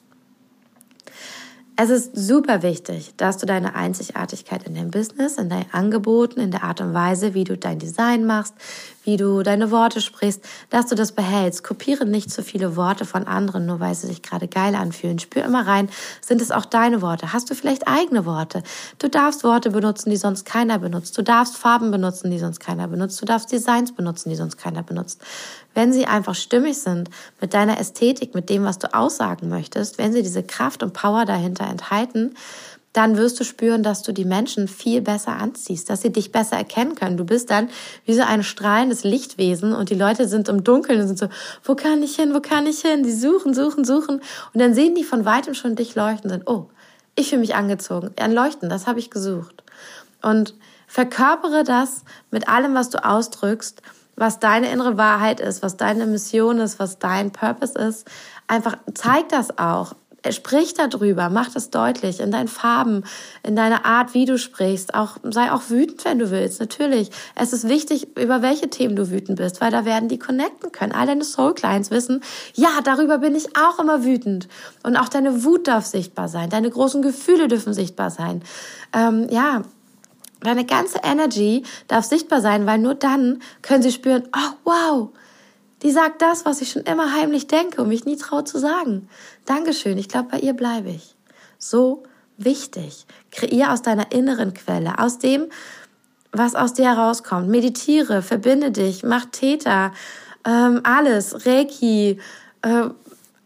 Es 1.75 1.89
ist 1.89 2.15
super 2.15 2.61
wichtig, 2.61 3.15
dass 3.17 3.37
du 3.37 3.47
deine 3.47 3.73
Einzigartigkeit 3.73 4.63
in 4.63 4.75
deinem 4.75 4.91
Business, 4.91 5.37
in 5.37 5.49
deinen 5.49 5.71
Angeboten, 5.71 6.39
in 6.39 6.51
der 6.51 6.63
Art 6.63 6.81
und 6.81 6.93
Weise, 6.93 7.33
wie 7.33 7.45
du 7.45 7.57
dein 7.57 7.79
Design 7.79 8.25
machst, 8.25 8.53
wie 9.03 9.17
du 9.17 9.43
deine 9.43 9.71
Worte 9.71 10.01
sprichst, 10.01 10.43
dass 10.69 10.87
du 10.87 10.95
das 10.95 11.11
behältst. 11.11 11.63
Kopiere 11.63 12.05
nicht 12.05 12.31
zu 12.31 12.43
viele 12.43 12.75
Worte 12.75 13.05
von 13.05 13.27
anderen, 13.27 13.65
nur 13.65 13.79
weil 13.79 13.95
sie 13.95 14.07
sich 14.07 14.21
gerade 14.21 14.47
geil 14.47 14.75
anfühlen. 14.75 15.19
Spür 15.19 15.43
immer 15.43 15.67
rein, 15.67 15.89
sind 16.21 16.41
es 16.41 16.51
auch 16.51 16.65
deine 16.65 17.01
Worte? 17.01 17.33
Hast 17.33 17.49
du 17.49 17.55
vielleicht 17.55 17.87
eigene 17.87 18.25
Worte? 18.25 18.63
Du 18.99 19.09
darfst 19.09 19.43
Worte 19.43 19.71
benutzen, 19.71 20.09
die 20.09 20.17
sonst 20.17 20.45
keiner 20.45 20.79
benutzt. 20.79 21.17
Du 21.17 21.21
darfst 21.21 21.57
Farben 21.57 21.91
benutzen, 21.91 22.31
die 22.31 22.39
sonst 22.39 22.59
keiner 22.59 22.87
benutzt. 22.87 23.21
Du 23.21 23.25
darfst 23.25 23.51
Designs 23.51 23.93
benutzen, 23.93 24.29
die 24.29 24.35
sonst 24.35 24.57
keiner 24.57 24.83
benutzt. 24.83 25.21
Wenn 25.73 25.91
sie 25.91 26.05
einfach 26.05 26.35
stimmig 26.35 26.77
sind 26.77 27.09
mit 27.41 27.53
deiner 27.53 27.79
Ästhetik, 27.79 28.35
mit 28.35 28.49
dem, 28.49 28.63
was 28.63 28.77
du 28.77 28.93
aussagen 28.93 29.49
möchtest, 29.49 29.97
wenn 29.97 30.13
sie 30.13 30.21
diese 30.21 30.43
Kraft 30.43 30.83
und 30.83 30.93
Power 30.93 31.25
dahinter 31.25 31.65
enthalten, 31.67 32.35
dann 32.93 33.17
wirst 33.17 33.39
du 33.39 33.43
spüren, 33.43 33.81
dass 33.81 34.03
du 34.03 34.13
die 34.13 34.23
Menschen 34.23 34.67
viel 34.67 35.01
besser 35.01 35.33
anziehst, 35.33 35.89
dass 35.89 36.01
sie 36.01 36.11
dich 36.11 36.31
besser 36.31 36.57
erkennen 36.57 36.95
können. 36.95 37.17
Du 37.17 37.25
bist 37.25 37.49
dann 37.49 37.69
wie 38.05 38.13
so 38.13 38.21
ein 38.21 38.43
strahlendes 38.43 39.03
Lichtwesen 39.03 39.73
und 39.73 39.89
die 39.89 39.95
Leute 39.95 40.27
sind 40.27 40.47
im 40.47 40.63
Dunkeln 40.63 41.01
und 41.01 41.07
sind 41.07 41.19
so, 41.19 41.27
wo 41.63 41.75
kann 41.75 42.03
ich 42.03 42.15
hin, 42.15 42.33
wo 42.33 42.39
kann 42.39 42.67
ich 42.67 42.81
hin? 42.81 43.03
Die 43.03 43.11
suchen, 43.11 43.53
suchen, 43.53 43.83
suchen 43.83 44.21
und 44.53 44.59
dann 44.59 44.75
sehen 44.75 44.95
die 44.95 45.03
von 45.03 45.25
weitem 45.25 45.55
schon 45.55 45.75
dich 45.75 45.95
leuchten 45.95 46.31
und 46.31 46.37
sind, 46.37 46.47
oh, 46.47 46.69
ich 47.15 47.29
fühle 47.29 47.41
mich 47.41 47.55
angezogen. 47.55 48.11
Ein 48.17 48.31
Leuchten, 48.31 48.69
das 48.69 48.87
habe 48.87 48.99
ich 48.99 49.09
gesucht. 49.09 49.63
Und 50.21 50.55
verkörpere 50.87 51.63
das 51.63 52.03
mit 52.31 52.47
allem, 52.47 52.75
was 52.75 52.89
du 52.89 53.03
ausdrückst, 53.03 53.81
was 54.15 54.39
deine 54.39 54.71
innere 54.71 54.97
Wahrheit 54.97 55.39
ist, 55.39 55.63
was 55.63 55.77
deine 55.77 56.05
Mission 56.05 56.59
ist, 56.59 56.79
was 56.79 56.99
dein 56.99 57.31
Purpose 57.31 57.77
ist, 57.77 58.07
einfach 58.47 58.77
zeig 58.93 59.29
das 59.29 59.57
auch. 59.57 59.95
Sprich 60.31 60.73
darüber, 60.73 61.29
mach 61.29 61.49
das 61.49 61.69
deutlich 61.69 62.21
in 62.21 62.31
deinen 62.31 62.47
Farben, 62.47 63.03
in 63.43 63.57
deiner 63.57 63.85
Art, 63.85 64.13
wie 64.13 64.25
du 64.25 64.37
sprichst. 64.37 64.93
Auch 64.93 65.17
sei 65.23 65.51
auch 65.51 65.69
wütend, 65.69 66.05
wenn 66.05 66.19
du 66.19 66.31
willst. 66.31 66.61
Natürlich, 66.61 67.09
es 67.35 67.51
ist 67.51 67.67
wichtig, 67.67 68.17
über 68.17 68.41
welche 68.41 68.69
Themen 68.69 68.95
du 68.95 69.11
wütend 69.11 69.37
bist, 69.37 69.59
weil 69.59 69.71
da 69.71 69.83
werden 69.83 70.07
die 70.07 70.19
connecten 70.19 70.71
können. 70.71 70.93
All 70.93 71.07
deine 71.07 71.25
Soul 71.25 71.53
Clients 71.53 71.91
wissen, 71.91 72.21
ja, 72.53 72.69
darüber 72.83 73.17
bin 73.17 73.35
ich 73.35 73.57
auch 73.57 73.79
immer 73.79 74.05
wütend. 74.05 74.47
Und 74.83 74.95
auch 74.95 75.09
deine 75.09 75.43
Wut 75.43 75.67
darf 75.67 75.85
sichtbar 75.85 76.29
sein, 76.29 76.49
deine 76.49 76.69
großen 76.69 77.01
Gefühle 77.01 77.49
dürfen 77.49 77.73
sichtbar 77.73 78.09
sein. 78.09 78.43
Ähm, 78.93 79.27
ja, 79.29 79.63
deine 80.39 80.65
ganze 80.65 80.99
Energy 81.03 81.63
darf 81.89 82.05
sichtbar 82.05 82.39
sein, 82.39 82.65
weil 82.65 82.79
nur 82.79 82.95
dann 82.95 83.41
können 83.61 83.83
sie 83.83 83.91
spüren, 83.91 84.23
oh 84.33 84.53
wow, 84.63 85.09
die 85.83 85.91
sagt 85.91 86.21
das, 86.21 86.45
was 86.45 86.61
ich 86.61 86.71
schon 86.71 86.83
immer 86.83 87.13
heimlich 87.13 87.47
denke 87.47 87.81
und 87.81 87.89
mich 87.89 88.05
nie 88.05 88.15
traue 88.15 88.45
zu 88.45 88.57
sagen. 88.57 89.09
Dankeschön, 89.45 89.97
ich 89.97 90.09
glaube, 90.09 90.29
bei 90.31 90.39
ihr 90.39 90.53
bleibe 90.53 90.89
ich. 90.89 91.15
So 91.57 92.03
wichtig. 92.37 93.05
Kreier 93.31 93.73
aus 93.73 93.81
deiner 93.81 94.11
inneren 94.11 94.53
Quelle, 94.53 94.99
aus 94.99 95.19
dem, 95.19 95.47
was 96.31 96.55
aus 96.55 96.73
dir 96.73 96.85
herauskommt. 96.85 97.49
Meditiere, 97.49 98.21
verbinde 98.21 98.71
dich, 98.71 99.03
mach 99.03 99.25
Täter, 99.25 99.91
ähm, 100.45 100.81
alles, 100.83 101.45
Reiki, 101.45 102.19
äh, 102.61 102.89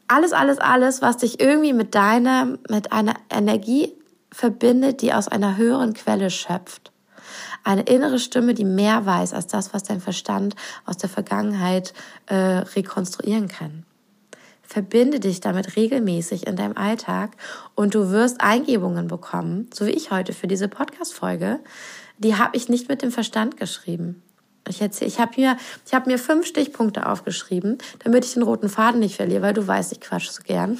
alles, 0.07 0.33
alles, 0.33 0.57
alles, 0.57 1.01
was 1.01 1.17
dich 1.17 1.39
irgendwie 1.39 1.73
mit 1.73 1.95
deiner, 1.95 2.57
mit 2.69 2.91
einer 2.91 3.15
Energie 3.29 3.93
verbindet, 4.31 5.01
die 5.01 5.13
aus 5.13 5.27
einer 5.27 5.57
höheren 5.57 5.93
Quelle 5.93 6.29
schöpft. 6.29 6.91
Eine 7.63 7.81
innere 7.81 8.19
Stimme, 8.19 8.53
die 8.53 8.63
mehr 8.63 9.05
weiß 9.05 9.33
als 9.33 9.47
das, 9.47 9.73
was 9.73 9.83
dein 9.83 9.99
Verstand 9.99 10.55
aus 10.85 10.97
der 10.97 11.09
Vergangenheit 11.09 11.93
äh, 12.27 12.35
rekonstruieren 12.35 13.49
kann. 13.49 13.83
Verbinde 14.67 15.21
dich 15.21 15.39
damit 15.39 15.77
regelmäßig 15.77 16.45
in 16.45 16.57
deinem 16.57 16.75
Alltag 16.75 17.31
und 17.73 17.95
du 17.95 18.11
wirst 18.11 18.41
Eingebungen 18.41 19.07
bekommen, 19.07 19.69
so 19.73 19.85
wie 19.85 19.91
ich 19.91 20.11
heute 20.11 20.33
für 20.33 20.47
diese 20.47 20.67
Podcast-Folge. 20.67 21.59
Die 22.17 22.35
habe 22.35 22.57
ich 22.57 22.67
nicht 22.67 22.89
mit 22.89 23.01
dem 23.01 23.11
Verstand 23.11 23.55
geschrieben. 23.55 24.21
Ich, 24.67 24.81
ich 24.81 25.19
habe 25.19 25.31
mir, 25.37 25.57
hab 25.93 26.07
mir 26.07 26.19
fünf 26.19 26.45
Stichpunkte 26.45 27.07
aufgeschrieben, 27.07 27.77
damit 28.03 28.25
ich 28.25 28.33
den 28.33 28.43
roten 28.43 28.67
Faden 28.67 28.99
nicht 28.99 29.15
verliere, 29.15 29.41
weil 29.41 29.53
du 29.53 29.65
weißt, 29.65 29.93
ich 29.93 30.01
quatsch 30.01 30.29
so 30.29 30.43
gern. 30.43 30.77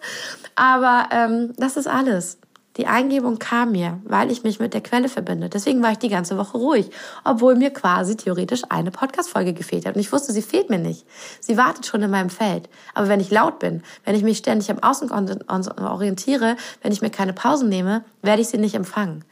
Aber 0.56 1.08
ähm, 1.12 1.52
das 1.56 1.76
ist 1.76 1.86
alles. 1.86 2.38
Die 2.78 2.86
Eingebung 2.86 3.40
kam 3.40 3.72
mir, 3.72 4.00
weil 4.04 4.30
ich 4.30 4.44
mich 4.44 4.60
mit 4.60 4.72
der 4.72 4.80
Quelle 4.80 5.08
verbinde. 5.08 5.48
Deswegen 5.48 5.82
war 5.82 5.90
ich 5.90 5.98
die 5.98 6.08
ganze 6.08 6.38
Woche 6.38 6.56
ruhig, 6.56 6.90
obwohl 7.24 7.56
mir 7.56 7.70
quasi 7.70 8.16
theoretisch 8.16 8.62
eine 8.68 8.92
Podcast-Folge 8.92 9.52
gefehlt 9.52 9.84
hat. 9.84 9.96
Und 9.96 10.00
ich 10.00 10.12
wusste, 10.12 10.32
sie 10.32 10.42
fehlt 10.42 10.70
mir 10.70 10.78
nicht. 10.78 11.04
Sie 11.40 11.56
wartet 11.56 11.86
schon 11.86 12.02
in 12.02 12.10
meinem 12.10 12.30
Feld. 12.30 12.68
Aber 12.94 13.08
wenn 13.08 13.18
ich 13.18 13.32
laut 13.32 13.58
bin, 13.58 13.82
wenn 14.04 14.14
ich 14.14 14.22
mich 14.22 14.38
ständig 14.38 14.70
am 14.70 14.78
Außen 14.78 15.10
orientiere, 15.10 16.56
wenn 16.80 16.92
ich 16.92 17.02
mir 17.02 17.10
keine 17.10 17.32
Pausen 17.32 17.68
nehme, 17.68 18.04
werde 18.22 18.42
ich 18.42 18.48
sie 18.48 18.58
nicht 18.58 18.76
empfangen. 18.76 19.24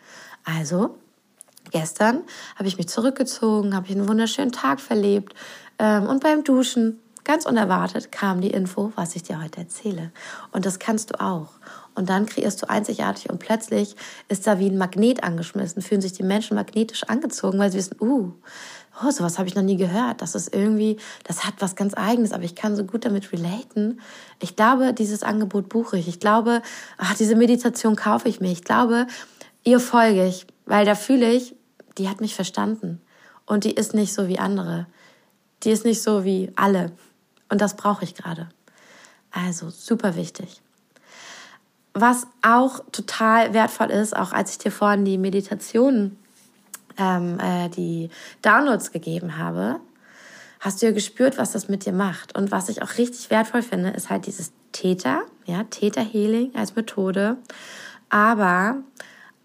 Also, 0.44 0.96
gestern 1.70 2.24
habe 2.56 2.66
ich 2.66 2.78
mich 2.78 2.88
zurückgezogen, 2.88 3.76
habe 3.76 3.86
ich 3.86 3.92
einen 3.92 4.08
wunderschönen 4.08 4.50
Tag 4.50 4.80
verlebt. 4.80 5.36
Ähm, 5.78 6.06
und 6.08 6.20
beim 6.20 6.42
Duschen, 6.42 7.00
ganz 7.22 7.46
unerwartet, 7.46 8.10
kam 8.10 8.40
die 8.40 8.50
Info, 8.50 8.92
was 8.96 9.14
ich 9.14 9.22
dir 9.22 9.40
heute 9.40 9.60
erzähle. 9.60 10.10
Und 10.50 10.66
das 10.66 10.80
kannst 10.80 11.10
du 11.10 11.20
auch. 11.20 11.50
Und 11.96 12.10
dann 12.10 12.26
kreierst 12.26 12.62
du 12.62 12.68
einzigartig 12.68 13.30
und 13.30 13.38
plötzlich 13.38 13.96
ist 14.28 14.46
da 14.46 14.58
wie 14.58 14.68
ein 14.68 14.76
Magnet 14.76 15.24
angeschmissen, 15.24 15.80
fühlen 15.80 16.02
sich 16.02 16.12
die 16.12 16.22
Menschen 16.22 16.54
magnetisch 16.54 17.04
angezogen, 17.04 17.58
weil 17.58 17.72
sie 17.72 17.78
wissen, 17.78 17.96
uh, 17.98 18.32
oh, 19.02 19.10
sowas 19.10 19.38
habe 19.38 19.48
ich 19.48 19.54
noch 19.54 19.62
nie 19.62 19.78
gehört. 19.78 20.20
Das 20.20 20.34
ist 20.34 20.54
irgendwie, 20.54 20.98
das 21.24 21.44
hat 21.44 21.54
was 21.60 21.74
ganz 21.74 21.94
Eigenes, 21.94 22.32
aber 22.32 22.44
ich 22.44 22.54
kann 22.54 22.76
so 22.76 22.84
gut 22.84 23.06
damit 23.06 23.32
relaten. 23.32 24.00
Ich 24.40 24.56
glaube, 24.56 24.92
dieses 24.92 25.22
Angebot 25.22 25.70
buche 25.70 25.96
ich. 25.96 26.06
Ich 26.06 26.20
glaube, 26.20 26.60
ach, 26.98 27.14
diese 27.14 27.34
Meditation 27.34 27.96
kaufe 27.96 28.28
ich 28.28 28.40
mir. 28.40 28.52
Ich 28.52 28.62
glaube, 28.62 29.06
ihr 29.64 29.80
folge 29.80 30.26
ich, 30.26 30.46
weil 30.66 30.84
da 30.84 30.94
fühle 30.94 31.32
ich, 31.32 31.54
die 31.96 32.10
hat 32.10 32.20
mich 32.20 32.34
verstanden. 32.34 33.00
Und 33.46 33.64
die 33.64 33.72
ist 33.72 33.94
nicht 33.94 34.12
so 34.12 34.28
wie 34.28 34.38
andere. 34.38 34.86
Die 35.62 35.70
ist 35.70 35.86
nicht 35.86 36.02
so 36.02 36.24
wie 36.24 36.52
alle. 36.56 36.92
Und 37.48 37.62
das 37.62 37.76
brauche 37.76 38.04
ich 38.04 38.14
gerade. 38.14 38.50
Also 39.30 39.70
super 39.70 40.14
wichtig. 40.16 40.60
Was 41.98 42.26
auch 42.42 42.80
total 42.92 43.54
wertvoll 43.54 43.90
ist, 43.90 44.14
auch 44.14 44.32
als 44.32 44.50
ich 44.50 44.58
dir 44.58 44.70
vorhin 44.70 45.06
die 45.06 45.16
Meditation, 45.16 46.18
ähm, 46.98 47.40
äh, 47.40 47.70
die 47.70 48.10
Downloads 48.42 48.92
gegeben 48.92 49.38
habe, 49.38 49.80
hast 50.60 50.82
du 50.82 50.86
ja 50.86 50.92
gespürt, 50.92 51.38
was 51.38 51.52
das 51.52 51.68
mit 51.68 51.86
dir 51.86 51.94
macht. 51.94 52.36
Und 52.36 52.52
was 52.52 52.68
ich 52.68 52.82
auch 52.82 52.98
richtig 52.98 53.30
wertvoll 53.30 53.62
finde, 53.62 53.88
ist 53.88 54.10
halt 54.10 54.26
dieses 54.26 54.52
Täter, 54.72 55.22
ja, 55.46 55.64
Täter 55.64 56.02
Healing 56.02 56.54
als 56.54 56.76
Methode, 56.76 57.38
aber 58.10 58.76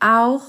auch 0.02 0.42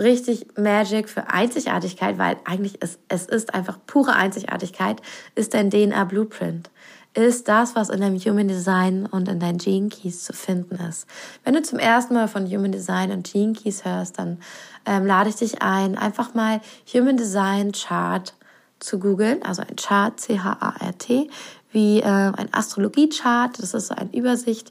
richtig 0.00 0.58
Magic 0.58 1.08
für 1.08 1.30
Einzigartigkeit, 1.30 2.18
weil 2.18 2.38
eigentlich 2.44 2.82
ist, 2.82 2.98
es 3.06 3.26
ist 3.26 3.54
einfach 3.54 3.78
pure 3.86 4.14
Einzigartigkeit, 4.14 5.00
ist 5.36 5.54
dein 5.54 5.70
DNA 5.70 6.02
Blueprint 6.06 6.70
ist 7.14 7.48
das, 7.48 7.74
was 7.74 7.88
in 7.88 8.00
deinem 8.00 8.18
Human 8.18 8.46
Design 8.46 9.06
und 9.06 9.28
in 9.28 9.40
deinen 9.40 9.58
Gene 9.58 9.88
Keys 9.88 10.24
zu 10.24 10.32
finden 10.32 10.76
ist. 10.76 11.06
Wenn 11.44 11.54
du 11.54 11.62
zum 11.62 11.78
ersten 11.78 12.14
Mal 12.14 12.28
von 12.28 12.46
Human 12.46 12.70
Design 12.70 13.10
und 13.10 13.30
Gene 13.30 13.52
Keys 13.52 13.84
hörst, 13.84 14.18
dann 14.18 14.38
ähm, 14.86 15.06
lade 15.06 15.28
ich 15.28 15.36
dich 15.36 15.60
ein, 15.60 15.98
einfach 15.98 16.34
mal 16.34 16.60
Human 16.92 17.16
Design 17.16 17.72
Chart 17.72 18.34
zu 18.78 18.98
googeln, 18.98 19.42
also 19.42 19.62
ein 19.62 19.76
Chart, 19.76 20.18
C-H-A-R-T, 20.18 21.28
wie 21.72 22.00
äh, 22.00 22.04
ein 22.04 22.48
Astrologie-Chart, 22.52 23.58
das 23.60 23.74
ist 23.74 23.88
so 23.88 23.94
eine 23.94 24.14
Übersicht. 24.14 24.70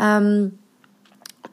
Ähm, 0.00 0.58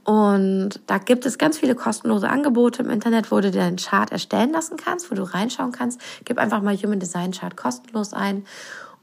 und 0.04 0.80
da 0.88 1.00
gibt 1.00 1.26
es 1.26 1.38
ganz 1.38 1.58
viele 1.58 1.76
kostenlose 1.76 2.30
Angebote 2.30 2.82
im 2.82 2.90
Internet, 2.90 3.30
wo 3.30 3.42
du 3.42 3.52
dir 3.52 3.64
einen 3.64 3.76
Chart 3.76 4.10
erstellen 4.10 4.54
lassen 4.54 4.78
kannst, 4.78 5.12
wo 5.12 5.16
du 5.16 5.24
reinschauen 5.24 5.74
kannst. 5.74 6.00
Gib 6.24 6.38
einfach 6.38 6.62
mal 6.62 6.78
Human 6.78 7.00
Design 7.00 7.32
Chart 7.32 7.58
kostenlos 7.58 8.14
ein 8.14 8.46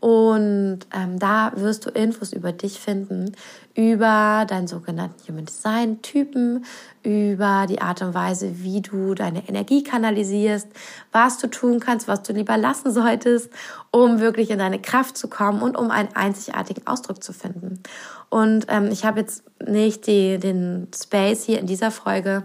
und 0.04 0.80
ähm, 0.94 1.18
da 1.18 1.52
wirst 1.56 1.86
du 1.86 1.90
Infos 1.90 2.34
über 2.34 2.52
dich 2.52 2.78
finden, 2.78 3.34
über 3.74 4.44
deinen 4.46 4.66
sogenannten 4.66 5.26
Human 5.26 5.46
Design 5.46 6.02
Typen, 6.02 6.66
über 7.02 7.64
die 7.66 7.80
Art 7.80 8.02
und 8.02 8.12
Weise, 8.12 8.62
wie 8.62 8.82
du 8.82 9.14
deine 9.14 9.48
Energie 9.48 9.82
kanalisierst, 9.82 10.68
was 11.10 11.38
du 11.38 11.46
tun 11.46 11.80
kannst, 11.80 12.06
was 12.06 12.22
du 12.22 12.34
lieber 12.34 12.58
lassen 12.58 12.92
solltest, 12.92 13.48
um 13.92 14.20
wirklich 14.20 14.50
in 14.50 14.58
deine 14.58 14.78
Kraft 14.78 15.16
zu 15.16 15.28
kommen 15.28 15.62
und 15.62 15.74
um 15.74 15.90
einen 15.90 16.14
einzigartigen 16.14 16.86
Ausdruck 16.86 17.24
zu 17.24 17.32
finden. 17.32 17.82
Und 18.28 18.66
ähm, 18.68 18.90
ich 18.92 19.06
habe 19.06 19.20
jetzt 19.20 19.42
nicht 19.66 20.06
die, 20.06 20.36
den 20.36 20.88
Space 20.94 21.44
hier 21.44 21.60
in 21.60 21.66
dieser 21.66 21.90
Folge 21.90 22.42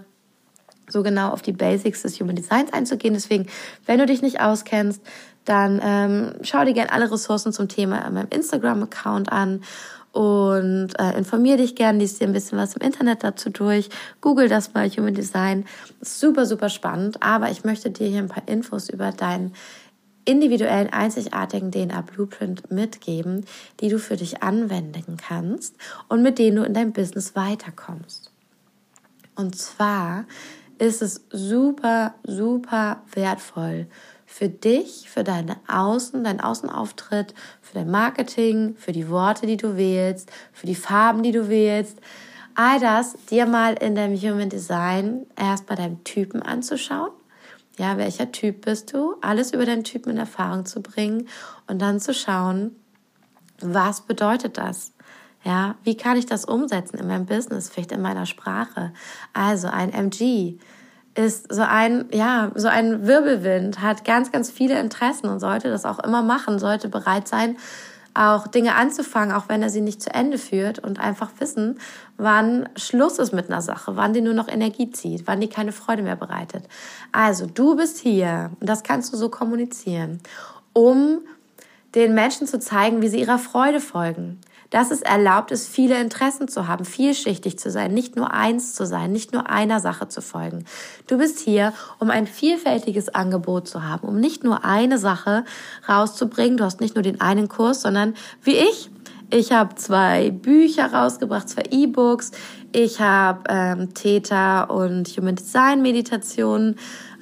so 0.92 1.04
genau 1.04 1.30
auf 1.30 1.42
die 1.42 1.52
Basics 1.52 2.02
des 2.02 2.20
Human 2.20 2.36
Designs 2.36 2.74
einzugehen. 2.74 3.14
Deswegen, 3.14 3.48
wenn 3.86 4.00
du 4.00 4.06
dich 4.06 4.22
nicht 4.22 4.42
auskennst, 4.42 5.02
dann 5.50 5.82
ähm, 5.84 6.34
schau 6.44 6.64
dir 6.64 6.74
gerne 6.74 6.92
alle 6.92 7.12
Ressourcen 7.12 7.52
zum 7.52 7.68
Thema 7.68 8.06
an 8.06 8.14
meinem 8.14 8.30
Instagram-Account 8.30 9.32
an 9.32 9.62
und 10.12 10.90
äh, 11.00 11.18
informier 11.18 11.58
dich 11.58 11.76
gerne, 11.76 12.00
liest 12.00 12.20
dir 12.20 12.28
ein 12.28 12.34
bisschen 12.34 12.58
was 12.58 12.76
im 12.76 12.82
Internet 12.82 13.24
dazu 13.24 13.50
durch, 13.50 13.90
google 14.22 14.48
das 14.48 14.74
mal, 14.74 14.88
Human 14.90 15.16
Design. 15.16 15.66
Super, 16.02 16.46
super 16.46 16.70
spannend, 16.70 17.24
aber 17.24 17.50
ich 17.50 17.64
möchte 17.64 17.90
dir 17.90 18.08
hier 18.08 18.20
ein 18.20 18.30
paar 18.30 18.48
Infos 18.48 18.90
über 18.90 19.12
deinen 19.12 19.54
individuellen, 20.26 20.94
einzigartigen 20.94 21.72
DNA-Blueprint 21.72 22.70
mitgeben, 22.70 23.46
die 23.80 23.90
du 23.90 23.98
für 23.98 24.18
dich 24.18 24.44
anwenden 24.44 25.18
kannst 25.18 25.76
und 26.10 26.22
mit 26.22 26.38
denen 26.38 26.58
du 26.58 26.64
in 26.64 26.76
deinem 26.76 26.94
Business 26.94 27.36
weiterkommst. 27.36 28.32
Und 29.36 29.56
zwar 29.56 30.26
ist 30.78 31.02
es 31.02 31.26
super, 31.32 32.14
super 32.24 33.02
wertvoll 33.14 33.88
für 34.32 34.48
dich, 34.48 35.10
für 35.10 35.24
deine 35.24 35.58
Außen, 35.68 36.24
deinen 36.24 36.40
Außenauftritt, 36.40 37.34
für 37.62 37.74
dein 37.74 37.90
Marketing, 37.90 38.76
für 38.78 38.92
die 38.92 39.10
Worte, 39.10 39.48
die 39.48 39.58
du 39.58 39.76
wählst, 39.76 40.32
für 40.54 40.68
die 40.68 40.76
Farben, 40.76 41.24
die 41.24 41.32
du 41.32 41.50
wählst. 41.50 41.98
All 42.54 42.80
das 42.80 43.16
dir 43.32 43.48
mal 43.48 43.74
in 43.74 43.96
deinem 43.96 44.16
Human 44.16 44.48
Design 44.48 45.26
erst 45.36 45.66
bei 45.66 45.74
deinem 45.74 46.04
Typen 46.04 46.44
anzuschauen. 46.44 47.10
Ja, 47.80 47.98
welcher 47.98 48.32
Typ 48.32 48.62
bist 48.66 48.94
du? 48.94 49.16
Alles 49.22 49.52
über 49.52 49.66
deinen 49.66 49.84
Typen 49.84 50.12
in 50.12 50.18
Erfahrung 50.18 50.66
zu 50.66 50.82
bringen 50.82 51.28
und 51.68 51.82
dann 51.82 52.00
zu 52.00 52.14
schauen, 52.14 52.76
was 53.60 54.02
bedeutet 54.02 54.58
das? 54.58 54.94
Ja, 55.44 55.76
wie 55.84 55.98
kann 55.98 56.18
ich 56.18 56.28
das 56.28 56.46
umsetzen 56.46 56.98
in 56.98 57.08
meinem 57.08 57.26
Business, 57.26 57.70
vielleicht 57.70 57.92
in 57.92 58.02
meiner 58.02 58.28
Sprache? 58.28 58.94
Also 59.34 59.70
ein 59.70 59.92
MG, 59.92 60.60
ist 61.20 61.54
so 61.54 61.64
ein, 61.64 62.06
ja, 62.14 62.52
so 62.56 62.70
ein 62.70 63.06
Wirbelwind, 63.06 63.82
hat 63.82 64.06
ganz, 64.06 64.32
ganz 64.32 64.50
viele 64.50 64.80
Interessen 64.80 65.28
und 65.28 65.42
sollte 65.42 65.70
das 65.70 65.84
auch 65.84 66.00
immer 66.00 66.22
machen, 66.22 66.60
sollte 66.60 66.88
bereit 66.88 67.28
sein, 67.28 67.58
auch 68.14 68.48
Dinge 68.48 68.76
anzufangen, 68.76 69.36
auch 69.36 69.50
wenn 69.50 69.62
er 69.62 69.70
sie 69.70 69.82
nicht 69.82 70.02
zu 70.02 70.14
Ende 70.14 70.38
führt 70.38 70.80
und 70.80 71.00
einfach 71.00 71.30
wissen, 71.40 71.78
wann 72.18 72.70
Schluss 72.78 73.20
ist 73.20 73.34
mit 73.34 73.50
einer 73.50 73.62
Sache, 73.62 73.98
wann 73.98 74.14
die 74.14 74.22
nur 74.22 74.34
noch 74.34 74.48
Energie 74.48 74.92
zieht, 74.92 75.28
wann 75.28 75.42
die 75.42 75.50
keine 75.50 75.74
Freude 75.74 76.04
mehr 76.04 76.16
bereitet. 76.16 76.64
Also, 77.12 77.46
du 77.46 77.76
bist 77.76 78.00
hier 78.00 78.52
und 78.60 78.70
das 78.70 78.84
kannst 78.84 79.12
du 79.14 79.18
so 79.18 79.30
kommunizieren, 79.30 80.22
um 80.74 81.20
den 81.96 82.14
Menschen 82.14 82.48
zu 82.48 82.60
zeigen, 82.60 83.02
wie 83.02 83.10
sie 83.10 83.20
ihrer 83.20 83.40
Freude 83.40 83.82
folgen. 83.82 84.40
Dass 84.70 84.92
es 84.92 85.02
erlaubt 85.02 85.52
ist, 85.52 85.68
viele 85.68 86.00
Interessen 86.00 86.48
zu 86.48 86.68
haben, 86.68 86.86
vielschichtig 86.86 87.58
zu 87.58 87.72
sein, 87.72 87.94
nicht 87.94 88.16
nur 88.16 88.32
eins 88.34 88.74
zu 88.76 88.86
sein, 88.86 89.12
nicht 89.12 89.34
nur 89.34 89.50
einer 89.50 89.80
Sache 89.80 90.08
zu 90.08 90.22
folgen. 90.22 90.66
Du 91.08 91.18
bist 91.18 91.40
hier, 91.40 91.74
um 92.00 92.10
ein 92.10 92.28
vielfältiges 92.28 93.10
Angebot 93.10 93.68
zu 93.68 93.84
haben, 93.84 94.08
um 94.08 94.20
nicht 94.20 94.44
nur 94.44 94.64
eine 94.64 95.00
Sache 95.00 95.44
rauszubringen. 95.88 96.58
Du 96.58 96.64
hast 96.64 96.82
nicht 96.82 96.96
nur 96.96 97.02
den 97.02 97.20
einen 97.20 97.48
Kurs, 97.48 97.82
sondern 97.82 98.14
wie 98.44 98.58
ich, 98.58 98.92
ich 99.32 99.52
habe 99.52 99.76
zwei 99.76 100.32
Bücher 100.32 100.92
rausgebracht, 100.92 101.50
zwei 101.50 101.64
E-Books. 101.70 102.32
Ich 102.72 103.00
habe 103.00 103.44
ähm, 103.50 103.96
Theta 103.96 104.62
und 104.64 105.08
Human 105.18 105.36
Design 105.36 105.82
Meditationen 105.82 106.76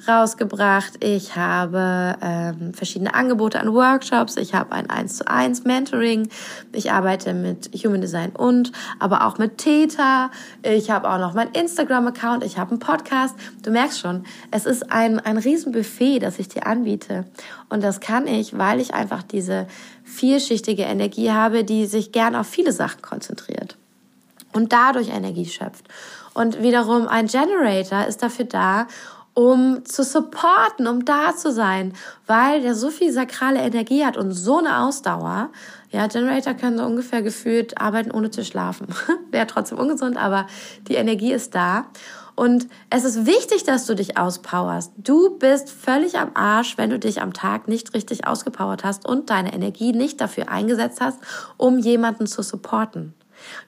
rausgebracht. 0.06 1.02
Ich 1.02 1.36
habe 1.36 2.16
ähm, 2.20 2.74
verschiedene 2.74 3.14
Angebote 3.14 3.58
an 3.58 3.72
Workshops. 3.72 4.36
Ich 4.36 4.52
habe 4.52 4.72
ein 4.72 4.90
1 4.90 5.16
zu 5.16 5.26
1 5.26 5.64
Mentoring. 5.64 6.28
Ich 6.72 6.92
arbeite 6.92 7.32
mit 7.32 7.70
Human 7.82 8.02
Design 8.02 8.32
und, 8.36 8.72
aber 8.98 9.26
auch 9.26 9.38
mit 9.38 9.56
Theta. 9.56 10.30
Ich 10.62 10.90
habe 10.90 11.10
auch 11.10 11.18
noch 11.18 11.32
mein 11.32 11.48
Instagram-Account. 11.52 12.44
Ich 12.44 12.58
habe 12.58 12.72
einen 12.72 12.80
Podcast. 12.80 13.34
Du 13.62 13.70
merkst 13.70 14.00
schon, 14.00 14.24
es 14.50 14.66
ist 14.66 14.92
ein, 14.92 15.18
ein 15.18 15.38
Riesenbuffet, 15.38 16.18
das 16.18 16.38
ich 16.38 16.48
dir 16.48 16.66
anbiete. 16.66 17.24
Und 17.70 17.82
das 17.82 18.00
kann 18.00 18.26
ich, 18.26 18.58
weil 18.58 18.80
ich 18.80 18.92
einfach 18.92 19.22
diese 19.22 19.66
vielschichtige 20.04 20.82
Energie 20.82 21.30
habe, 21.30 21.64
die 21.64 21.86
sich 21.86 22.12
gern 22.12 22.36
auf 22.36 22.46
viele 22.46 22.72
Sachen 22.72 23.00
konzentriert 23.00 23.77
und 24.58 24.72
dadurch 24.72 25.08
Energie 25.08 25.46
schöpft. 25.46 25.86
Und 26.34 26.60
wiederum 26.62 27.06
ein 27.06 27.28
Generator 27.28 28.06
ist 28.06 28.22
dafür 28.22 28.44
da, 28.44 28.88
um 29.34 29.84
zu 29.84 30.02
supporten, 30.02 30.88
um 30.88 31.04
da 31.04 31.36
zu 31.36 31.52
sein, 31.52 31.92
weil 32.26 32.60
der 32.60 32.74
so 32.74 32.90
viel 32.90 33.12
sakrale 33.12 33.60
Energie 33.60 34.04
hat 34.04 34.16
und 34.16 34.32
so 34.32 34.58
eine 34.58 34.80
Ausdauer. 34.80 35.50
Ja, 35.92 36.08
Generator 36.08 36.54
können 36.54 36.76
so 36.76 36.84
ungefähr 36.84 37.22
gefühlt 37.22 37.80
arbeiten, 37.80 38.10
ohne 38.10 38.32
zu 38.32 38.44
schlafen. 38.44 38.88
Wäre 39.30 39.46
trotzdem 39.46 39.78
ungesund, 39.78 40.16
aber 40.16 40.48
die 40.88 40.96
Energie 40.96 41.32
ist 41.32 41.54
da. 41.54 41.86
Und 42.34 42.66
es 42.90 43.04
ist 43.04 43.26
wichtig, 43.26 43.62
dass 43.62 43.86
du 43.86 43.94
dich 43.94 44.16
auspowerst. 44.16 44.92
Du 44.96 45.38
bist 45.38 45.70
völlig 45.70 46.18
am 46.18 46.32
Arsch, 46.34 46.76
wenn 46.76 46.90
du 46.90 46.98
dich 46.98 47.22
am 47.22 47.32
Tag 47.32 47.68
nicht 47.68 47.94
richtig 47.94 48.26
ausgepowert 48.26 48.82
hast 48.82 49.06
und 49.06 49.30
deine 49.30 49.52
Energie 49.52 49.92
nicht 49.92 50.20
dafür 50.20 50.48
eingesetzt 50.48 51.00
hast, 51.00 51.18
um 51.56 51.78
jemanden 51.78 52.26
zu 52.26 52.42
supporten. 52.42 53.14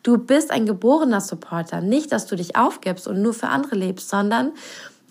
Du 0.03 0.19
bist 0.19 0.51
ein 0.51 0.67
geborener 0.67 1.21
Supporter. 1.21 1.81
Nicht, 1.81 2.13
dass 2.13 2.27
du 2.27 2.37
dich 2.37 2.57
aufgibst 2.57 3.09
und 3.09 3.23
nur 3.23 3.35
für 3.35 3.49
andere 3.49 3.77
lebst, 3.77 4.09
sondern 4.09 4.53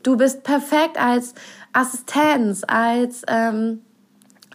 Du 0.03 0.15
bist 0.15 0.43
perfekt 0.43 0.97
als 0.97 1.33
Assistenz, 1.73 2.63
als 2.67 3.23
ähm, 3.27 3.81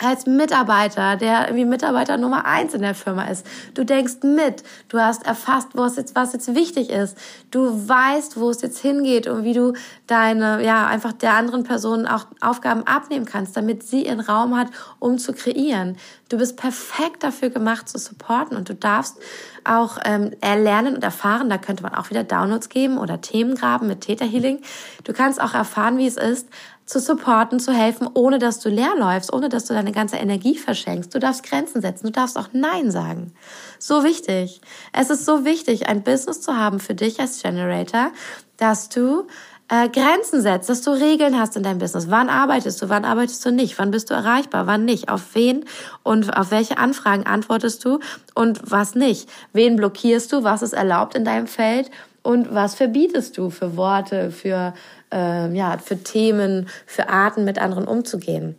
als 0.01 0.26
Mitarbeiter, 0.26 1.16
der 1.16 1.47
irgendwie 1.47 1.64
Mitarbeiter 1.64 2.16
Nummer 2.16 2.47
eins 2.47 2.74
in 2.74 2.82
der 2.82 2.95
Firma 2.95 3.26
ist. 3.26 3.47
Du 3.74 3.84
denkst 3.84 4.22
mit, 4.22 4.64
du 4.88 4.99
hast 4.99 5.24
erfasst, 5.24 5.68
wo 5.74 5.84
es 5.84 5.97
jetzt, 5.97 6.16
was 6.16 6.32
jetzt 6.32 6.55
wichtig 6.55 6.90
ist. 6.90 7.16
Du 7.53 7.88
weißt, 7.88 8.38
wo 8.38 8.51
es 8.51 8.61
jetzt 8.61 8.78
hingeht 8.80 9.28
und 9.28 9.45
wie 9.45 9.53
du 9.53 9.74
deine, 10.09 10.64
ja, 10.64 10.86
einfach 10.86 11.12
der 11.12 11.34
anderen 11.34 11.62
Person 11.62 12.07
auch 12.07 12.26
Aufgaben 12.40 12.82
abnehmen 12.84 13.24
kannst, 13.24 13.57
damit 13.57 13.84
sie 13.84 14.07
ihren 14.07 14.20
Raum 14.20 14.57
hat, 14.57 14.68
um 14.99 15.18
zu 15.18 15.32
kreieren. 15.32 15.97
Du 16.28 16.38
bist 16.38 16.57
perfekt 16.57 17.22
dafür 17.22 17.51
gemacht 17.51 17.88
zu 17.88 17.99
supporten 17.99 18.57
und 18.57 18.68
du 18.68 18.74
darfst 18.74 19.18
auch 19.62 19.99
ähm, 20.05 20.32
erlernen 20.40 20.97
und 20.97 21.05
erfahren, 21.05 21.49
da 21.49 21.59
könnte 21.59 21.82
man 21.82 21.95
auch 21.95 22.11
wieder 22.11 22.24
Downloads 22.24 22.68
geben 22.68 22.99
oder 22.99 23.20
Themen 23.20 23.55
graben 23.55 23.86
mit 23.86 24.01
Theta 24.01 24.24
Healing. 24.24 24.61
Du 25.05 25.12
kannst 25.12 25.40
auch 25.40 25.55
erfahren, 25.55 25.99
wie 25.99 26.07
es 26.07 26.16
ist, 26.16 26.49
zu 26.87 27.01
supporten, 27.01 27.61
zu 27.61 27.72
helfen, 27.72 28.09
ohne 28.12 28.39
dass 28.39 28.61
du 28.61 28.68
leer 28.68 28.95
läufst, 28.97 29.32
ohne 29.32 29.49
dass 29.49 29.64
du 29.64 29.74
deine 29.74 29.93
ganze 29.93 30.16
Energie 30.16 30.57
verschenkst. 30.57 31.14
Du 31.14 31.18
darfst 31.18 31.43
Grenzen 31.43 31.80
setzen, 31.80 32.07
du 32.07 32.12
darfst 32.12 32.39
auch 32.39 32.49
Nein 32.53 32.91
sagen. 32.91 33.32
So 33.78 34.05
wichtig. 34.05 34.61
Es 34.93 35.11
ist 35.11 35.24
so 35.24 35.45
wichtig, 35.45 35.89
ein 35.89 36.03
Business 36.03 36.41
zu 36.41 36.57
haben 36.57 36.80
für 36.80 36.95
dich 36.95 37.20
als 37.20 37.43
Generator, 37.43 38.11
dass 38.59 38.91
du 38.91 39.26
äh, 39.68 39.89
Grenzen 39.89 40.43
setzt, 40.43 40.68
dass 40.68 40.82
du 40.82 40.91
Regeln 40.91 41.39
hast 41.39 41.57
in 41.57 41.62
deinem 41.62 41.78
Business. 41.78 42.11
Wann 42.11 42.28
arbeitest 42.28 42.82
du, 42.82 42.91
wann 42.91 43.07
arbeitest 43.07 43.45
du 43.47 43.51
nicht, 43.51 43.78
wann 43.78 43.91
bist 43.91 44.11
du 44.11 44.14
erreichbar, 44.14 44.66
wann 44.66 44.85
nicht, 44.85 45.09
auf 45.09 45.35
wen 45.35 45.64
und 46.03 46.37
auf 46.37 46.51
welche 46.51 46.76
Anfragen 46.76 47.26
antwortest 47.26 47.85
du 47.85 47.99
und 48.35 48.61
was 48.70 48.95
nicht. 48.95 49.28
Wen 49.55 49.76
blockierst 49.76 50.32
du, 50.32 50.45
was 50.45 50.61
ist 50.61 50.74
erlaubt 50.74 51.14
in 51.14 51.24
deinem 51.24 51.47
Feld 51.47 51.91
und 52.24 52.52
was 52.52 52.74
verbietest 52.74 53.38
du 53.38 53.50
für 53.50 53.76
Worte, 53.76 54.32
für 54.32 54.74
äh, 55.12 55.54
ja, 55.54 55.78
für 55.78 56.02
Themen, 56.02 56.68
für 56.86 57.08
Arten 57.08 57.44
mit 57.44 57.58
anderen 57.60 57.86
umzugehen. 57.86 58.56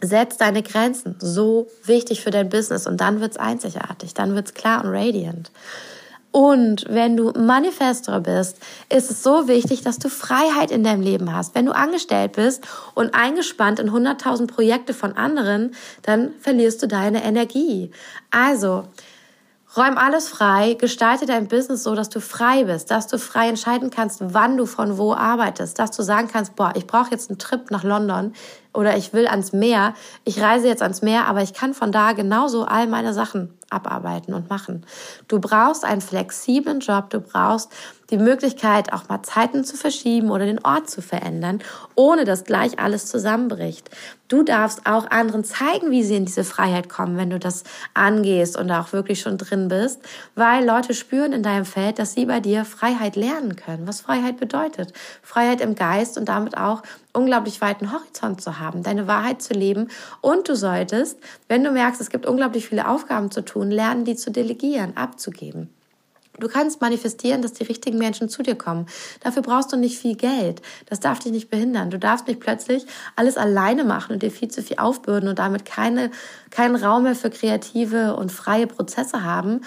Setz 0.00 0.38
deine 0.38 0.62
Grenzen. 0.62 1.16
So 1.20 1.68
wichtig 1.84 2.22
für 2.22 2.30
dein 2.30 2.48
Business. 2.48 2.86
Und 2.86 3.00
dann 3.00 3.20
wird's 3.20 3.36
einzigartig. 3.36 4.14
Dann 4.14 4.34
wird's 4.34 4.54
klar 4.54 4.84
und 4.84 4.90
radiant. 4.90 5.50
Und 6.30 6.86
wenn 6.88 7.16
du 7.16 7.30
Manifestor 7.30 8.18
bist, 8.20 8.58
ist 8.88 9.10
es 9.10 9.22
so 9.22 9.46
wichtig, 9.46 9.82
dass 9.82 10.00
du 10.00 10.08
Freiheit 10.08 10.72
in 10.72 10.82
deinem 10.82 11.00
Leben 11.00 11.32
hast. 11.32 11.54
Wenn 11.54 11.66
du 11.66 11.72
angestellt 11.72 12.32
bist 12.32 12.66
und 12.94 13.14
eingespannt 13.14 13.78
in 13.78 13.88
100.000 13.88 14.48
Projekte 14.48 14.94
von 14.94 15.12
anderen, 15.12 15.76
dann 16.02 16.32
verlierst 16.40 16.82
du 16.82 16.88
deine 16.88 17.22
Energie. 17.22 17.92
Also, 18.32 18.84
Räum 19.76 19.98
alles 19.98 20.28
frei, 20.28 20.74
gestalte 20.74 21.26
dein 21.26 21.48
Business 21.48 21.82
so, 21.82 21.96
dass 21.96 22.08
du 22.08 22.20
frei 22.20 22.62
bist, 22.64 22.92
dass 22.92 23.08
du 23.08 23.18
frei 23.18 23.48
entscheiden 23.48 23.90
kannst, 23.90 24.20
wann 24.22 24.56
du 24.56 24.66
von 24.66 24.98
wo 24.98 25.14
arbeitest, 25.14 25.80
dass 25.80 25.90
du 25.90 26.04
sagen 26.04 26.28
kannst, 26.32 26.54
boah, 26.54 26.72
ich 26.76 26.86
brauche 26.86 27.10
jetzt 27.10 27.28
einen 27.28 27.40
Trip 27.40 27.72
nach 27.72 27.82
London 27.82 28.34
oder 28.72 28.96
ich 28.96 29.12
will 29.12 29.26
ans 29.26 29.52
Meer, 29.52 29.94
ich 30.22 30.40
reise 30.40 30.68
jetzt 30.68 30.82
ans 30.82 31.02
Meer, 31.02 31.26
aber 31.26 31.42
ich 31.42 31.54
kann 31.54 31.74
von 31.74 31.90
da 31.90 32.12
genauso 32.12 32.64
all 32.64 32.86
meine 32.86 33.12
Sachen 33.12 33.52
abarbeiten 33.68 34.32
und 34.32 34.48
machen. 34.48 34.86
Du 35.26 35.40
brauchst 35.40 35.84
einen 35.84 36.00
flexiblen 36.00 36.78
Job, 36.78 37.10
du 37.10 37.20
brauchst 37.20 37.72
die 38.14 38.22
Möglichkeit, 38.22 38.92
auch 38.92 39.08
mal 39.08 39.24
Zeiten 39.24 39.64
zu 39.64 39.76
verschieben 39.76 40.30
oder 40.30 40.46
den 40.46 40.64
Ort 40.64 40.88
zu 40.88 41.02
verändern, 41.02 41.58
ohne 41.96 42.24
dass 42.24 42.44
gleich 42.44 42.78
alles 42.78 43.06
zusammenbricht. 43.06 43.90
Du 44.28 44.44
darfst 44.44 44.86
auch 44.86 45.10
anderen 45.10 45.42
zeigen, 45.42 45.90
wie 45.90 46.04
sie 46.04 46.14
in 46.14 46.24
diese 46.24 46.44
Freiheit 46.44 46.88
kommen, 46.88 47.16
wenn 47.16 47.30
du 47.30 47.40
das 47.40 47.64
angehst 47.92 48.56
und 48.56 48.70
auch 48.70 48.92
wirklich 48.92 49.20
schon 49.20 49.36
drin 49.36 49.66
bist, 49.66 50.00
weil 50.36 50.64
Leute 50.64 50.94
spüren 50.94 51.32
in 51.32 51.42
deinem 51.42 51.64
Feld, 51.64 51.98
dass 51.98 52.14
sie 52.14 52.24
bei 52.26 52.38
dir 52.38 52.64
Freiheit 52.64 53.16
lernen 53.16 53.56
können, 53.56 53.88
was 53.88 54.00
Freiheit 54.00 54.38
bedeutet. 54.38 54.92
Freiheit 55.22 55.60
im 55.60 55.74
Geist 55.74 56.16
und 56.16 56.28
damit 56.28 56.56
auch 56.56 56.82
unglaublich 57.12 57.60
weiten 57.60 57.92
Horizont 57.92 58.40
zu 58.40 58.60
haben, 58.60 58.84
deine 58.84 59.08
Wahrheit 59.08 59.42
zu 59.42 59.54
leben. 59.54 59.88
Und 60.20 60.48
du 60.48 60.54
solltest, 60.54 61.18
wenn 61.48 61.64
du 61.64 61.72
merkst, 61.72 62.00
es 62.00 62.10
gibt 62.10 62.26
unglaublich 62.26 62.68
viele 62.68 62.88
Aufgaben 62.88 63.32
zu 63.32 63.44
tun, 63.44 63.72
lernen, 63.72 64.04
die 64.04 64.14
zu 64.14 64.30
delegieren, 64.30 64.96
abzugeben. 64.96 65.68
Du 66.38 66.48
kannst 66.48 66.80
manifestieren, 66.80 67.42
dass 67.42 67.52
die 67.52 67.64
richtigen 67.64 67.98
Menschen 67.98 68.28
zu 68.28 68.42
dir 68.42 68.56
kommen. 68.56 68.86
Dafür 69.20 69.42
brauchst 69.42 69.72
du 69.72 69.76
nicht 69.76 69.98
viel 69.98 70.16
Geld. 70.16 70.62
Das 70.86 70.98
darf 70.98 71.20
dich 71.20 71.30
nicht 71.30 71.48
behindern. 71.48 71.90
Du 71.90 71.98
darfst 71.98 72.26
nicht 72.26 72.40
plötzlich 72.40 72.86
alles 73.14 73.36
alleine 73.36 73.84
machen 73.84 74.14
und 74.14 74.22
dir 74.22 74.32
viel 74.32 74.48
zu 74.48 74.62
viel 74.62 74.78
aufbürden 74.78 75.28
und 75.28 75.38
damit 75.38 75.64
keine, 75.64 76.10
keinen 76.50 76.76
Raum 76.76 77.04
mehr 77.04 77.14
für 77.14 77.30
kreative 77.30 78.16
und 78.16 78.32
freie 78.32 78.66
Prozesse 78.66 79.22
haben. 79.22 79.60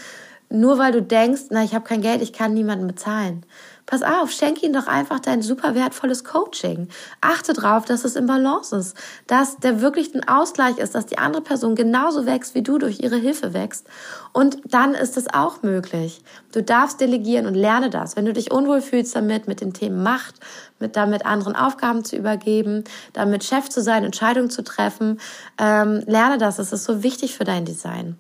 Nur 0.50 0.78
weil 0.78 0.92
du 0.92 1.02
denkst, 1.02 1.44
na, 1.50 1.64
ich 1.64 1.74
habe 1.74 1.86
kein 1.86 2.02
Geld, 2.02 2.22
ich 2.22 2.34
kann 2.34 2.54
niemanden 2.54 2.88
bezahlen. 2.88 3.46
Pass 3.88 4.04
auf, 4.04 4.32
schenke 4.32 4.66
ihm 4.66 4.74
doch 4.74 4.88
einfach 4.88 5.22
dein 5.22 5.42
super 5.42 5.74
wertvolles 5.74 6.26
Coaching. 6.26 6.90
Achte 7.22 7.54
darauf, 7.54 7.86
dass 7.86 8.04
es 8.04 8.18
im 8.18 8.28
Balance 8.28 8.76
ist, 8.76 8.98
dass 9.28 9.58
der 9.60 9.80
wirklich 9.80 10.14
ein 10.14 10.28
Ausgleich 10.28 10.78
ist, 10.78 10.94
dass 10.94 11.06
die 11.06 11.18
andere 11.18 11.42
Person 11.42 11.74
genauso 11.74 12.26
wächst, 12.26 12.54
wie 12.54 12.62
du 12.62 12.80
durch 12.80 13.00
ihre 13.00 13.16
Hilfe 13.16 13.54
wächst. 13.54 13.88
Und 14.34 14.58
dann 14.66 14.94
ist 14.94 15.16
es 15.16 15.34
auch 15.34 15.64
möglich. 15.64 16.22
Du 16.52 16.62
darfst 16.62 17.00
delegieren 17.00 17.46
und 17.46 17.56
lerne 17.56 17.90
das. 17.90 18.18
Wenn 18.18 18.26
du 18.26 18.34
dich 18.34 18.52
unwohl 18.52 18.82
fühlst 18.82 19.16
damit, 19.16 19.48
mit 19.48 19.62
den 19.62 19.74
Themen 19.74 20.04
Macht, 20.04 20.36
mit 20.80 20.98
damit 20.98 21.26
anderen 21.26 21.56
Aufgaben 21.56 22.04
zu 22.04 22.18
übergeben, 22.18 22.84
damit 23.14 23.46
Chef 23.46 23.70
zu 23.70 23.82
sein, 23.82 24.04
Entscheidungen 24.04 24.50
zu 24.50 24.66
treffen, 24.66 25.22
ähm, 25.58 26.04
lerne 26.08 26.38
das. 26.38 26.60
Es 26.60 26.74
ist 26.74 26.84
so 26.84 27.04
wichtig 27.04 27.38
für 27.38 27.46
dein 27.46 27.64
Design. 27.64 28.20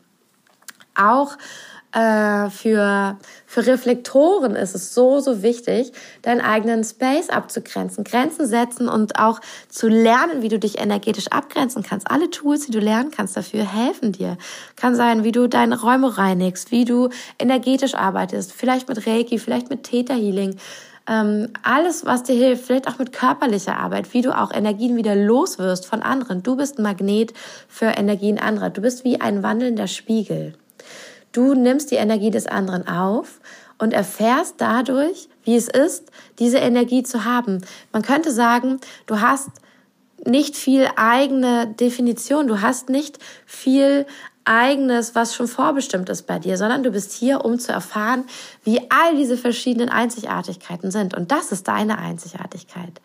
Auch 0.95 1.37
äh, 1.93 2.49
für, 2.49 3.17
für 3.45 3.65
Reflektoren 3.65 4.55
ist 4.55 4.75
es 4.75 4.93
so, 4.93 5.19
so 5.19 5.41
wichtig, 5.41 5.93
deinen 6.21 6.41
eigenen 6.41 6.83
Space 6.83 7.29
abzugrenzen, 7.29 8.03
Grenzen 8.03 8.45
setzen 8.45 8.89
und 8.89 9.17
auch 9.19 9.39
zu 9.69 9.87
lernen, 9.87 10.41
wie 10.41 10.49
du 10.49 10.59
dich 10.59 10.79
energetisch 10.79 11.27
abgrenzen 11.29 11.83
kannst. 11.83 12.11
Alle 12.11 12.29
Tools, 12.29 12.65
die 12.65 12.71
du 12.71 12.79
lernen 12.79 13.11
kannst 13.11 13.37
dafür, 13.37 13.63
helfen 13.63 14.11
dir. 14.11 14.37
Kann 14.75 14.95
sein, 14.95 15.23
wie 15.23 15.31
du 15.31 15.47
deine 15.47 15.79
Räume 15.79 16.17
reinigst, 16.17 16.71
wie 16.71 16.83
du 16.83 17.09
energetisch 17.39 17.95
arbeitest, 17.95 18.51
vielleicht 18.51 18.89
mit 18.89 19.07
Reiki, 19.07 19.39
vielleicht 19.39 19.69
mit 19.69 19.83
Theta 19.83 20.13
Healing. 20.13 20.57
Ähm, 21.09 21.53
alles, 21.63 22.05
was 22.05 22.23
dir 22.23 22.35
hilft, 22.35 22.65
vielleicht 22.65 22.89
auch 22.89 22.99
mit 22.99 23.13
körperlicher 23.13 23.77
Arbeit, 23.77 24.13
wie 24.13 24.21
du 24.21 24.37
auch 24.37 24.51
Energien 24.53 24.97
wieder 24.97 25.15
loswirst 25.15 25.85
von 25.85 26.01
anderen. 26.01 26.43
Du 26.43 26.57
bist 26.57 26.77
ein 26.79 26.83
Magnet 26.83 27.33
für 27.69 27.85
Energien 27.85 28.39
anderer. 28.39 28.69
Du 28.69 28.81
bist 28.81 29.05
wie 29.05 29.21
ein 29.21 29.41
wandelnder 29.41 29.87
Spiegel. 29.87 30.53
Du 31.31 31.53
nimmst 31.53 31.91
die 31.91 31.95
Energie 31.95 32.31
des 32.31 32.47
anderen 32.47 32.87
auf 32.87 33.39
und 33.77 33.93
erfährst 33.93 34.55
dadurch, 34.57 35.29
wie 35.43 35.55
es 35.55 35.67
ist, 35.67 36.11
diese 36.39 36.57
Energie 36.57 37.03
zu 37.03 37.25
haben. 37.25 37.61
Man 37.91 38.01
könnte 38.01 38.31
sagen, 38.31 38.79
du 39.05 39.21
hast 39.21 39.49
nicht 40.25 40.55
viel 40.55 40.87
eigene 40.95 41.67
Definition. 41.67 42.47
Du 42.47 42.61
hast 42.61 42.89
nicht 42.89 43.19
viel 43.45 44.05
eigenes, 44.45 45.13
was 45.13 45.35
schon 45.35 45.47
vorbestimmt 45.47 46.09
ist 46.09 46.25
bei 46.25 46.39
dir, 46.39 46.57
sondern 46.57 46.81
du 46.81 46.91
bist 46.91 47.11
hier, 47.11 47.43
um 47.43 47.59
zu 47.59 47.71
erfahren, 47.73 48.23
wie 48.63 48.79
all 48.89 49.15
diese 49.15 49.37
verschiedenen 49.37 49.89
Einzigartigkeiten 49.89 50.89
sind. 50.89 51.13
Und 51.13 51.31
das 51.31 51.51
ist 51.51 51.67
deine 51.67 51.97
Einzigartigkeit. 51.97 53.01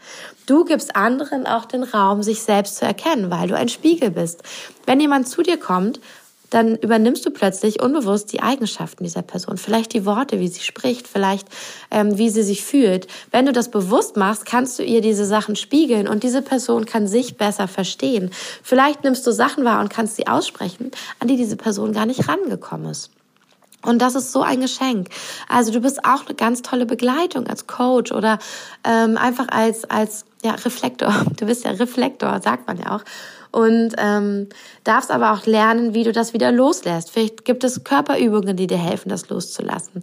Du 0.47 0.65
gibst 0.65 0.95
anderen 0.95 1.47
auch 1.47 1.65
den 1.65 1.83
Raum, 1.83 2.23
sich 2.23 2.43
selbst 2.43 2.77
zu 2.77 2.85
erkennen, 2.85 3.31
weil 3.31 3.49
du 3.49 3.57
ein 3.57 3.69
Spiegel 3.69 4.13
bist. 4.13 4.43
Wenn 4.87 5.01
jemand 5.01 5.29
zu 5.29 5.43
dir 5.43 5.59
kommt 5.59 6.01
dann 6.53 6.77
übernimmst 6.77 7.25
du 7.25 7.31
plötzlich 7.31 7.81
unbewusst 7.81 8.33
die 8.33 8.43
Eigenschaften 8.43 9.05
dieser 9.05 9.23
Person. 9.23 9.57
Vielleicht 9.57 9.95
die 9.95 10.05
Worte, 10.05 10.39
wie 10.39 10.49
sie 10.49 10.61
spricht, 10.61 11.09
vielleicht 11.09 11.49
ähm, 11.91 12.19
wie 12.19 12.29
sie 12.29 12.43
sich 12.43 12.63
fühlt. 12.63 13.07
Wenn 13.31 13.47
du 13.47 13.53
das 13.53 13.71
bewusst 13.71 14.17
machst, 14.17 14.45
kannst 14.45 14.79
du 14.79 14.83
ihr 14.83 15.01
diese 15.01 15.25
Sachen 15.25 15.57
spiegeln 15.57 16.07
und 16.07 16.23
diese 16.23 16.43
Person 16.43 16.85
kann 16.85 17.07
sich 17.07 17.37
besser 17.39 17.69
verstehen. 17.69 18.31
Vielleicht 18.63 19.03
nimmst 19.03 19.27
du 19.27 19.33
Sachen 19.33 19.65
wahr 19.65 19.81
und 19.81 19.89
kannst 19.89 20.17
sie 20.17 20.27
aussprechen, 20.27 20.91
an 21.21 21.29
die 21.29 21.37
diese 21.37 21.57
Person 21.57 21.93
gar 21.93 22.07
nicht 22.07 22.29
rangekommen 22.29 22.91
ist. 22.91 23.11
Und 23.85 24.01
das 24.01 24.15
ist 24.15 24.31
so 24.31 24.43
ein 24.43 24.61
Geschenk. 24.61 25.09
Also 25.49 25.73
du 25.73 25.81
bist 25.81 26.05
auch 26.05 26.27
eine 26.27 26.35
ganz 26.37 26.63
tolle 26.63 26.87
Begleitung 26.87 27.49
als 27.49 27.67
Coach 27.67 28.13
oder 28.13 28.39
ähm, 28.85 29.17
einfach 29.17 29.49
als 29.49 29.85
als 29.91 30.25
ja 30.45 30.53
Reflektor. 30.53 31.13
Du 31.37 31.47
bist 31.47 31.65
ja 31.65 31.73
Reflektor, 31.73 32.41
sagt 32.41 32.69
man 32.69 32.79
ja 32.79 32.95
auch 32.95 33.03
und 33.53 33.95
ähm, 33.99 34.49
darfst 34.83 35.11
aber 35.11 35.33
auch 35.33 35.47
lernen, 35.47 35.95
wie 35.95 36.05
du 36.05 36.13
das 36.13 36.33
wieder 36.33 36.51
loslässt. 36.51 37.11
Vielleicht 37.11 37.45
gibt 37.45 37.65
es 37.65 37.85
Körperübungen, 37.85 38.57
die 38.57 38.67
dir 38.67 38.79
helfen, 38.79 39.09
das 39.09 39.29
loszulassen. 39.29 40.03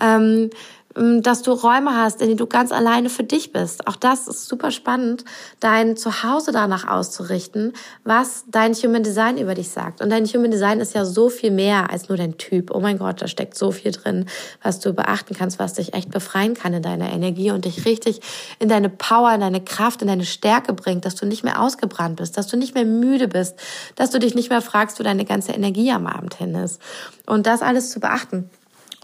Ähm, 0.00 0.50
dass 0.94 1.42
du 1.42 1.52
Räume 1.52 1.96
hast, 1.96 2.20
in 2.20 2.26
denen 2.26 2.38
du 2.38 2.46
ganz 2.46 2.72
alleine 2.72 3.10
für 3.10 3.22
dich 3.22 3.52
bist. 3.52 3.86
Auch 3.86 3.94
das 3.94 4.26
ist 4.26 4.48
super 4.48 4.72
spannend, 4.72 5.24
dein 5.60 5.96
Zuhause 5.96 6.50
danach 6.50 6.88
auszurichten, 6.88 7.74
was 8.02 8.44
dein 8.48 8.74
Human 8.74 9.04
Design 9.04 9.38
über 9.38 9.54
dich 9.54 9.68
sagt. 9.68 10.00
Und 10.00 10.10
dein 10.10 10.26
Human 10.26 10.50
Design 10.50 10.80
ist 10.80 10.94
ja 10.94 11.04
so 11.04 11.28
viel 11.28 11.52
mehr 11.52 11.90
als 11.90 12.08
nur 12.08 12.18
dein 12.18 12.38
Typ. 12.38 12.72
Oh 12.74 12.80
mein 12.80 12.98
Gott, 12.98 13.22
da 13.22 13.28
steckt 13.28 13.56
so 13.56 13.70
viel 13.70 13.92
drin, 13.92 14.26
was 14.62 14.80
du 14.80 14.92
beachten 14.92 15.36
kannst, 15.36 15.60
was 15.60 15.74
dich 15.74 15.94
echt 15.94 16.10
befreien 16.10 16.54
kann 16.54 16.74
in 16.74 16.82
deiner 16.82 17.12
Energie 17.12 17.52
und 17.52 17.66
dich 17.66 17.84
richtig 17.84 18.20
in 18.58 18.68
deine 18.68 18.88
Power, 18.88 19.32
in 19.32 19.40
deine 19.40 19.62
Kraft, 19.62 20.02
in 20.02 20.08
deine 20.08 20.24
Stärke 20.24 20.72
bringt, 20.72 21.04
dass 21.04 21.14
du 21.14 21.24
nicht 21.24 21.44
mehr 21.44 21.62
ausgebrannt 21.62 22.16
bist, 22.16 22.36
dass 22.36 22.48
du 22.48 22.56
nicht 22.56 22.74
mehr 22.74 22.84
müde 22.84 23.28
bist, 23.28 23.54
dass 23.94 24.10
du 24.10 24.18
dich 24.18 24.34
nicht 24.34 24.50
mehr 24.50 24.62
fragst, 24.62 24.98
wo 24.98 25.04
deine 25.04 25.24
ganze 25.24 25.52
Energie 25.52 25.92
am 25.92 26.08
Abend 26.08 26.34
hin 26.34 26.56
ist. 26.56 26.80
Und 27.26 27.46
das 27.46 27.62
alles 27.62 27.90
zu 27.90 28.00
beachten. 28.00 28.50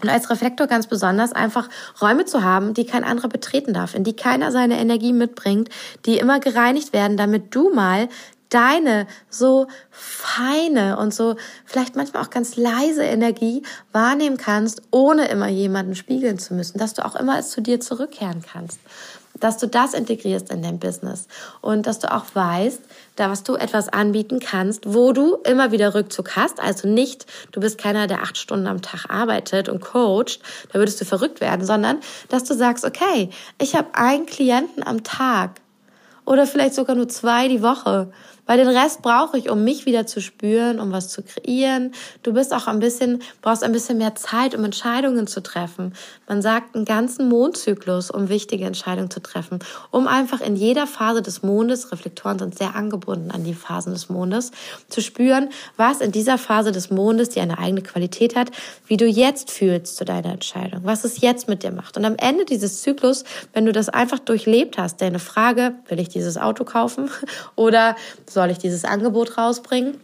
Und 0.01 0.09
als 0.09 0.29
Reflektor 0.29 0.67
ganz 0.67 0.87
besonders 0.87 1.33
einfach 1.33 1.69
Räume 2.01 2.25
zu 2.25 2.43
haben, 2.43 2.73
die 2.73 2.85
kein 2.85 3.03
anderer 3.03 3.29
betreten 3.29 3.73
darf, 3.73 3.95
in 3.95 4.03
die 4.03 4.15
keiner 4.15 4.51
seine 4.51 4.79
Energie 4.79 5.13
mitbringt, 5.13 5.69
die 6.05 6.19
immer 6.19 6.39
gereinigt 6.39 6.93
werden, 6.93 7.17
damit 7.17 7.55
du 7.55 7.73
mal 7.73 8.07
deine 8.49 9.07
so 9.29 9.67
feine 9.89 10.97
und 10.97 11.13
so 11.13 11.35
vielleicht 11.65 11.95
manchmal 11.95 12.23
auch 12.23 12.29
ganz 12.29 12.55
leise 12.55 13.03
Energie 13.03 13.63
wahrnehmen 13.91 14.37
kannst, 14.37 14.83
ohne 14.91 15.27
immer 15.27 15.47
jemanden 15.47 15.95
spiegeln 15.95 16.39
zu 16.39 16.53
müssen, 16.53 16.77
dass 16.77 16.93
du 16.93 17.03
auch 17.05 17.15
immer 17.15 17.41
zu 17.41 17.61
dir 17.61 17.79
zurückkehren 17.79 18.41
kannst 18.41 18.79
dass 19.39 19.57
du 19.57 19.67
das 19.67 19.93
integrierst 19.93 20.51
in 20.51 20.61
dein 20.61 20.79
Business 20.79 21.27
und 21.61 21.87
dass 21.87 21.99
du 21.99 22.11
auch 22.13 22.25
weißt, 22.33 22.81
da 23.15 23.29
was 23.29 23.43
du 23.43 23.55
etwas 23.55 23.89
anbieten 23.89 24.39
kannst, 24.39 24.93
wo 24.93 25.11
du 25.13 25.35
immer 25.43 25.71
wieder 25.71 25.93
Rückzug 25.95 26.35
hast. 26.35 26.59
Also 26.59 26.87
nicht, 26.87 27.25
du 27.51 27.59
bist 27.59 27.77
keiner, 27.77 28.07
der 28.07 28.21
acht 28.21 28.37
Stunden 28.37 28.67
am 28.67 28.81
Tag 28.81 29.09
arbeitet 29.09 29.69
und 29.69 29.81
coacht, 29.81 30.39
da 30.71 30.79
würdest 30.79 31.01
du 31.01 31.05
verrückt 31.05 31.41
werden, 31.41 31.65
sondern 31.65 31.99
dass 32.29 32.43
du 32.43 32.53
sagst, 32.53 32.85
okay, 32.85 33.29
ich 33.59 33.75
habe 33.75 33.89
einen 33.93 34.25
Klienten 34.25 34.85
am 34.85 35.03
Tag 35.03 35.61
oder 36.25 36.45
vielleicht 36.45 36.75
sogar 36.75 36.95
nur 36.95 37.07
zwei 37.07 37.47
die 37.47 37.61
Woche 37.61 38.11
weil 38.47 38.57
den 38.57 38.69
Rest 38.69 39.01
brauche 39.01 39.37
ich, 39.37 39.49
um 39.49 39.63
mich 39.63 39.85
wieder 39.85 40.07
zu 40.07 40.21
spüren, 40.21 40.79
um 40.79 40.91
was 40.91 41.09
zu 41.09 41.21
kreieren. 41.21 41.91
Du 42.23 42.33
bist 42.33 42.53
auch 42.53 42.67
ein 42.67 42.79
bisschen, 42.79 43.21
brauchst 43.41 43.63
ein 43.63 43.71
bisschen 43.71 43.99
mehr 43.99 44.15
Zeit, 44.15 44.55
um 44.55 44.63
Entscheidungen 44.63 45.27
zu 45.27 45.43
treffen. 45.43 45.93
Man 46.27 46.41
sagt 46.41 46.75
einen 46.75 46.85
ganzen 46.85 47.29
Mondzyklus, 47.29 48.09
um 48.09 48.29
wichtige 48.29 48.65
Entscheidungen 48.65 49.11
zu 49.11 49.21
treffen, 49.21 49.59
um 49.91 50.07
einfach 50.07 50.41
in 50.41 50.55
jeder 50.55 50.87
Phase 50.87 51.21
des 51.21 51.43
Mondes, 51.43 51.91
Reflektoren 51.91 52.39
sind 52.39 52.57
sehr 52.57 52.75
angebunden 52.75 53.31
an 53.31 53.43
die 53.43 53.53
Phasen 53.53 53.93
des 53.93 54.09
Mondes, 54.09 54.51
zu 54.89 55.01
spüren, 55.01 55.49
was 55.75 56.01
in 56.01 56.11
dieser 56.11 56.37
Phase 56.37 56.71
des 56.71 56.89
Mondes, 56.89 57.29
die 57.29 57.41
eine 57.41 57.59
eigene 57.59 57.81
Qualität 57.81 58.35
hat, 58.35 58.51
wie 58.87 58.97
du 58.97 59.05
jetzt 59.05 59.51
fühlst 59.51 59.97
zu 59.97 60.05
deiner 60.05 60.31
Entscheidung, 60.31 60.81
was 60.83 61.03
es 61.03 61.21
jetzt 61.21 61.47
mit 61.47 61.63
dir 61.63 61.71
macht. 61.71 61.97
Und 61.97 62.05
am 62.05 62.15
Ende 62.17 62.45
dieses 62.45 62.81
Zyklus, 62.81 63.23
wenn 63.53 63.65
du 63.65 63.71
das 63.71 63.89
einfach 63.89 64.19
durchlebt 64.19 64.77
hast, 64.77 65.01
deine 65.01 65.19
Frage, 65.19 65.73
will 65.87 65.99
ich 65.99 66.09
dieses 66.09 66.37
Auto 66.37 66.63
kaufen 66.63 67.09
oder 67.55 67.95
soll 68.37 68.51
ich 68.51 68.59
dieses 68.59 68.85
Angebot 68.85 69.35
rausbringen? 69.39 69.97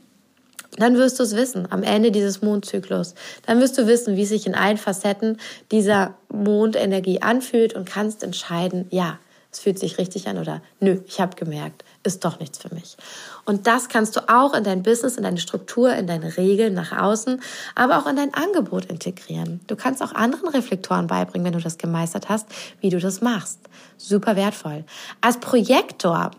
Dann 0.77 0.95
wirst 0.95 1.19
du 1.19 1.23
es 1.23 1.35
wissen 1.35 1.67
am 1.69 1.83
Ende 1.83 2.09
dieses 2.09 2.41
Mondzyklus. 2.41 3.13
Dann 3.45 3.59
wirst 3.59 3.77
du 3.77 3.85
wissen, 3.85 4.15
wie 4.15 4.25
sich 4.25 4.47
in 4.47 4.55
allen 4.55 4.77
Facetten 4.77 5.37
dieser 5.71 6.15
Mondenergie 6.29 7.21
anfühlt 7.21 7.75
und 7.75 7.85
kannst 7.85 8.23
entscheiden, 8.23 8.87
ja, 8.89 9.19
es 9.51 9.59
fühlt 9.59 9.77
sich 9.77 9.99
richtig 9.99 10.27
an 10.27 10.39
oder 10.39 10.63
nö, 10.79 11.01
ich 11.05 11.21
habe 11.21 11.35
gemerkt, 11.35 11.85
ist 12.01 12.25
doch 12.25 12.39
nichts 12.39 12.57
für 12.57 12.73
mich. 12.73 12.97
Und 13.45 13.67
das 13.67 13.87
kannst 13.87 14.15
du 14.15 14.27
auch 14.27 14.55
in 14.55 14.63
dein 14.63 14.81
Business, 14.81 15.15
in 15.15 15.21
deine 15.21 15.37
Struktur, 15.37 15.93
in 15.93 16.07
deine 16.07 16.35
Regeln 16.35 16.73
nach 16.73 16.91
außen, 16.91 17.39
aber 17.75 17.99
auch 17.99 18.07
in 18.07 18.15
dein 18.15 18.33
Angebot 18.33 18.85
integrieren. 18.85 19.59
Du 19.67 19.75
kannst 19.75 20.01
auch 20.01 20.15
anderen 20.15 20.47
Reflektoren 20.47 21.05
beibringen, 21.05 21.45
wenn 21.45 21.53
du 21.53 21.63
das 21.63 21.77
gemeistert 21.77 22.29
hast, 22.29 22.47
wie 22.81 22.89
du 22.89 22.99
das 22.99 23.21
machst. 23.21 23.59
Super 23.97 24.35
wertvoll. 24.35 24.85
Als 25.21 25.37
Projektor 25.37 26.31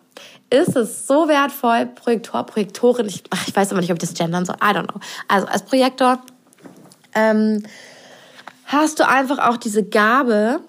ist 0.50 0.76
es 0.76 1.06
so 1.06 1.28
wertvoll, 1.28 1.86
Projektor, 1.86 2.44
Projektorin, 2.44 3.06
ich, 3.06 3.24
ich 3.46 3.56
weiß 3.56 3.72
aber 3.72 3.80
nicht, 3.80 3.90
ob 3.90 3.96
ich 3.96 4.08
das 4.08 4.14
gendern 4.14 4.44
soll, 4.44 4.56
I 4.56 4.74
don't 4.74 4.86
know. 4.86 5.00
Also 5.28 5.46
als 5.46 5.62
Projektor 5.62 6.20
ähm, 7.14 7.62
hast 8.66 9.00
du 9.00 9.08
einfach 9.08 9.38
auch 9.38 9.56
diese 9.56 9.84
Gabe, 9.84 10.60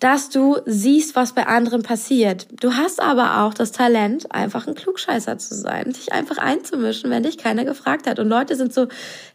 dass 0.00 0.30
du 0.30 0.56
siehst, 0.64 1.14
was 1.14 1.34
bei 1.34 1.46
anderen 1.46 1.82
passiert. 1.82 2.48
Du 2.50 2.74
hast 2.74 3.00
aber 3.00 3.42
auch 3.42 3.52
das 3.52 3.70
Talent, 3.70 4.32
einfach 4.32 4.66
ein 4.66 4.74
Klugscheißer 4.74 5.36
zu 5.36 5.54
sein, 5.54 5.92
dich 5.92 6.10
einfach 6.12 6.38
einzumischen, 6.38 7.10
wenn 7.10 7.22
dich 7.22 7.36
keiner 7.36 7.66
gefragt 7.66 8.06
hat. 8.06 8.18
Und 8.18 8.28
Leute 8.28 8.56
sind 8.56 8.72
so, 8.72 8.84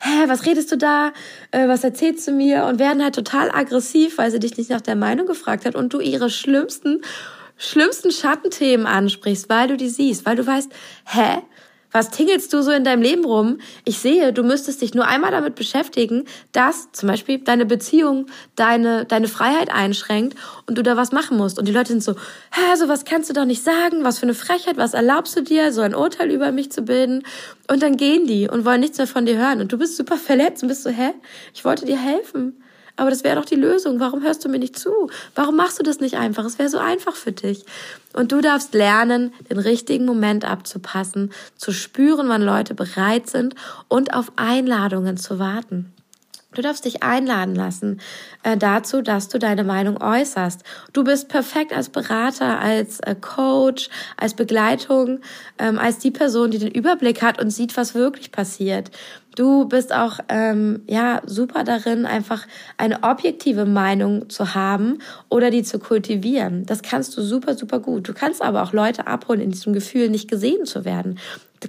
hä, 0.02 0.24
was 0.26 0.48
redest 0.48 0.72
du 0.72 0.78
da? 0.78 1.14
Äh, 1.52 1.68
was 1.68 1.84
erzählst 1.84 2.28
du 2.28 2.32
mir? 2.32 2.66
Und 2.66 2.80
werden 2.80 3.04
halt 3.04 3.14
total 3.14 3.52
aggressiv, 3.52 4.18
weil 4.18 4.32
sie 4.32 4.40
dich 4.40 4.58
nicht 4.58 4.72
nach 4.72 4.82
der 4.82 4.96
Meinung 4.96 5.28
gefragt 5.28 5.66
hat 5.66 5.76
und 5.76 5.94
du 5.94 6.00
ihre 6.00 6.32
schlimmsten 6.32 7.02
schlimmsten 7.58 8.12
Schattenthemen 8.12 8.86
ansprichst, 8.86 9.50
weil 9.50 9.68
du 9.68 9.78
die 9.78 9.90
siehst, 9.90 10.26
weil 10.26 10.36
du 10.36 10.46
weißt, 10.46 10.72
hä? 11.06 11.42
Was 11.96 12.10
tingelst 12.10 12.52
du 12.52 12.62
so 12.62 12.72
in 12.72 12.84
deinem 12.84 13.02
Leben 13.02 13.24
rum? 13.24 13.60
Ich 13.86 14.00
sehe, 14.00 14.34
du 14.34 14.44
müsstest 14.44 14.82
dich 14.82 14.94
nur 14.94 15.08
einmal 15.08 15.32
damit 15.32 15.56
beschäftigen, 15.56 16.26
dass 16.52 16.92
zum 16.92 17.08
Beispiel 17.08 17.40
deine 17.40 17.66
Beziehung 17.66 18.26
deine, 18.58 19.06
deine 19.06 19.30
Freiheit 19.30 19.72
einschränkt 19.74 20.38
und 20.68 20.78
du 20.78 20.84
da 20.84 20.98
was 20.98 21.14
machen 21.14 21.38
musst. 21.38 21.58
Und 21.58 21.70
die 21.70 21.72
Leute 21.72 21.94
sind 21.94 22.04
so, 22.04 22.16
hä, 22.52 22.76
so 22.76 22.90
was 22.90 23.06
kannst 23.06 23.30
du 23.30 23.34
doch 23.34 23.46
nicht 23.46 23.64
sagen, 23.64 24.04
was 24.04 24.20
für 24.20 24.26
eine 24.26 24.34
Frechheit, 24.34 24.76
was 24.76 24.94
erlaubst 24.94 25.38
du 25.38 25.42
dir, 25.42 25.72
so 25.72 25.80
ein 25.84 25.96
Urteil 25.96 26.32
über 26.32 26.52
mich 26.52 26.70
zu 26.70 26.82
bilden? 26.82 27.24
Und 27.72 27.82
dann 27.82 27.96
gehen 27.96 28.28
die 28.28 28.50
und 28.50 28.66
wollen 28.66 28.82
nichts 28.82 28.98
mehr 28.98 29.08
von 29.08 29.26
dir 29.26 29.38
hören. 29.38 29.62
Und 29.62 29.72
du 29.72 29.78
bist 29.78 29.96
super 29.96 30.18
verletzt 30.18 30.64
und 30.64 30.68
bist 30.68 30.84
so, 30.84 30.90
hä, 30.90 31.14
ich 31.54 31.64
wollte 31.64 31.86
dir 31.86 31.98
helfen. 31.98 32.62
Aber 32.98 33.10
das 33.10 33.24
wäre 33.24 33.36
doch 33.36 33.46
die 33.46 33.56
Lösung. 33.56 34.00
Warum 34.00 34.24
hörst 34.24 34.46
du 34.46 34.50
mir 34.50 34.60
nicht 34.60 34.80
zu? 34.80 35.10
Warum 35.36 35.56
machst 35.56 35.80
du 35.80 35.84
das 35.84 36.00
nicht 36.00 36.16
einfach? 36.16 36.46
Es 36.46 36.58
wäre 36.60 36.70
so 36.70 36.78
einfach 36.78 37.16
für 37.16 37.32
dich. 37.34 37.66
Und 38.14 38.32
du 38.32 38.42
darfst 38.42 38.74
lernen, 38.74 39.34
den 39.50 39.60
richtigen 39.60 40.06
Moment 40.06 40.46
abzupassen, 40.46 41.32
zu 41.58 41.72
spüren, 41.72 42.30
wann 42.30 42.42
Leute 42.42 42.74
bereit 42.74 43.30
sind 43.30 43.56
und 43.90 44.14
auf 44.14 44.32
Einladungen 44.38 45.18
zu 45.18 45.40
warten. 45.40 45.92
Du 46.56 46.62
darfst 46.62 46.86
dich 46.86 47.04
einladen 47.04 47.54
lassen 47.54 48.00
äh, 48.44 48.56
dazu, 48.56 49.02
dass 49.02 49.28
du 49.28 49.40
deine 49.40 49.66
Meinung 49.66 50.02
äußerst. 50.02 50.64
Du 50.94 51.04
bist 51.04 51.28
perfekt 51.28 51.74
als 51.74 51.90
Berater, 51.90 52.60
als 52.60 53.02
äh, 53.02 53.14
Coach, 53.20 53.90
als 54.16 54.36
Begleitung, 54.36 55.20
ähm, 55.60 55.78
als 55.78 56.00
die 56.00 56.12
Person, 56.12 56.52
die 56.52 56.60
den 56.60 56.72
Überblick 56.72 57.22
hat 57.22 57.42
und 57.42 57.50
sieht, 57.50 57.76
was 57.76 57.94
wirklich 57.94 58.32
passiert. 58.32 58.90
Du 59.36 59.66
bist 59.66 59.94
auch 59.94 60.20
ähm, 60.30 60.84
ja 60.88 61.22
super 61.26 61.64
darin, 61.64 62.06
einfach 62.06 62.48
eine 62.78 63.04
objektive 63.04 63.66
Meinung 63.66 64.30
zu 64.30 64.56
haben 64.56 65.00
oder 65.30 65.52
die 65.52 65.64
zu 65.64 65.78
kultivieren. 65.80 66.66
Das 66.66 66.82
kannst 66.82 67.16
du 67.18 67.22
super, 67.22 67.56
super 67.56 67.80
gut. 67.80 68.08
Du 68.08 68.14
kannst 68.14 68.42
aber 68.42 68.64
auch 68.64 68.74
Leute 68.74 69.08
abholen 69.08 69.42
in 69.42 69.52
diesem 69.52 69.74
Gefühl, 69.74 70.10
nicht 70.10 70.30
gesehen 70.30 70.66
zu 70.66 70.86
werden 70.86 71.20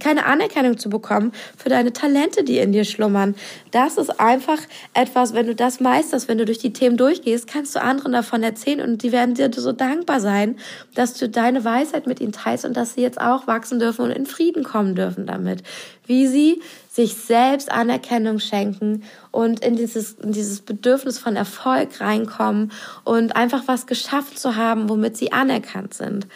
keine 0.01 0.27
Anerkennung 0.27 0.79
zu 0.79 0.89
bekommen 0.89 1.33
für 1.57 1.69
deine 1.69 1.93
Talente, 1.93 2.45
die 2.45 2.59
in 2.59 2.73
dir 2.73 2.85
schlummern. 2.85 3.35
Das 3.71 3.97
ist 3.97 4.21
einfach 4.21 4.59
etwas, 4.95 5.33
wenn 5.35 5.47
du 5.47 5.55
das 5.55 5.81
meisterst, 5.81 6.29
wenn 6.29 6.39
du 6.39 6.45
durch 6.45 6.59
die 6.59 6.73
Themen 6.73 6.97
durchgehst, 6.97 7.47
kannst 7.47 7.75
du 7.75 7.83
anderen 7.83 8.13
davon 8.13 8.43
erzählen 8.43 8.81
und 8.81 9.03
die 9.03 9.13
werden 9.13 9.35
dir 9.35 9.51
so 9.55 9.73
dankbar 9.73 10.21
sein, 10.21 10.57
dass 10.95 11.15
du 11.15 11.29
deine 11.29 11.65
Weisheit 11.65 12.07
mit 12.07 12.21
ihnen 12.21 12.33
teilst 12.33 12.65
und 12.65 12.77
dass 12.77 12.95
sie 12.95 13.03
jetzt 13.03 13.21
auch 13.21 13.47
wachsen 13.47 13.79
dürfen 13.79 14.03
und 14.03 14.11
in 14.11 14.27
Frieden 14.27 14.65
kommen 14.65 14.95
dürfen 14.95 15.27
damit. 15.27 15.63
Wie 16.07 16.27
sie 16.27 16.63
sich 16.91 17.15
selbst 17.15 17.71
Anerkennung 17.71 18.39
schenken 18.39 19.03
und 19.31 19.61
in 19.61 19.77
dieses, 19.77 20.13
in 20.15 20.33
dieses 20.33 20.63
Bedürfnis 20.63 21.19
von 21.19 21.37
Erfolg 21.37 22.01
reinkommen 22.01 22.73
und 23.05 23.37
einfach 23.37 23.65
was 23.67 23.87
geschafft 23.87 24.39
zu 24.39 24.57
haben, 24.57 24.89
womit 24.89 25.17
sie 25.17 25.33
anerkannt 25.33 25.95
sind. 25.95 26.27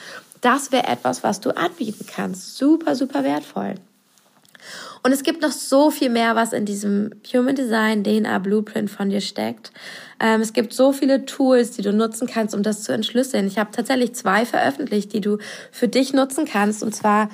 Das 0.40 0.72
wäre 0.72 0.86
etwas, 0.86 1.22
was 1.22 1.40
du 1.40 1.50
anbieten 1.56 2.06
kannst. 2.06 2.56
Super, 2.56 2.96
super 2.96 3.24
wertvoll. 3.24 3.74
Und 5.02 5.12
es 5.12 5.22
gibt 5.22 5.40
noch 5.40 5.52
so 5.52 5.90
viel 5.90 6.10
mehr, 6.10 6.36
was 6.36 6.52
in 6.52 6.66
diesem 6.66 7.10
Human 7.32 7.54
Design 7.54 8.04
DNA 8.04 8.38
Blueprint 8.38 8.90
von 8.90 9.08
dir 9.08 9.20
steckt. 9.20 9.72
Ähm, 10.18 10.42
es 10.42 10.52
gibt 10.52 10.74
so 10.74 10.92
viele 10.92 11.24
Tools, 11.24 11.70
die 11.72 11.82
du 11.82 11.92
nutzen 11.92 12.26
kannst, 12.26 12.54
um 12.54 12.62
das 12.62 12.82
zu 12.82 12.92
entschlüsseln. 12.92 13.46
Ich 13.46 13.58
habe 13.58 13.70
tatsächlich 13.70 14.14
zwei 14.14 14.44
veröffentlicht, 14.44 15.12
die 15.12 15.22
du 15.22 15.38
für 15.72 15.88
dich 15.88 16.12
nutzen 16.12 16.44
kannst. 16.44 16.82
Und 16.82 16.94
zwar 16.94 17.30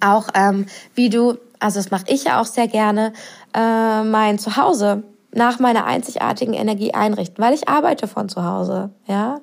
auch, 0.00 0.28
ähm, 0.34 0.66
wie 0.96 1.08
du, 1.08 1.38
also 1.60 1.78
das 1.78 1.92
mache 1.92 2.06
ich 2.08 2.24
ja 2.24 2.40
auch 2.40 2.46
sehr 2.46 2.66
gerne, 2.66 3.12
äh, 3.54 4.02
mein 4.02 4.40
Zuhause 4.40 5.04
nach 5.32 5.60
meiner 5.60 5.84
einzigartigen 5.84 6.54
Energie 6.54 6.94
einrichten, 6.94 7.42
weil 7.42 7.54
ich 7.54 7.68
arbeite 7.68 8.08
von 8.08 8.28
zu 8.28 8.44
Hause, 8.44 8.90
ja. 9.06 9.40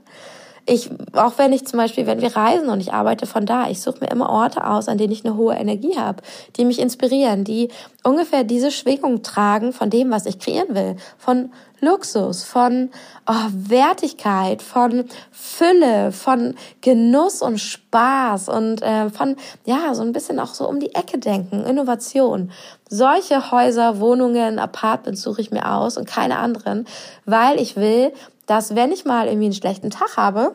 Ich, 0.66 0.90
auch 1.14 1.38
wenn 1.38 1.54
ich 1.54 1.66
zum 1.66 1.78
Beispiel, 1.78 2.06
wenn 2.06 2.22
wir 2.22 2.36
reisen 2.36 2.70
und 2.70 2.80
ich 2.82 2.94
arbeite 2.94 3.26
von 3.26 3.46
da, 3.46 3.70
ich 3.70 3.82
suche 3.82 4.00
mir 4.02 4.12
immer 4.12 4.30
Orte 4.30 4.66
aus, 4.68 4.88
an 4.88 4.98
denen 4.98 5.12
ich 5.12 5.26
eine 5.26 5.36
hohe 5.36 5.56
Energie 5.56 5.98
habe, 5.98 6.22
die 6.56 6.66
mich 6.66 6.80
inspirieren, 6.80 7.44
die 7.44 7.70
ungefähr 8.04 8.44
diese 8.44 8.72
Schwingung 8.72 9.24
tragen 9.24 9.74
von 9.74 9.90
dem, 9.90 10.12
was 10.12 10.26
ich 10.26 10.40
kreieren 10.40 10.76
will, 10.76 10.96
von 11.18 11.52
Luxus, 11.82 12.44
von 12.44 12.92
oh, 13.28 13.34
Wertigkeit, 13.52 14.62
von 14.62 15.06
Fülle, 15.32 16.12
von 16.12 16.54
Genuss 16.82 17.42
und 17.42 17.58
Spaß 17.58 18.50
und 18.50 18.84
äh, 18.84 19.10
von 19.10 19.36
ja 19.66 19.94
so 19.96 20.04
ein 20.04 20.14
bisschen 20.14 20.40
auch 20.40 20.54
so 20.54 20.70
um 20.70 20.80
die 20.80 20.94
Ecke 20.94 21.18
denken, 21.18 21.66
Innovation. 21.66 22.52
Solche 22.88 23.52
Häuser, 23.52 24.00
Wohnungen, 24.00 24.60
Apartments 24.60 25.24
suche 25.24 25.42
ich 25.42 25.50
mir 25.50 25.72
aus 25.72 25.98
und 25.98 26.08
keine 26.08 26.38
anderen, 26.38 26.86
weil 27.26 27.60
ich 27.60 27.76
will, 27.76 28.14
dass 28.52 28.76
wenn 28.76 28.92
ich 28.92 29.06
mal 29.06 29.28
irgendwie 29.28 29.46
einen 29.46 29.54
schlechten 29.54 29.92
Tag 29.92 30.18
habe, 30.18 30.54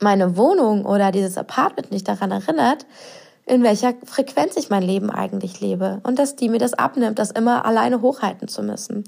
meine 0.00 0.38
Wohnung 0.38 0.86
oder 0.86 1.12
dieses 1.12 1.36
Apartment 1.36 1.92
nicht 1.92 2.08
daran 2.08 2.30
erinnert, 2.30 2.86
in 3.44 3.62
welcher 3.62 3.92
Frequenz 4.06 4.56
ich 4.56 4.70
mein 4.70 4.82
Leben 4.82 5.10
eigentlich 5.10 5.60
lebe 5.60 6.00
und 6.04 6.18
dass 6.18 6.34
die 6.34 6.48
mir 6.48 6.56
das 6.56 6.72
abnimmt, 6.72 7.18
das 7.18 7.30
immer 7.30 7.66
alleine 7.66 8.00
hochhalten 8.00 8.48
zu 8.48 8.62
müssen. 8.62 9.04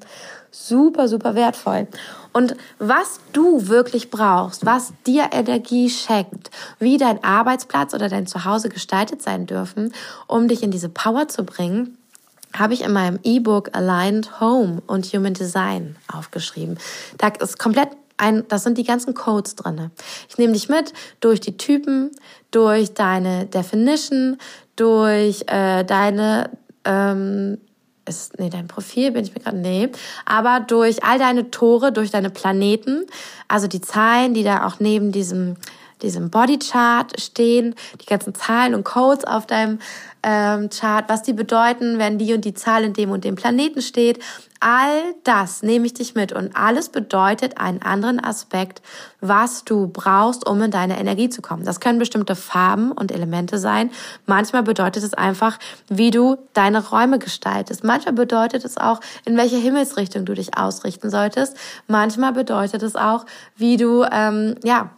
Super, 0.50 1.08
super 1.08 1.34
wertvoll. 1.34 1.88
Und 2.34 2.54
was 2.78 3.18
du 3.32 3.66
wirklich 3.68 4.10
brauchst, 4.10 4.66
was 4.66 4.92
dir 5.06 5.30
Energie 5.32 5.88
schenkt, 5.88 6.50
wie 6.78 6.98
dein 6.98 7.24
Arbeitsplatz 7.24 7.94
oder 7.94 8.10
dein 8.10 8.26
Zuhause 8.26 8.68
gestaltet 8.68 9.22
sein 9.22 9.46
dürfen, 9.46 9.94
um 10.26 10.48
dich 10.48 10.62
in 10.62 10.70
diese 10.70 10.90
Power 10.90 11.28
zu 11.28 11.44
bringen, 11.44 11.96
habe 12.58 12.74
ich 12.74 12.82
in 12.82 12.92
meinem 12.92 13.18
E-Book 13.22 13.70
Aligned 13.72 14.40
Home 14.40 14.82
und 14.86 15.06
Human 15.06 15.34
Design 15.34 15.96
aufgeschrieben. 16.12 16.78
Da 17.18 17.28
ist 17.28 17.58
komplett 17.58 17.90
ein, 18.16 18.44
das 18.48 18.64
sind 18.64 18.78
die 18.78 18.84
ganzen 18.84 19.14
Codes 19.14 19.56
drinne. 19.56 19.90
Ich 20.28 20.38
nehme 20.38 20.52
dich 20.52 20.68
mit 20.68 20.92
durch 21.20 21.40
die 21.40 21.56
Typen, 21.56 22.10
durch 22.50 22.94
deine 22.94 23.46
Definition, 23.46 24.38
durch 24.76 25.44
äh, 25.48 25.84
deine 25.84 26.50
ähm, 26.84 27.58
ist, 28.08 28.38
nee, 28.38 28.50
dein 28.50 28.68
Profil 28.68 29.10
bin 29.10 29.24
ich 29.24 29.34
mir 29.34 29.40
gerade, 29.40 29.56
nee, 29.56 29.90
aber 30.24 30.60
durch 30.60 31.02
all 31.02 31.18
deine 31.18 31.50
Tore, 31.50 31.92
durch 31.92 32.10
deine 32.10 32.30
Planeten, 32.30 33.04
also 33.48 33.66
die 33.66 33.80
Zahlen, 33.80 34.32
die 34.32 34.44
da 34.44 34.66
auch 34.66 34.78
neben 34.78 35.10
diesem 35.12 35.56
diesem 36.02 36.30
Bodychart 36.30 37.18
stehen, 37.20 37.74
die 38.00 38.06
ganzen 38.06 38.34
Zahlen 38.34 38.74
und 38.74 38.84
Codes 38.84 39.24
auf 39.24 39.46
deinem 39.46 39.78
ähm, 40.26 40.70
Chart, 40.70 41.08
was 41.08 41.22
die 41.22 41.32
bedeuten, 41.32 41.98
wenn 41.98 42.18
die 42.18 42.34
und 42.34 42.44
die 42.44 42.52
Zahl 42.52 42.82
in 42.82 42.92
dem 42.92 43.12
und 43.12 43.24
dem 43.24 43.36
Planeten 43.36 43.80
steht. 43.80 44.18
All 44.58 45.14
das 45.22 45.62
nehme 45.62 45.86
ich 45.86 45.94
dich 45.94 46.16
mit 46.16 46.32
und 46.32 46.56
alles 46.56 46.88
bedeutet 46.88 47.58
einen 47.58 47.82
anderen 47.82 48.22
Aspekt, 48.22 48.82
was 49.20 49.64
du 49.64 49.86
brauchst, 49.86 50.44
um 50.44 50.60
in 50.62 50.72
deine 50.72 50.98
Energie 50.98 51.28
zu 51.28 51.42
kommen. 51.42 51.64
Das 51.64 51.78
können 51.78 52.00
bestimmte 52.00 52.34
Farben 52.34 52.90
und 52.90 53.12
Elemente 53.12 53.58
sein. 53.58 53.90
Manchmal 54.24 54.64
bedeutet 54.64 55.04
es 55.04 55.14
einfach, 55.14 55.58
wie 55.88 56.10
du 56.10 56.38
deine 56.54 56.84
Räume 56.84 57.20
gestaltest. 57.20 57.84
Manchmal 57.84 58.14
bedeutet 58.14 58.64
es 58.64 58.76
auch, 58.78 59.00
in 59.24 59.36
welche 59.36 59.56
Himmelsrichtung 59.56 60.24
du 60.24 60.34
dich 60.34 60.58
ausrichten 60.58 61.08
solltest. 61.10 61.56
Manchmal 61.86 62.32
bedeutet 62.32 62.82
es 62.82 62.96
auch, 62.96 63.26
wie 63.56 63.76
du 63.76 64.04
ähm, 64.10 64.56
ja 64.64 64.90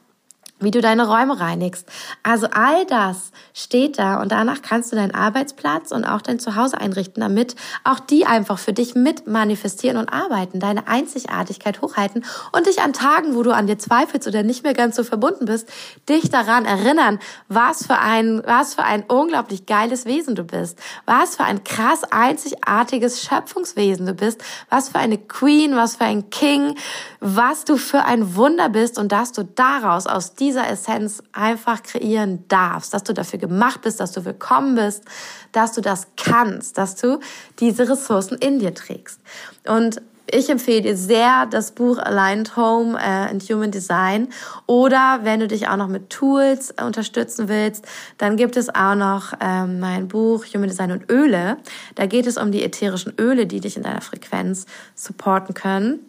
wie 0.60 0.70
du 0.70 0.80
deine 0.80 1.06
Räume 1.06 1.38
reinigst. 1.38 1.86
Also 2.22 2.48
all 2.50 2.84
das 2.86 3.30
steht 3.54 3.98
da 3.98 4.20
und 4.20 4.32
danach 4.32 4.62
kannst 4.62 4.90
du 4.90 4.96
deinen 4.96 5.14
Arbeitsplatz 5.14 5.92
und 5.92 6.04
auch 6.04 6.20
dein 6.20 6.40
Zuhause 6.40 6.80
einrichten, 6.80 7.20
damit 7.20 7.54
auch 7.84 8.00
die 8.00 8.26
einfach 8.26 8.58
für 8.58 8.72
dich 8.72 8.94
mit 8.94 9.26
manifestieren 9.26 9.96
und 9.96 10.08
arbeiten, 10.08 10.58
deine 10.58 10.88
Einzigartigkeit 10.88 11.80
hochhalten 11.80 12.24
und 12.52 12.66
dich 12.66 12.80
an 12.80 12.92
Tagen, 12.92 13.36
wo 13.36 13.42
du 13.42 13.52
an 13.52 13.66
dir 13.66 13.78
zweifelst 13.78 14.26
oder 14.26 14.42
nicht 14.42 14.64
mehr 14.64 14.74
ganz 14.74 14.96
so 14.96 15.04
verbunden 15.04 15.44
bist, 15.44 15.68
dich 16.08 16.28
daran 16.30 16.64
erinnern, 16.64 17.20
was 17.48 17.86
für 17.86 17.98
ein, 17.98 18.42
was 18.44 18.74
für 18.74 18.84
ein 18.84 19.04
unglaublich 19.06 19.66
geiles 19.66 20.06
Wesen 20.06 20.34
du 20.34 20.42
bist, 20.42 20.78
was 21.06 21.36
für 21.36 21.44
ein 21.44 21.62
krass 21.62 22.02
einzigartiges 22.10 23.22
Schöpfungswesen 23.22 24.06
du 24.06 24.14
bist, 24.14 24.42
was 24.70 24.88
für 24.88 24.98
eine 24.98 25.18
Queen, 25.18 25.76
was 25.76 25.96
für 25.96 26.04
ein 26.04 26.30
King, 26.30 26.74
was 27.20 27.64
du 27.64 27.76
für 27.76 28.04
ein 28.04 28.34
Wunder 28.34 28.68
bist 28.68 28.98
und 28.98 29.12
dass 29.12 29.32
du 29.32 29.44
daraus 29.44 30.06
aus 30.06 30.34
dir 30.34 30.47
dieser 30.48 30.66
Essenz 30.70 31.22
einfach 31.32 31.82
kreieren 31.82 32.44
darfst, 32.48 32.94
dass 32.94 33.04
du 33.04 33.12
dafür 33.12 33.38
gemacht 33.38 33.82
bist, 33.82 34.00
dass 34.00 34.12
du 34.12 34.24
willkommen 34.24 34.76
bist, 34.76 35.04
dass 35.52 35.72
du 35.72 35.82
das 35.82 36.06
kannst, 36.16 36.78
dass 36.78 36.96
du 36.96 37.20
diese 37.60 37.86
Ressourcen 37.88 38.38
in 38.38 38.58
dir 38.58 38.72
trägst. 38.72 39.20
Und 39.66 40.00
ich 40.30 40.48
empfehle 40.48 40.80
dir 40.80 40.96
sehr 40.96 41.46
das 41.46 41.72
Buch 41.72 41.98
Aligned 41.98 42.56
Home 42.56 42.98
äh, 42.98 43.30
and 43.30 43.42
Human 43.42 43.70
Design. 43.70 44.28
Oder 44.66 45.20
wenn 45.22 45.40
du 45.40 45.48
dich 45.48 45.68
auch 45.68 45.76
noch 45.76 45.88
mit 45.88 46.08
Tools 46.08 46.74
unterstützen 46.82 47.48
willst, 47.48 47.86
dann 48.16 48.36
gibt 48.36 48.56
es 48.56 48.74
auch 48.74 48.94
noch 48.94 49.34
ähm, 49.40 49.80
mein 49.80 50.08
Buch 50.08 50.46
Human 50.46 50.68
Design 50.68 50.92
und 50.92 51.10
Öle. 51.10 51.58
Da 51.94 52.06
geht 52.06 52.26
es 52.26 52.38
um 52.38 52.52
die 52.52 52.62
ätherischen 52.62 53.14
Öle, 53.18 53.46
die 53.46 53.60
dich 53.60 53.76
in 53.76 53.82
deiner 53.82 54.02
Frequenz 54.02 54.64
supporten 54.94 55.54
können 55.54 56.07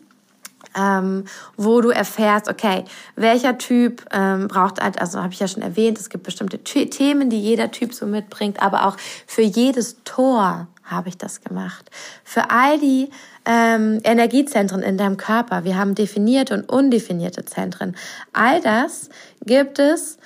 ähm, 0.78 1.26
wo 1.57 1.82
du 1.82 1.89
erfährst, 1.89 2.49
okay, 2.49 2.86
welcher 3.15 3.57
Typ 3.57 4.05
ähm, 4.11 4.47
braucht, 4.47 4.82
halt, 4.82 5.01
also 5.01 5.22
habe 5.22 5.34
ich 5.34 5.39
ja 5.39 5.47
schon 5.47 5.63
erwähnt, 5.63 5.99
es 5.99 6.09
gibt 6.09 6.24
bestimmte 6.24 6.59
Themen, 6.59 7.30
die 7.30 7.41
jeder 7.41 7.72
Typ 7.72 7.93
so 7.93 8.05
mitbringt, 8.05 8.61
aber 8.61 8.86
auch 8.86 8.97
für 9.26 9.41
jedes 9.41 9.97
Tor 10.03 10.67
habe 10.84 11.09
ich 11.09 11.17
das 11.17 11.41
gemacht. 11.41 11.89
Für 12.24 12.49
all 12.49 12.80
die 12.80 13.09
ähm, 13.45 13.99
Energiezentren 14.03 14.82
in 14.82 14.97
deinem 14.97 15.17
Körper, 15.17 15.63
wir 15.63 15.78
haben 15.78 15.95
definierte 15.95 16.53
und 16.53 16.70
undefinierte 16.70 17.45
Zentren, 17.45 17.95
all 18.34 18.61
das 18.61 19.09
gibt 19.45 19.80
es 19.80 20.18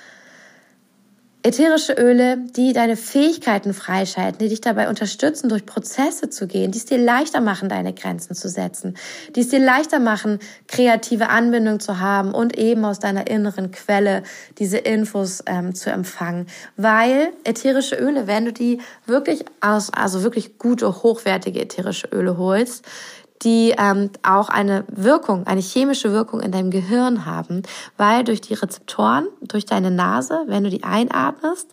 Ätherische 1.46 1.92
Öle, 1.92 2.38
die 2.56 2.72
deine 2.72 2.96
Fähigkeiten 2.96 3.74
freischalten, 3.74 4.38
die 4.38 4.48
dich 4.48 4.62
dabei 4.62 4.88
unterstützen, 4.88 5.50
durch 5.50 5.66
Prozesse 5.66 6.30
zu 6.30 6.46
gehen, 6.46 6.72
die 6.72 6.78
es 6.78 6.86
dir 6.86 6.96
leichter 6.96 7.42
machen, 7.42 7.68
deine 7.68 7.92
Grenzen 7.92 8.34
zu 8.34 8.48
setzen, 8.48 8.96
die 9.36 9.40
es 9.40 9.50
dir 9.50 9.58
leichter 9.58 9.98
machen, 9.98 10.38
kreative 10.68 11.28
Anbindung 11.28 11.80
zu 11.80 12.00
haben 12.00 12.32
und 12.32 12.56
eben 12.56 12.86
aus 12.86 12.98
deiner 12.98 13.26
inneren 13.26 13.72
Quelle 13.72 14.22
diese 14.58 14.78
Infos 14.78 15.42
ähm, 15.44 15.74
zu 15.74 15.90
empfangen. 15.90 16.46
Weil 16.78 17.28
ätherische 17.44 17.96
Öle, 17.96 18.26
wenn 18.26 18.46
du 18.46 18.52
die 18.54 18.80
wirklich 19.04 19.44
aus, 19.60 19.92
also 19.92 20.22
wirklich 20.22 20.56
gute, 20.56 21.02
hochwertige 21.02 21.60
ätherische 21.60 22.06
Öle 22.06 22.38
holst, 22.38 22.86
die 23.44 23.74
ähm, 23.78 24.10
auch 24.22 24.48
eine 24.48 24.84
Wirkung, 24.88 25.46
eine 25.46 25.60
chemische 25.60 26.12
Wirkung 26.12 26.40
in 26.40 26.50
deinem 26.50 26.70
Gehirn 26.70 27.26
haben, 27.26 27.62
weil 27.96 28.24
durch 28.24 28.40
die 28.40 28.54
Rezeptoren, 28.54 29.26
durch 29.42 29.66
deine 29.66 29.90
Nase, 29.90 30.44
wenn 30.46 30.64
du 30.64 30.70
die 30.70 30.82
einatmest, 30.82 31.68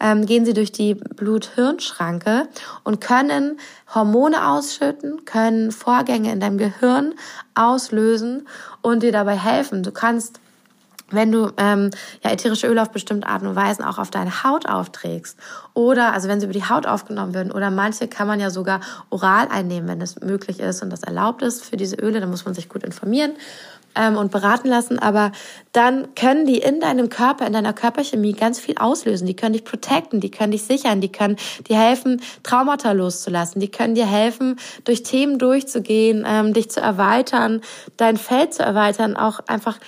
ähm, 0.00 0.26
gehen 0.26 0.44
sie 0.44 0.54
durch 0.54 0.72
die 0.72 0.94
Blut-Hirn-Schranke 0.94 2.48
und 2.84 3.00
können 3.00 3.60
Hormone 3.94 4.48
ausschütten, 4.48 5.24
können 5.24 5.70
Vorgänge 5.70 6.32
in 6.32 6.40
deinem 6.40 6.58
Gehirn 6.58 7.14
auslösen 7.54 8.48
und 8.82 9.02
dir 9.02 9.12
dabei 9.12 9.36
helfen. 9.36 9.82
Du 9.82 9.92
kannst 9.92 10.40
wenn 11.10 11.32
du 11.32 11.52
ähm, 11.56 11.90
ja 12.22 12.30
ätherische 12.30 12.66
Öle 12.66 12.82
auf 12.82 12.90
bestimmte 12.90 13.26
Arten 13.26 13.46
und 13.46 13.56
Weisen 13.56 13.84
auch 13.84 13.98
auf 13.98 14.10
deine 14.10 14.44
Haut 14.44 14.68
aufträgst 14.68 15.38
oder 15.74 16.12
also 16.12 16.28
wenn 16.28 16.40
sie 16.40 16.46
über 16.46 16.54
die 16.54 16.68
Haut 16.68 16.86
aufgenommen 16.86 17.34
werden 17.34 17.52
oder 17.52 17.70
manche 17.70 18.08
kann 18.08 18.26
man 18.26 18.40
ja 18.40 18.50
sogar 18.50 18.80
oral 19.10 19.48
einnehmen, 19.48 19.88
wenn 19.88 20.00
das 20.00 20.20
möglich 20.20 20.60
ist 20.60 20.82
und 20.82 20.90
das 20.90 21.02
erlaubt 21.02 21.42
ist 21.42 21.64
für 21.64 21.76
diese 21.76 21.96
Öle, 21.96 22.20
dann 22.20 22.30
muss 22.30 22.44
man 22.44 22.54
sich 22.54 22.68
gut 22.68 22.82
informieren 22.82 23.32
ähm, 23.94 24.16
und 24.16 24.30
beraten 24.30 24.68
lassen, 24.68 24.98
aber 24.98 25.32
dann 25.72 26.14
können 26.14 26.46
die 26.46 26.58
in 26.58 26.80
deinem 26.80 27.08
Körper, 27.08 27.46
in 27.46 27.52
deiner 27.52 27.72
Körperchemie 27.72 28.32
ganz 28.32 28.60
viel 28.60 28.76
auslösen. 28.78 29.26
Die 29.26 29.34
können 29.34 29.52
dich 29.52 29.64
protecten, 29.64 30.20
die 30.20 30.30
können 30.30 30.52
dich 30.52 30.64
sichern, 30.64 31.00
die 31.00 31.10
können 31.10 31.36
dir 31.68 31.78
helfen, 31.78 32.20
Traumata 32.42 32.92
loszulassen, 32.92 33.60
die 33.60 33.70
können 33.70 33.94
dir 33.94 34.06
helfen, 34.06 34.56
durch 34.84 35.02
Themen 35.02 35.38
durchzugehen, 35.38 36.24
ähm, 36.26 36.52
dich 36.52 36.70
zu 36.70 36.80
erweitern, 36.80 37.60
dein 37.96 38.16
Feld 38.16 38.54
zu 38.54 38.62
erweitern, 38.62 39.16
auch 39.16 39.40
einfach 39.46 39.78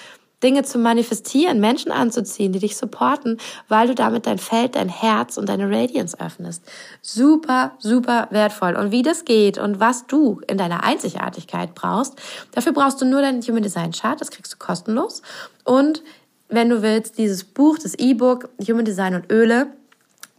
Dinge 0.42 0.62
zu 0.64 0.78
manifestieren, 0.78 1.60
Menschen 1.60 1.92
anzuziehen, 1.92 2.52
die 2.52 2.58
dich 2.58 2.76
supporten, 2.76 3.38
weil 3.68 3.88
du 3.88 3.94
damit 3.94 4.26
dein 4.26 4.38
Feld, 4.38 4.76
dein 4.76 4.88
Herz 4.88 5.36
und 5.36 5.48
deine 5.48 5.70
Radiance 5.70 6.18
öffnest. 6.18 6.62
Super, 7.00 7.72
super 7.78 8.28
wertvoll. 8.30 8.76
Und 8.76 8.90
wie 8.90 9.02
das 9.02 9.24
geht 9.24 9.58
und 9.58 9.80
was 9.80 10.06
du 10.06 10.40
in 10.46 10.58
deiner 10.58 10.84
Einzigartigkeit 10.84 11.74
brauchst, 11.74 12.14
dafür 12.52 12.72
brauchst 12.72 13.00
du 13.00 13.04
nur 13.04 13.20
deinen 13.20 13.42
Human 13.42 13.62
Design 13.62 13.92
Chart, 13.92 14.20
das 14.20 14.30
kriegst 14.30 14.52
du 14.52 14.56
kostenlos. 14.58 15.22
Und 15.64 16.02
wenn 16.48 16.68
du 16.68 16.82
willst, 16.82 17.18
dieses 17.18 17.44
Buch, 17.44 17.78
das 17.78 17.94
E-Book 17.94 18.48
Human 18.68 18.84
Design 18.84 19.14
und 19.14 19.30
Öle, 19.32 19.68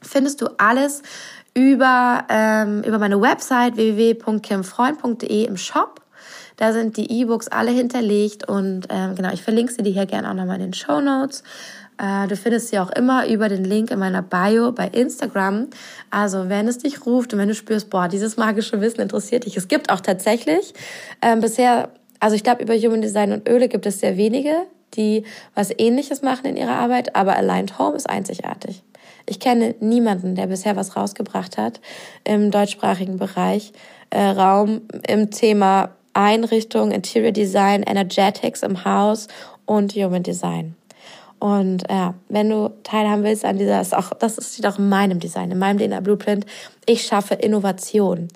findest 0.01 0.41
du 0.41 0.47
alles 0.57 1.01
über, 1.55 2.25
ähm, 2.29 2.83
über 2.83 2.99
meine 2.99 3.19
Website 3.21 3.75
www.kimfreund.de 3.75 5.45
im 5.45 5.57
Shop. 5.57 6.02
Da 6.57 6.73
sind 6.73 6.97
die 6.97 7.11
E-Books 7.11 7.47
alle 7.47 7.71
hinterlegt 7.71 8.47
und 8.47 8.87
ähm, 8.89 9.15
genau, 9.15 9.33
ich 9.33 9.41
verlinke 9.41 9.73
sie 9.73 9.83
dir 9.83 9.93
hier 9.93 10.05
gerne 10.05 10.29
auch 10.29 10.33
nochmal 10.33 10.57
in 10.57 10.67
den 10.67 10.73
Show 10.73 11.01
Notes. 11.01 11.43
Äh, 11.97 12.27
du 12.27 12.35
findest 12.35 12.69
sie 12.69 12.79
auch 12.79 12.89
immer 12.91 13.27
über 13.27 13.49
den 13.49 13.63
Link 13.63 13.91
in 13.91 13.99
meiner 13.99 14.21
Bio 14.21 14.71
bei 14.71 14.87
Instagram. 14.87 15.67
Also 16.09 16.49
wenn 16.49 16.67
es 16.67 16.79
dich 16.79 17.05
ruft 17.05 17.33
und 17.33 17.39
wenn 17.39 17.47
du 17.47 17.55
spürst, 17.55 17.89
boah, 17.89 18.07
dieses 18.07 18.37
magische 18.37 18.81
Wissen 18.81 19.01
interessiert 19.01 19.45
dich. 19.45 19.57
Es 19.57 19.67
gibt 19.67 19.91
auch 19.91 19.99
tatsächlich 19.99 20.73
ähm, 21.21 21.41
bisher, 21.41 21.89
also 22.19 22.35
ich 22.35 22.43
glaube 22.43 22.63
über 22.63 22.75
Human 22.75 23.01
Design 23.01 23.31
und 23.31 23.47
Öle 23.47 23.67
gibt 23.67 23.85
es 23.85 23.99
sehr 23.99 24.17
wenige, 24.17 24.53
die 24.95 25.23
was 25.55 25.71
ähnliches 25.77 26.21
machen 26.21 26.45
in 26.45 26.55
ihrer 26.55 26.75
Arbeit, 26.75 27.15
aber 27.15 27.35
Aligned 27.35 27.79
Home 27.79 27.95
ist 27.95 28.09
einzigartig. 28.09 28.83
Ich 29.25 29.39
kenne 29.39 29.75
niemanden, 29.79 30.35
der 30.35 30.47
bisher 30.47 30.75
was 30.75 30.95
rausgebracht 30.95 31.57
hat 31.57 31.79
im 32.23 32.51
deutschsprachigen 32.51 33.17
Bereich, 33.17 33.71
äh, 34.09 34.21
Raum 34.21 34.81
im 35.07 35.31
Thema 35.31 35.95
Einrichtung, 36.13 36.91
Interior 36.91 37.31
Design, 37.31 37.83
Energetics 37.83 38.63
im 38.63 38.85
Haus 38.85 39.27
und 39.65 39.93
Human 39.93 40.23
Design. 40.23 40.75
Und 41.39 41.83
ja, 41.89 42.13
wenn 42.29 42.49
du 42.49 42.71
teilhaben 42.83 43.23
willst 43.23 43.43
an 43.43 43.57
dieser, 43.57 43.81
ist 43.81 43.93
auch, 43.93 44.11
das 44.11 44.35
steht 44.53 44.65
auch 44.65 44.79
in 44.79 44.87
meinem 44.87 45.19
Design, 45.19 45.51
in 45.51 45.59
meinem 45.59 45.77
DNA 45.77 45.99
Blueprint. 45.99 46.45
Ich 46.85 47.05
schaffe 47.05 47.33
Innovation. 47.33 48.29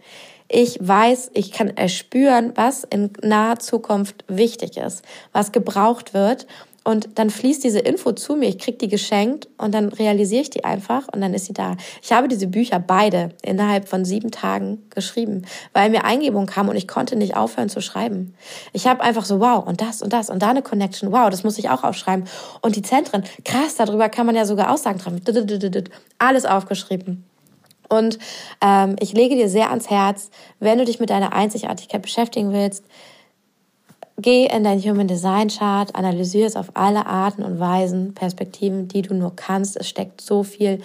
Ich 0.49 0.77
weiß, 0.81 1.31
ich 1.33 1.51
kann 1.51 1.75
erspüren, 1.75 2.51
was 2.55 2.83
in 2.83 3.11
naher 3.21 3.59
Zukunft 3.59 4.23
wichtig 4.27 4.77
ist, 4.77 5.03
was 5.31 5.51
gebraucht 5.51 6.13
wird 6.13 6.47
und 6.87 7.09
dann 7.15 7.29
fließt 7.29 7.65
diese 7.65 7.79
Info 7.79 8.13
zu 8.13 8.37
mir, 8.37 8.47
ich 8.47 8.59
krieg 8.59 8.79
die 8.79 8.87
geschenkt 8.87 9.49
und 9.57 9.75
dann 9.75 9.89
realisiere 9.89 10.43
ich 10.43 10.49
die 10.49 10.63
einfach 10.63 11.09
und 11.11 11.19
dann 11.19 11.33
ist 11.33 11.43
sie 11.43 11.51
da. 11.51 11.75
Ich 12.01 12.13
habe 12.13 12.29
diese 12.29 12.47
Bücher 12.47 12.79
beide 12.79 13.31
innerhalb 13.41 13.89
von 13.89 14.05
sieben 14.05 14.31
Tagen 14.31 14.87
geschrieben, 14.89 15.45
weil 15.73 15.89
mir 15.89 16.05
Eingebung 16.05 16.45
kam 16.45 16.69
und 16.69 16.77
ich 16.77 16.87
konnte 16.87 17.17
nicht 17.17 17.35
aufhören 17.35 17.67
zu 17.67 17.81
schreiben. 17.81 18.35
Ich 18.71 18.87
habe 18.87 19.01
einfach 19.01 19.25
so, 19.25 19.41
wow, 19.41 19.67
und 19.67 19.81
das 19.81 20.01
und 20.01 20.13
das 20.13 20.29
und 20.29 20.41
da 20.41 20.51
eine 20.51 20.61
Connection, 20.61 21.11
wow, 21.11 21.29
das 21.29 21.43
muss 21.43 21.57
ich 21.57 21.69
auch 21.69 21.83
aufschreiben. 21.83 22.23
Und 22.61 22.77
die 22.77 22.83
Zentren, 22.83 23.25
krass, 23.43 23.75
darüber 23.75 24.07
kann 24.07 24.25
man 24.25 24.37
ja 24.37 24.45
sogar 24.45 24.71
Aussagen 24.71 24.99
treffen. 24.99 25.21
Alles 26.19 26.45
aufgeschrieben. 26.45 27.25
Und 27.89 28.17
ähm, 28.61 28.95
ich 29.01 29.11
lege 29.11 29.35
dir 29.35 29.49
sehr 29.49 29.71
ans 29.71 29.89
Herz, 29.89 30.29
wenn 30.61 30.77
du 30.77 30.85
dich 30.85 31.01
mit 31.01 31.09
deiner 31.09 31.33
Einzigartigkeit 31.33 32.01
beschäftigen 32.01 32.53
willst, 32.53 32.85
Geh 34.19 34.47
in 34.47 34.63
dein 34.63 34.81
Human 34.81 35.07
Design 35.07 35.47
Chart, 35.47 35.93
analysiere 35.93 36.47
es 36.47 36.55
auf 36.55 36.71
alle 36.73 37.05
Arten 37.05 37.43
und 37.43 37.59
Weisen, 37.59 38.15
Perspektiven, 38.15 38.87
die 38.87 39.03
du 39.03 39.13
nur 39.13 39.35
kannst. 39.35 39.77
Es 39.77 39.87
steckt 39.87 40.21
so 40.21 40.41
viel 40.41 40.79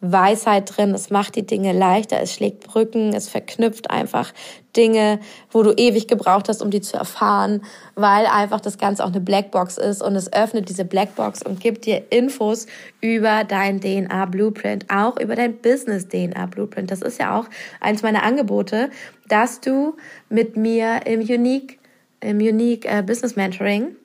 Weisheit 0.00 0.76
drin. 0.76 0.94
Es 0.94 1.10
macht 1.10 1.36
die 1.36 1.46
Dinge 1.46 1.72
leichter. 1.72 2.20
Es 2.20 2.32
schlägt 2.32 2.66
Brücken. 2.66 3.12
Es 3.12 3.28
verknüpft 3.28 3.90
einfach 3.90 4.32
Dinge, 4.76 5.20
wo 5.50 5.62
du 5.62 5.72
ewig 5.72 6.06
gebraucht 6.06 6.48
hast, 6.48 6.62
um 6.62 6.70
die 6.70 6.82
zu 6.82 6.96
erfahren, 6.96 7.62
weil 7.94 8.26
einfach 8.26 8.60
das 8.60 8.78
Ganze 8.78 9.04
auch 9.04 9.08
eine 9.08 9.20
Blackbox 9.20 9.78
ist 9.78 10.02
und 10.02 10.16
es 10.16 10.32
öffnet 10.32 10.68
diese 10.68 10.84
Blackbox 10.84 11.42
und 11.42 11.60
gibt 11.60 11.86
dir 11.86 12.04
Infos 12.10 12.66
über 13.00 13.44
dein 13.44 13.80
DNA 13.80 14.26
Blueprint, 14.26 14.86
auch 14.90 15.18
über 15.18 15.34
dein 15.34 15.58
Business 15.58 16.08
DNA 16.08 16.46
Blueprint. 16.46 16.90
Das 16.90 17.00
ist 17.00 17.18
ja 17.18 17.38
auch 17.38 17.46
eins 17.80 18.02
meiner 18.02 18.22
Angebote, 18.22 18.90
dass 19.28 19.60
du 19.60 19.96
mit 20.28 20.56
mir 20.56 21.06
im 21.06 21.20
Unique 21.20 21.75
im 22.20 22.38
Unique 22.38 22.84
äh, 22.86 23.02
Business 23.02 23.36
Mentoring 23.36 23.96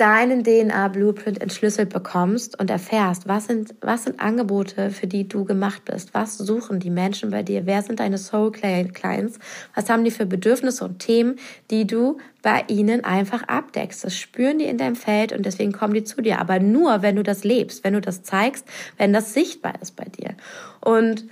deinen 0.00 0.44
DNA-Blueprint 0.44 1.42
entschlüsselt 1.42 1.90
bekommst 1.90 2.58
und 2.58 2.70
erfährst, 2.70 3.28
was 3.28 3.44
sind, 3.44 3.74
was 3.82 4.04
sind 4.04 4.18
Angebote, 4.18 4.90
für 4.90 5.06
die 5.06 5.28
du 5.28 5.44
gemacht 5.44 5.84
bist? 5.84 6.14
Was 6.14 6.38
suchen 6.38 6.80
die 6.80 6.88
Menschen 6.88 7.30
bei 7.30 7.42
dir? 7.42 7.66
Wer 7.66 7.82
sind 7.82 8.00
deine 8.00 8.16
Soul 8.16 8.50
Clients? 8.50 9.38
Was 9.74 9.90
haben 9.90 10.02
die 10.02 10.10
für 10.10 10.24
Bedürfnisse 10.24 10.86
und 10.86 11.00
Themen, 11.00 11.36
die 11.70 11.86
du 11.86 12.16
bei 12.40 12.64
ihnen 12.68 13.04
einfach 13.04 13.42
abdeckst? 13.42 14.02
Das 14.02 14.16
spüren 14.16 14.58
die 14.58 14.64
in 14.64 14.78
deinem 14.78 14.96
Feld 14.96 15.34
und 15.34 15.44
deswegen 15.44 15.72
kommen 15.72 15.92
die 15.92 16.04
zu 16.04 16.22
dir. 16.22 16.40
Aber 16.40 16.60
nur, 16.60 17.02
wenn 17.02 17.16
du 17.16 17.22
das 17.22 17.44
lebst, 17.44 17.84
wenn 17.84 17.92
du 17.92 18.00
das 18.00 18.22
zeigst, 18.22 18.64
wenn 18.96 19.12
das 19.12 19.34
sichtbar 19.34 19.74
ist 19.82 19.96
bei 19.96 20.06
dir. 20.06 20.30
Und 20.80 21.26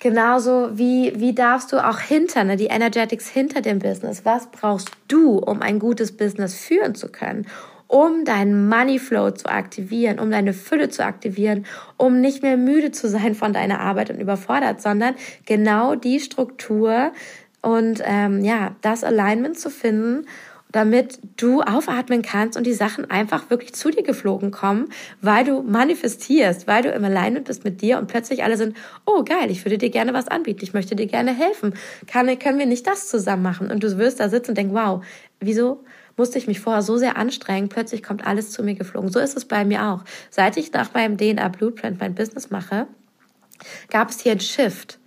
Genauso 0.00 0.70
wie, 0.78 1.12
wie 1.16 1.34
darfst 1.34 1.72
du 1.72 1.86
auch 1.86 2.00
hinter, 2.00 2.42
ne, 2.44 2.56
die 2.56 2.66
Energetics 2.66 3.28
hinter 3.28 3.60
dem 3.60 3.78
Business, 3.78 4.24
was 4.24 4.50
brauchst 4.50 4.90
du, 5.08 5.38
um 5.38 5.60
ein 5.60 5.78
gutes 5.78 6.16
Business 6.16 6.54
führen 6.54 6.94
zu 6.94 7.08
können? 7.08 7.46
um 7.90 8.24
deinen 8.24 8.68
Money 8.68 9.00
Flow 9.00 9.32
zu 9.32 9.48
aktivieren, 9.48 10.20
um 10.20 10.30
deine 10.30 10.52
Fülle 10.52 10.90
zu 10.90 11.04
aktivieren, 11.04 11.66
um 11.96 12.20
nicht 12.20 12.40
mehr 12.40 12.56
müde 12.56 12.92
zu 12.92 13.08
sein 13.08 13.34
von 13.34 13.52
deiner 13.52 13.80
Arbeit 13.80 14.10
und 14.10 14.20
überfordert, 14.20 14.80
sondern 14.80 15.16
genau 15.44 15.96
die 15.96 16.20
Struktur 16.20 17.10
und 17.62 18.00
ähm, 18.04 18.44
ja, 18.44 18.76
das 18.80 19.02
Alignment 19.02 19.58
zu 19.58 19.70
finden 19.70 20.26
damit 20.72 21.18
du 21.36 21.62
aufatmen 21.62 22.22
kannst 22.22 22.56
und 22.56 22.66
die 22.66 22.72
Sachen 22.72 23.10
einfach 23.10 23.50
wirklich 23.50 23.74
zu 23.74 23.90
dir 23.90 24.02
geflogen 24.02 24.50
kommen, 24.50 24.88
weil 25.20 25.44
du 25.44 25.62
manifestierst, 25.62 26.66
weil 26.66 26.82
du 26.82 26.90
im 26.90 27.04
Alignment 27.04 27.46
bist 27.46 27.64
mit 27.64 27.80
dir 27.80 27.98
und 27.98 28.06
plötzlich 28.06 28.44
alle 28.44 28.56
sind, 28.56 28.76
oh 29.06 29.24
geil, 29.24 29.50
ich 29.50 29.64
würde 29.64 29.78
dir 29.78 29.90
gerne 29.90 30.14
was 30.14 30.28
anbieten, 30.28 30.60
ich 30.62 30.74
möchte 30.74 30.94
dir 30.94 31.06
gerne 31.06 31.34
helfen, 31.34 31.74
Kann, 32.06 32.38
können 32.38 32.58
wir 32.58 32.66
nicht 32.66 32.86
das 32.86 33.08
zusammen 33.08 33.42
machen? 33.42 33.70
Und 33.70 33.82
du 33.82 33.98
wirst 33.98 34.20
da 34.20 34.28
sitzen 34.28 34.52
und 34.52 34.58
denken, 34.58 34.74
wow, 34.74 35.04
wieso 35.40 35.84
musste 36.16 36.38
ich 36.38 36.46
mich 36.46 36.60
vorher 36.60 36.82
so 36.82 36.98
sehr 36.98 37.16
anstrengen, 37.16 37.68
plötzlich 37.68 38.02
kommt 38.02 38.26
alles 38.26 38.50
zu 38.50 38.62
mir 38.62 38.74
geflogen. 38.74 39.10
So 39.10 39.18
ist 39.20 39.36
es 39.36 39.46
bei 39.46 39.64
mir 39.64 39.86
auch. 39.86 40.04
Seit 40.28 40.56
ich 40.56 40.72
nach 40.72 40.92
meinem 40.92 41.16
DNA 41.16 41.48
Blueprint 41.48 41.98
mein 41.98 42.14
Business 42.14 42.50
mache, 42.50 42.86
gab 43.90 44.10
es 44.10 44.20
hier 44.20 44.32
einen 44.32 44.40
Shift 44.40 44.99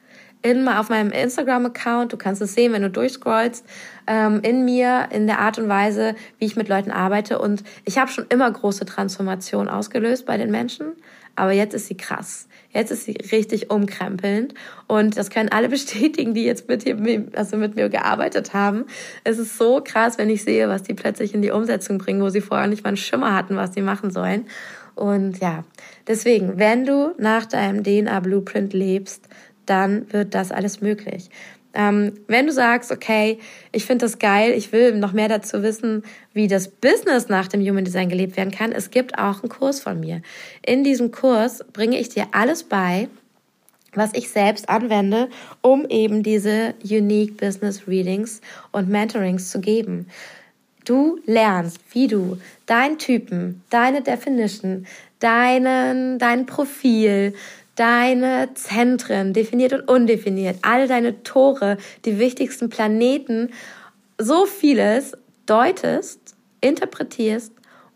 in, 0.43 0.67
auf 0.67 0.89
meinem 0.89 1.11
Instagram-Account, 1.11 2.13
du 2.13 2.17
kannst 2.17 2.41
es 2.41 2.53
sehen, 2.53 2.73
wenn 2.73 2.81
du 2.81 2.89
durchscrollst, 2.89 3.65
ähm, 4.07 4.41
in 4.43 4.65
mir, 4.65 5.07
in 5.11 5.25
der 5.25 5.39
Art 5.39 5.57
und 5.57 5.69
Weise, 5.69 6.15
wie 6.37 6.45
ich 6.45 6.55
mit 6.55 6.67
Leuten 6.67 6.91
arbeite. 6.91 7.39
Und 7.39 7.63
ich 7.85 7.97
habe 7.97 8.11
schon 8.11 8.25
immer 8.29 8.51
große 8.51 8.85
Transformation 8.85 9.69
ausgelöst 9.69 10.25
bei 10.25 10.37
den 10.37 10.51
Menschen, 10.51 10.93
aber 11.35 11.53
jetzt 11.53 11.73
ist 11.73 11.87
sie 11.87 11.97
krass. 11.97 12.47
Jetzt 12.71 12.91
ist 12.91 13.05
sie 13.05 13.17
richtig 13.31 13.69
umkrempelnd 13.69 14.53
und 14.87 15.17
das 15.17 15.29
können 15.29 15.49
alle 15.49 15.69
bestätigen, 15.69 16.33
die 16.33 16.43
jetzt 16.43 16.67
mit, 16.67 16.83
hier, 16.83 16.97
also 17.35 17.57
mit 17.57 17.75
mir 17.75 17.89
gearbeitet 17.89 18.53
haben. 18.53 18.85
Es 19.23 19.39
ist 19.39 19.57
so 19.57 19.81
krass, 19.83 20.17
wenn 20.17 20.29
ich 20.29 20.43
sehe, 20.43 20.67
was 20.67 20.83
die 20.83 20.93
plötzlich 20.93 21.33
in 21.33 21.41
die 21.41 21.51
Umsetzung 21.51 21.99
bringen, 21.99 22.21
wo 22.21 22.29
sie 22.29 22.41
vorher 22.41 22.67
nicht 22.67 22.83
mal 22.83 22.89
einen 22.89 22.97
Schimmer 22.97 23.35
hatten, 23.35 23.55
was 23.55 23.73
sie 23.73 23.81
machen 23.81 24.11
sollen. 24.11 24.45
Und 24.95 25.39
ja, 25.39 25.63
deswegen, 26.07 26.59
wenn 26.59 26.85
du 26.85 27.13
nach 27.17 27.45
deinem 27.45 27.83
DNA 27.83 28.19
Blueprint 28.19 28.73
lebst, 28.73 29.27
dann 29.65 30.11
wird 30.11 30.33
das 30.35 30.51
alles 30.51 30.81
möglich. 30.81 31.29
Ähm, 31.73 32.13
wenn 32.27 32.45
du 32.45 32.53
sagst, 32.53 32.91
okay, 32.91 33.39
ich 33.71 33.85
finde 33.85 34.05
das 34.05 34.19
geil, 34.19 34.53
ich 34.55 34.71
will 34.71 34.95
noch 34.95 35.11
mehr 35.11 35.27
dazu 35.27 35.63
wissen, 35.63 36.03
wie 36.31 36.47
das 36.47 36.67
Business 36.67 37.29
nach 37.29 37.47
dem 37.47 37.61
Human 37.61 37.83
Design 37.83 38.09
gelebt 38.09 38.37
werden 38.37 38.51
kann, 38.51 38.71
es 38.71 38.91
gibt 38.91 39.17
auch 39.17 39.41
einen 39.41 39.49
Kurs 39.49 39.79
von 39.79 39.99
mir. 39.99 40.21
In 40.63 40.83
diesem 40.83 41.11
Kurs 41.11 41.63
bringe 41.73 41.99
ich 41.99 42.09
dir 42.09 42.27
alles 42.31 42.63
bei, 42.63 43.07
was 43.95 44.11
ich 44.13 44.29
selbst 44.29 44.69
anwende, 44.69 45.29
um 45.61 45.85
eben 45.87 46.21
diese 46.21 46.75
Unique 46.83 47.37
Business 47.37 47.87
Readings 47.87 48.41
und 48.71 48.89
Mentorings 48.89 49.49
zu 49.49 49.59
geben. 49.59 50.07
Du 50.85 51.19
lernst, 51.25 51.79
wie 51.91 52.07
du 52.07 52.37
deinen 52.65 52.99
Typen, 52.99 53.63
deine 53.69 54.01
Definition, 54.01 54.85
deinen, 55.19 56.19
dein 56.19 56.45
Profil, 56.45 57.33
deine 57.75 58.49
Zentren, 58.53 59.33
definiert 59.33 59.73
und 59.73 59.87
undefiniert, 59.87 60.57
all 60.61 60.87
deine 60.87 61.23
Tore, 61.23 61.77
die 62.05 62.19
wichtigsten 62.19 62.69
Planeten, 62.69 63.49
so 64.17 64.45
vieles 64.45 65.17
deutest, 65.45 66.35
interpretierst, 66.61 67.51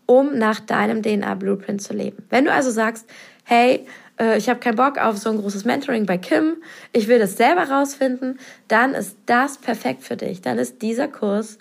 um 0.06 0.36
nach 0.38 0.60
deinem 0.60 1.02
DNA-Blueprint 1.02 1.82
zu 1.82 1.94
leben. 1.94 2.24
Wenn 2.30 2.44
du 2.44 2.52
also 2.52 2.70
sagst, 2.70 3.06
hey, 3.44 3.86
äh, 4.18 4.38
ich 4.38 4.48
habe 4.48 4.60
keinen 4.60 4.76
Bock 4.76 4.98
auf 4.98 5.18
so 5.18 5.30
ein 5.30 5.38
großes 5.38 5.64
Mentoring 5.64 6.06
bei 6.06 6.18
Kim, 6.18 6.56
ich 6.92 7.08
will 7.08 7.18
das 7.18 7.36
selber 7.36 7.68
rausfinden, 7.68 8.38
dann 8.68 8.94
ist 8.94 9.16
das 9.26 9.58
perfekt 9.58 10.02
für 10.02 10.16
dich. 10.16 10.40
Dann 10.40 10.58
ist 10.58 10.82
dieser 10.82 11.08
Kurs 11.08 11.58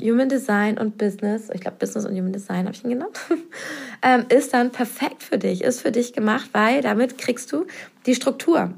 Human 0.00 0.28
Design 0.28 0.78
und 0.78 0.98
Business, 0.98 1.50
ich 1.52 1.60
glaube 1.60 1.76
Business 1.78 2.04
und 2.04 2.16
Human 2.16 2.32
Design 2.32 2.66
habe 2.66 2.72
ich 2.74 2.84
ihn 2.84 2.90
genannt, 2.90 3.18
ähm, 4.02 4.26
ist 4.28 4.52
dann 4.54 4.70
perfekt 4.70 5.22
für 5.22 5.38
dich, 5.38 5.62
ist 5.62 5.80
für 5.80 5.92
dich 5.92 6.12
gemacht, 6.12 6.50
weil 6.52 6.82
damit 6.82 7.18
kriegst 7.18 7.52
du 7.52 7.66
die 8.06 8.14
Struktur. 8.14 8.72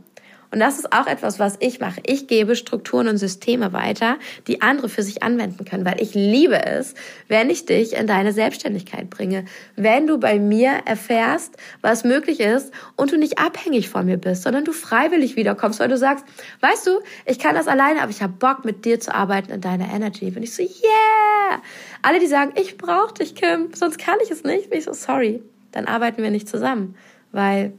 Und 0.52 0.60
das 0.60 0.78
ist 0.78 0.92
auch 0.92 1.06
etwas, 1.06 1.38
was 1.38 1.56
ich 1.60 1.80
mache. 1.80 2.00
Ich 2.04 2.26
gebe 2.26 2.56
Strukturen 2.56 3.08
und 3.08 3.16
Systeme 3.16 3.72
weiter, 3.72 4.18
die 4.46 4.60
andere 4.60 4.90
für 4.90 5.02
sich 5.02 5.22
anwenden 5.22 5.64
können, 5.64 5.86
weil 5.86 6.00
ich 6.00 6.14
liebe 6.14 6.62
es, 6.64 6.94
wenn 7.28 7.48
ich 7.48 7.64
dich 7.64 7.94
in 7.94 8.06
deine 8.06 8.32
Selbstständigkeit 8.32 9.08
bringe. 9.08 9.46
Wenn 9.76 10.06
du 10.06 10.18
bei 10.18 10.38
mir 10.38 10.82
erfährst, 10.84 11.56
was 11.80 12.04
möglich 12.04 12.40
ist 12.40 12.70
und 12.96 13.12
du 13.12 13.16
nicht 13.16 13.38
abhängig 13.38 13.88
von 13.88 14.04
mir 14.04 14.18
bist, 14.18 14.42
sondern 14.42 14.66
du 14.66 14.72
freiwillig 14.72 15.36
wiederkommst, 15.36 15.80
weil 15.80 15.88
du 15.88 15.96
sagst, 15.96 16.26
weißt 16.60 16.86
du, 16.86 17.00
ich 17.24 17.38
kann 17.38 17.54
das 17.54 17.66
alleine, 17.66 18.02
aber 18.02 18.10
ich 18.10 18.22
habe 18.22 18.34
Bock, 18.34 18.66
mit 18.66 18.84
dir 18.84 19.00
zu 19.00 19.14
arbeiten 19.14 19.50
in 19.50 19.62
deiner 19.62 19.90
Energy. 19.92 20.30
Bin 20.30 20.42
ich 20.42 20.54
so, 20.54 20.62
yeah! 20.62 21.62
Alle, 22.02 22.20
die 22.20 22.26
sagen, 22.26 22.52
ich 22.56 22.76
brauche 22.76 23.14
dich, 23.14 23.34
Kim, 23.34 23.72
sonst 23.72 23.98
kann 23.98 24.16
ich 24.22 24.30
es 24.30 24.44
nicht, 24.44 24.68
bin 24.68 24.78
ich 24.78 24.84
so, 24.84 24.92
sorry, 24.92 25.42
dann 25.70 25.86
arbeiten 25.86 26.22
wir 26.22 26.30
nicht 26.30 26.46
zusammen, 26.46 26.94
weil 27.32 27.72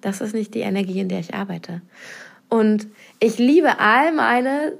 das 0.00 0.20
ist 0.20 0.34
nicht 0.34 0.54
die 0.54 0.60
Energie, 0.60 1.00
in 1.00 1.08
der 1.08 1.20
ich 1.20 1.34
arbeite. 1.34 1.82
Und 2.50 2.88
ich 3.20 3.38
liebe 3.38 3.78
all 3.78 4.12
meine, 4.12 4.74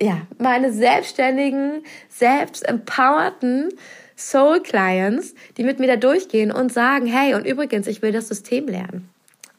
ja, 0.00 0.22
meine 0.38 0.72
selbstständigen, 0.72 1.82
selbstempowerten 2.08 3.68
Soul 4.16 4.62
Clients, 4.62 5.34
die 5.58 5.64
mit 5.64 5.78
mir 5.78 5.88
da 5.88 5.96
durchgehen 5.96 6.50
und 6.50 6.72
sagen, 6.72 7.06
hey, 7.06 7.34
und 7.34 7.46
übrigens, 7.46 7.86
ich 7.86 8.00
will 8.00 8.12
das 8.12 8.28
System 8.28 8.66
lernen. 8.66 9.10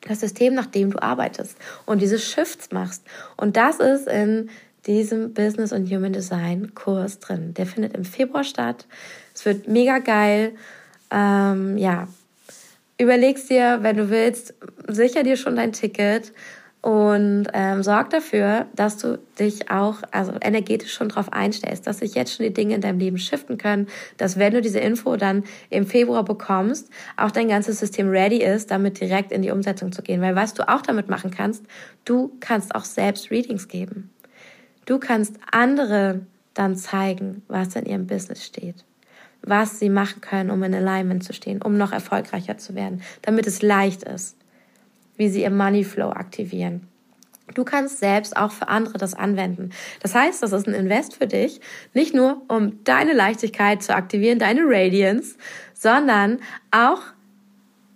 Das 0.02 0.22
System, 0.22 0.56
nach 0.56 0.68
dem 0.68 0.92
du 0.92 1.02
arbeitest 1.02 1.58
und 1.86 2.02
diese 2.02 2.18
Shifts 2.18 2.72
machst. 2.72 3.04
Und 3.36 3.58
das 3.58 3.80
ist 3.80 4.08
in 4.08 4.50
diesem 4.88 5.34
Business 5.34 5.74
und 5.74 5.92
Human 5.92 6.14
Design 6.14 6.74
Kurs 6.74 7.20
drin. 7.20 7.54
Der 7.54 7.66
findet 7.66 7.94
im 7.94 8.06
Februar 8.06 8.46
statt. 8.46 8.86
Es 9.36 9.46
wird 9.46 9.68
mega 9.68 10.00
geil. 10.00 10.54
Ähm, 11.12 11.78
ja, 11.78 12.08
überlegst 12.98 13.50
dir, 13.50 13.80
wenn 13.82 13.98
du 13.98 14.10
willst, 14.10 14.54
sicher 14.88 15.24
dir 15.24 15.36
schon 15.36 15.58
dein 15.58 15.74
Ticket 15.74 16.32
und 16.82 17.48
ähm, 17.54 17.82
sorg 17.84 18.12
dafür, 18.12 18.68
dass 18.76 18.98
du 18.98 19.20
dich 19.40 19.72
auch 19.72 20.04
also 20.12 20.34
energetisch 20.40 20.94
schon 20.94 21.10
darauf 21.10 21.34
einstellst, 21.34 21.88
dass 21.88 22.00
sich 22.00 22.14
jetzt 22.14 22.36
schon 22.36 22.46
die 22.46 22.54
Dinge 22.54 22.76
in 22.76 22.82
deinem 22.82 23.00
Leben 23.00 23.18
shiften 23.18 23.58
können, 23.58 23.88
dass 24.18 24.38
wenn 24.38 24.54
du 24.54 24.62
diese 24.62 24.80
Info 24.80 25.18
dann 25.18 25.44
im 25.70 25.86
Februar 25.86 26.24
bekommst, 26.24 26.90
auch 27.18 27.32
dein 27.32 27.50
ganzes 27.50 27.80
System 27.80 28.10
ready 28.10 28.44
ist, 28.44 28.72
damit 28.72 29.02
direkt 29.02 29.32
in 29.32 29.42
die 29.42 29.52
Umsetzung 29.52 29.92
zu 29.92 30.02
gehen. 30.02 30.22
Weil 30.22 30.36
was 30.36 30.54
du 30.54 30.68
auch 30.70 30.82
damit 30.82 31.10
machen 31.10 31.32
kannst, 31.32 31.66
du 32.06 32.32
kannst 32.40 32.76
auch 32.76 32.86
selbst 32.86 33.32
Readings 33.32 33.68
geben. 33.68 34.12
Du 34.86 35.00
kannst 35.00 35.36
andere 35.52 36.22
dann 36.54 36.76
zeigen, 36.76 37.42
was 37.48 37.76
in 37.76 37.86
ihrem 37.86 38.08
Business 38.08 38.46
steht 38.46 38.86
was 39.44 39.80
sie 39.80 39.90
machen 39.90 40.20
können, 40.20 40.50
um 40.50 40.62
in 40.64 40.74
Alignment 40.74 41.24
zu 41.24 41.32
stehen, 41.32 41.62
um 41.62 41.78
noch 41.78 41.92
erfolgreicher 41.92 42.58
zu 42.58 42.76
werden, 42.76 43.02
damit 43.22 43.48
es 43.48 43.62
leicht 43.62 44.04
ist, 44.04 44.36
wie 45.18 45.30
sie 45.30 45.42
ihr 45.42 45.50
Money 45.50 45.84
Flow 45.84 46.10
aktivieren. 46.10 46.88
Du 47.54 47.64
kannst 47.64 48.00
selbst 48.00 48.36
auch 48.36 48.52
für 48.52 48.68
andere 48.68 48.98
das 48.98 49.14
anwenden. 49.14 49.72
Das 50.02 50.14
heißt, 50.14 50.44
das 50.44 50.52
ist 50.52 50.68
ein 50.68 50.74
Invest 50.74 51.16
für 51.16 51.28
dich, 51.28 51.62
nicht 51.94 52.14
nur 52.14 52.42
um 52.48 52.84
deine 52.84 53.14
Leichtigkeit 53.14 53.82
zu 53.82 53.96
aktivieren, 53.96 54.38
deine 54.38 54.62
Radiance, 54.66 55.38
sondern 55.74 56.40
auch 56.72 57.02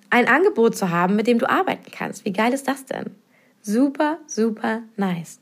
ein 0.09 0.27
Angebot 0.27 0.77
zu 0.77 0.89
haben, 0.89 1.15
mit 1.15 1.27
dem 1.27 1.39
du 1.39 1.49
arbeiten 1.49 1.91
kannst. 1.91 2.25
Wie 2.25 2.33
geil 2.33 2.53
ist 2.53 2.67
das 2.67 2.85
denn? 2.85 3.11
Super, 3.61 4.19
super 4.25 4.83
nice. 4.95 5.39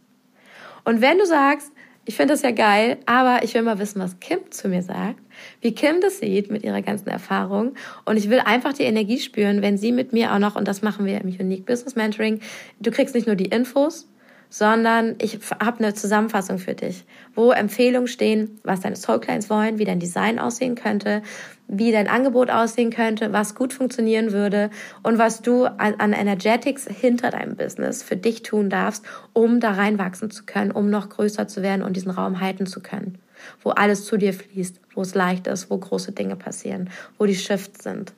Und 0.85 1.01
wenn 1.01 1.17
du 1.17 1.25
sagst, 1.25 1.71
ich 2.05 2.15
finde 2.15 2.33
das 2.33 2.41
ja 2.41 2.51
geil, 2.51 2.97
aber 3.05 3.43
ich 3.43 3.53
will 3.53 3.61
mal 3.61 3.77
wissen, 3.79 4.01
was 4.01 4.19
Kim 4.19 4.39
zu 4.49 4.67
mir 4.67 4.81
sagt, 4.81 5.19
wie 5.61 5.73
Kim 5.73 6.01
das 6.01 6.19
sieht 6.19 6.49
mit 6.49 6.63
ihrer 6.63 6.81
ganzen 6.81 7.09
Erfahrung. 7.09 7.75
Und 8.05 8.17
ich 8.17 8.29
will 8.29 8.39
einfach 8.39 8.73
die 8.73 8.83
Energie 8.83 9.19
spüren, 9.19 9.61
wenn 9.61 9.77
sie 9.77 9.91
mit 9.91 10.11
mir 10.11 10.33
auch 10.33 10.39
noch, 10.39 10.55
und 10.55 10.67
das 10.67 10.81
machen 10.81 11.05
wir 11.05 11.21
im 11.21 11.27
Unique 11.27 11.65
Business 11.65 11.95
Mentoring, 11.95 12.39
du 12.79 12.89
kriegst 12.91 13.13
nicht 13.13 13.27
nur 13.27 13.35
die 13.35 13.45
Infos, 13.45 14.08
sondern 14.49 15.15
ich 15.19 15.39
habe 15.59 15.79
eine 15.79 15.93
Zusammenfassung 15.93 16.57
für 16.57 16.73
dich, 16.73 17.05
wo 17.35 17.51
Empfehlungen 17.51 18.07
stehen, 18.07 18.59
was 18.63 18.81
deine 18.81 18.95
Soul 18.95 19.21
wollen, 19.47 19.77
wie 19.77 19.85
dein 19.85 19.99
Design 19.99 20.39
aussehen 20.39 20.75
könnte, 20.75 21.21
wie 21.67 21.91
dein 21.91 22.07
Angebot 22.07 22.49
aussehen 22.49 22.89
könnte, 22.89 23.31
was 23.31 23.53
gut 23.53 23.73
funktionieren 23.73 24.31
würde 24.31 24.71
und 25.03 25.19
was 25.19 25.43
du 25.43 25.65
an 25.65 26.13
Energetics 26.13 26.87
hinter 26.87 27.29
deinem 27.29 27.55
Business 27.55 28.01
für 28.01 28.17
dich 28.17 28.41
tun 28.41 28.71
darfst, 28.71 29.05
um 29.33 29.59
da 29.59 29.71
reinwachsen 29.71 30.31
zu 30.31 30.45
können, 30.45 30.71
um 30.71 30.89
noch 30.89 31.09
größer 31.09 31.47
zu 31.47 31.61
werden 31.61 31.83
und 31.83 31.95
diesen 31.95 32.11
Raum 32.11 32.39
halten 32.39 32.65
zu 32.65 32.81
können, 32.81 33.19
wo 33.61 33.69
alles 33.69 34.05
zu 34.05 34.17
dir 34.17 34.33
fließt, 34.33 34.79
wo 34.95 35.01
es 35.01 35.13
leicht 35.13 35.45
ist, 35.45 35.69
wo 35.69 35.77
große 35.77 36.11
Dinge 36.11 36.35
passieren, 36.35 36.89
wo 37.19 37.25
die 37.25 37.35
Shifts 37.35 37.83
sind. 37.83 38.13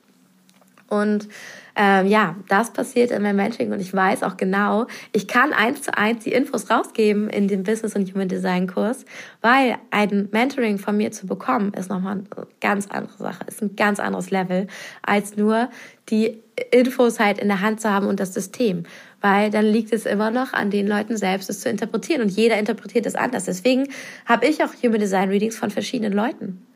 Und 0.88 1.28
ähm, 1.74 2.06
ja, 2.06 2.36
das 2.48 2.72
passiert 2.72 3.10
in 3.10 3.22
meinem 3.22 3.36
Mentoring 3.36 3.72
und 3.72 3.80
ich 3.80 3.94
weiß 3.94 4.22
auch 4.22 4.36
genau, 4.36 4.86
ich 5.12 5.26
kann 5.26 5.52
eins 5.52 5.82
zu 5.82 5.96
eins 5.96 6.24
die 6.24 6.32
Infos 6.32 6.70
rausgeben 6.70 7.30
in 7.30 7.48
dem 7.48 7.62
Business 7.62 7.94
und 7.96 8.12
Human 8.12 8.28
Design 8.28 8.66
Kurs, 8.66 9.04
weil 9.40 9.76
ein 9.90 10.28
Mentoring 10.32 10.78
von 10.78 10.96
mir 10.96 11.12
zu 11.12 11.26
bekommen 11.26 11.72
ist 11.74 11.88
nochmal 11.88 12.18
eine 12.18 12.46
ganz 12.60 12.88
andere 12.88 13.16
Sache, 13.16 13.44
ist 13.46 13.62
ein 13.62 13.76
ganz 13.76 14.00
anderes 14.00 14.30
Level, 14.30 14.66
als 15.02 15.36
nur 15.36 15.70
die 16.08 16.42
Infos 16.70 17.18
halt 17.18 17.38
in 17.38 17.48
der 17.48 17.60
Hand 17.60 17.80
zu 17.80 17.90
haben 17.90 18.06
und 18.06 18.20
das 18.20 18.34
System. 18.34 18.84
Weil 19.20 19.50
dann 19.50 19.64
liegt 19.64 19.92
es 19.92 20.04
immer 20.04 20.30
noch 20.30 20.52
an 20.52 20.70
den 20.70 20.86
Leuten 20.86 21.16
selbst, 21.16 21.48
es 21.48 21.60
zu 21.60 21.70
interpretieren. 21.70 22.22
Und 22.22 22.28
jeder 22.28 22.58
interpretiert 22.58 23.06
es 23.06 23.14
anders. 23.14 23.44
Deswegen 23.44 23.88
habe 24.26 24.46
ich 24.46 24.62
auch 24.64 24.74
Human 24.82 24.98
Design 24.98 25.28
Readings 25.28 25.56
von 25.56 25.70
verschiedenen 25.70 26.12
Leuten 26.12 26.66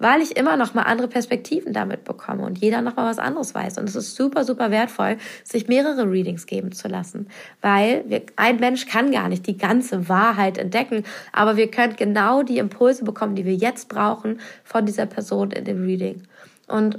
weil 0.00 0.20
ich 0.22 0.36
immer 0.36 0.56
noch 0.56 0.74
mal 0.74 0.82
andere 0.82 1.06
Perspektiven 1.06 1.72
damit 1.72 2.04
bekomme 2.04 2.42
und 2.42 2.58
jeder 2.58 2.82
noch 2.82 2.96
mal 2.96 3.08
was 3.08 3.20
anderes 3.20 3.54
weiß. 3.54 3.78
Und 3.78 3.88
es 3.88 3.94
ist 3.94 4.16
super, 4.16 4.44
super 4.44 4.72
wertvoll, 4.72 5.18
sich 5.44 5.68
mehrere 5.68 6.10
Readings 6.10 6.46
geben 6.46 6.72
zu 6.72 6.88
lassen, 6.88 7.28
weil 7.60 8.02
wir, 8.08 8.22
ein 8.34 8.56
Mensch 8.56 8.86
kann 8.86 9.12
gar 9.12 9.28
nicht 9.28 9.46
die 9.46 9.58
ganze 9.58 10.08
Wahrheit 10.08 10.58
entdecken, 10.58 11.04
aber 11.32 11.56
wir 11.56 11.70
können 11.70 11.94
genau 11.94 12.42
die 12.42 12.58
Impulse 12.58 13.04
bekommen, 13.04 13.36
die 13.36 13.44
wir 13.44 13.54
jetzt 13.54 13.88
brauchen 13.88 14.40
von 14.64 14.86
dieser 14.86 15.06
Person 15.06 15.52
in 15.52 15.64
dem 15.64 15.84
Reading. 15.84 16.22
Und 16.66 16.98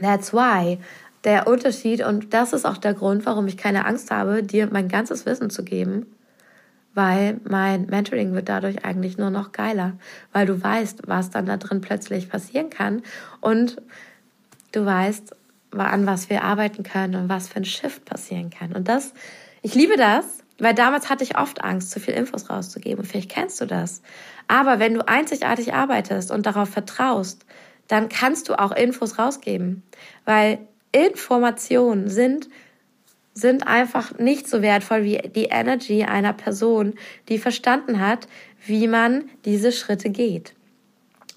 that's 0.00 0.32
why 0.32 0.78
der 1.24 1.46
Unterschied, 1.46 2.04
und 2.04 2.32
das 2.32 2.52
ist 2.52 2.64
auch 2.64 2.78
der 2.78 2.94
Grund, 2.94 3.26
warum 3.26 3.46
ich 3.46 3.56
keine 3.56 3.84
Angst 3.84 4.10
habe, 4.10 4.42
dir 4.42 4.68
mein 4.70 4.88
ganzes 4.88 5.26
Wissen 5.26 5.50
zu 5.50 5.64
geben, 5.64 6.06
weil 6.94 7.40
mein 7.48 7.86
Mentoring 7.86 8.32
wird 8.32 8.48
dadurch 8.48 8.84
eigentlich 8.84 9.16
nur 9.16 9.30
noch 9.30 9.52
geiler, 9.52 9.94
weil 10.32 10.46
du 10.46 10.60
weißt, 10.62 11.02
was 11.06 11.30
dann 11.30 11.46
da 11.46 11.56
drin 11.56 11.80
plötzlich 11.80 12.28
passieren 12.28 12.70
kann 12.70 13.02
und 13.40 13.80
du 14.72 14.84
weißt, 14.84 15.34
an 15.72 16.06
was 16.06 16.30
wir 16.30 16.42
arbeiten 16.42 16.82
können 16.82 17.14
und 17.14 17.28
was 17.28 17.48
für 17.48 17.56
ein 17.56 17.64
Shift 17.64 18.04
passieren 18.04 18.50
kann. 18.50 18.72
Und 18.72 18.88
das, 18.88 19.14
ich 19.62 19.74
liebe 19.74 19.96
das, 19.96 20.24
weil 20.58 20.74
damals 20.74 21.08
hatte 21.08 21.24
ich 21.24 21.38
oft 21.38 21.64
Angst, 21.64 21.90
zu 21.90 22.00
viel 22.00 22.14
Infos 22.14 22.50
rauszugeben. 22.50 23.04
Vielleicht 23.04 23.30
kennst 23.30 23.60
du 23.60 23.66
das. 23.66 24.02
Aber 24.46 24.78
wenn 24.78 24.94
du 24.94 25.06
einzigartig 25.06 25.74
arbeitest 25.74 26.30
und 26.30 26.44
darauf 26.44 26.68
vertraust, 26.68 27.46
dann 27.88 28.08
kannst 28.08 28.48
du 28.48 28.58
auch 28.58 28.72
Infos 28.72 29.18
rausgeben. 29.18 29.82
Weil 30.24 30.58
Informationen 30.92 32.08
sind 32.08 32.48
sind 33.34 33.66
einfach 33.66 34.18
nicht 34.18 34.48
so 34.48 34.62
wertvoll 34.62 35.04
wie 35.04 35.18
die 35.18 35.44
Energy 35.44 36.04
einer 36.04 36.32
Person, 36.32 36.94
die 37.28 37.38
verstanden 37.38 38.00
hat, 38.00 38.26
wie 38.66 38.88
man 38.88 39.24
diese 39.44 39.72
Schritte 39.72 40.10
geht. 40.10 40.54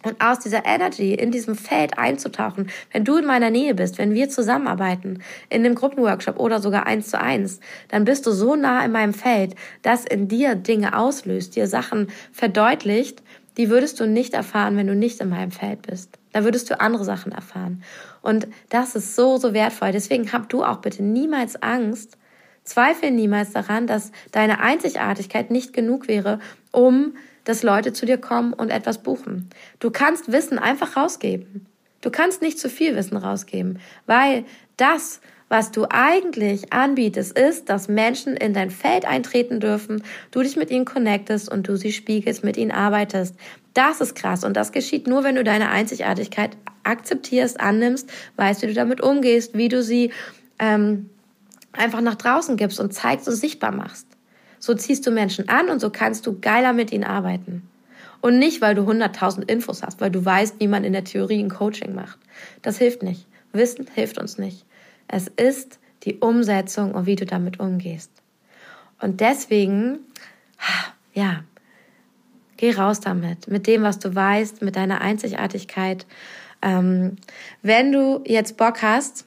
Und 0.03 0.19
aus 0.19 0.39
dieser 0.39 0.65
Energy 0.65 1.13
in 1.13 1.31
diesem 1.31 1.55
Feld 1.55 1.97
einzutauchen, 1.97 2.69
wenn 2.91 3.05
du 3.05 3.17
in 3.17 3.25
meiner 3.25 3.49
Nähe 3.49 3.73
bist, 3.73 3.97
wenn 3.97 4.13
wir 4.13 4.27
zusammenarbeiten, 4.27 5.23
in 5.49 5.65
einem 5.65 5.75
Gruppenworkshop 5.75 6.37
oder 6.39 6.59
sogar 6.59 6.85
eins 6.85 7.09
zu 7.09 7.19
eins, 7.19 7.61
dann 7.87 8.03
bist 8.03 8.25
du 8.25 8.31
so 8.31 8.57
nah 8.57 8.83
in 8.83 8.91
meinem 8.91 9.13
Feld, 9.13 9.55
dass 9.81 10.03
in 10.03 10.27
dir 10.27 10.55
Dinge 10.55 10.97
auslöst, 10.97 11.55
dir 11.55 11.67
Sachen 11.67 12.07
verdeutlicht, 12.33 13.23
die 13.55 13.69
würdest 13.69 13.99
du 13.99 14.05
nicht 14.05 14.33
erfahren, 14.33 14.75
wenn 14.75 14.87
du 14.87 14.95
nicht 14.95 15.21
in 15.21 15.29
meinem 15.29 15.51
Feld 15.51 15.83
bist. 15.83 16.19
Da 16.33 16.43
würdest 16.43 16.69
du 16.69 16.81
andere 16.81 17.05
Sachen 17.05 17.31
erfahren. 17.31 17.83
Und 18.23 18.47
das 18.69 18.95
ist 18.95 19.15
so, 19.15 19.37
so 19.37 19.53
wertvoll. 19.53 19.91
Deswegen 19.91 20.31
hab 20.33 20.49
du 20.49 20.63
auch 20.63 20.77
bitte 20.77 21.03
niemals 21.03 21.61
Angst, 21.61 22.17
zweifel 22.63 23.11
niemals 23.11 23.51
daran, 23.51 23.85
dass 23.85 24.11
deine 24.31 24.61
Einzigartigkeit 24.61 25.51
nicht 25.51 25.73
genug 25.73 26.07
wäre, 26.07 26.39
um 26.71 27.13
dass 27.43 27.61
Leute 27.61 27.93
zu 27.93 28.05
dir 28.05 28.17
kommen 28.17 28.53
und 28.53 28.69
etwas 28.69 29.03
buchen. 29.03 29.49
Du 29.79 29.91
kannst 29.91 30.31
Wissen 30.31 30.57
einfach 30.57 30.95
rausgeben. 30.95 31.65
Du 32.01 32.09
kannst 32.09 32.41
nicht 32.41 32.59
zu 32.59 32.69
viel 32.69 32.95
Wissen 32.95 33.17
rausgeben, 33.17 33.79
weil 34.05 34.43
das, 34.77 35.21
was 35.47 35.71
du 35.71 35.85
eigentlich 35.89 36.73
anbietest, 36.73 37.37
ist, 37.37 37.69
dass 37.69 37.87
Menschen 37.87 38.35
in 38.35 38.53
dein 38.53 38.71
Feld 38.71 39.05
eintreten 39.05 39.59
dürfen, 39.59 40.03
du 40.31 40.41
dich 40.41 40.57
mit 40.57 40.69
ihnen 40.69 40.85
connectest 40.85 41.49
und 41.49 41.67
du 41.67 41.77
sie 41.77 41.93
spiegelst, 41.93 42.43
mit 42.43 42.57
ihnen 42.57 42.71
arbeitest. 42.71 43.35
Das 43.73 44.01
ist 44.01 44.15
krass 44.15 44.43
und 44.43 44.57
das 44.57 44.71
geschieht 44.71 45.07
nur, 45.07 45.23
wenn 45.23 45.35
du 45.35 45.43
deine 45.43 45.69
Einzigartigkeit 45.69 46.57
akzeptierst, 46.83 47.59
annimmst, 47.59 48.11
weißt, 48.35 48.61
wie 48.61 48.67
du 48.67 48.73
damit 48.73 49.01
umgehst, 49.01 49.57
wie 49.57 49.69
du 49.69 49.83
sie 49.83 50.11
ähm, 50.59 51.09
einfach 51.71 52.01
nach 52.01 52.15
draußen 52.15 52.57
gibst 52.57 52.79
und 52.79 52.93
zeigst 52.93 53.27
und 53.27 53.35
sichtbar 53.35 53.71
machst. 53.71 54.07
So 54.59 54.73
ziehst 54.73 55.05
du 55.05 55.11
Menschen 55.11 55.49
an 55.49 55.69
und 55.69 55.79
so 55.79 55.89
kannst 55.89 56.25
du 56.25 56.39
geiler 56.39 56.73
mit 56.73 56.91
ihnen 56.91 57.03
arbeiten. 57.03 57.67
Und 58.21 58.39
nicht, 58.39 58.61
weil 58.61 58.75
du 58.75 58.83
100.000 58.89 59.49
Infos 59.49 59.83
hast, 59.83 59.99
weil 59.99 60.11
du 60.11 60.23
weißt, 60.23 60.55
wie 60.59 60.69
man 60.69 60.85
in 60.85 60.93
der 60.93 61.03
Theorie 61.03 61.43
ein 61.43 61.49
Coaching 61.49 61.93
macht. 61.93 62.17
Das 62.61 62.77
hilft 62.77 63.03
nicht. 63.03 63.27
Wissen 63.51 63.85
hilft 63.93 64.17
uns 64.17 64.37
nicht. 64.37 64.65
Es 65.09 65.27
ist 65.27 65.79
die 66.03 66.15
Umsetzung 66.15 66.93
und 66.93 67.05
wie 67.05 67.17
du 67.17 67.25
damit 67.25 67.59
umgehst. 67.59 68.11
Und 69.01 69.19
deswegen, 69.19 69.99
ja, 71.13 71.43
geh 72.55 72.71
raus 72.71 73.01
damit, 73.01 73.49
mit 73.49 73.67
dem, 73.67 73.83
was 73.83 73.99
du 73.99 74.15
weißt, 74.15 74.61
mit 74.61 74.77
deiner 74.77 75.01
Einzigartigkeit. 75.01 76.05
Ähm, 76.63 77.17
wenn 77.61 77.91
du 77.91 78.23
jetzt 78.25 78.57
Bock 78.57 78.81
hast, 78.81 79.25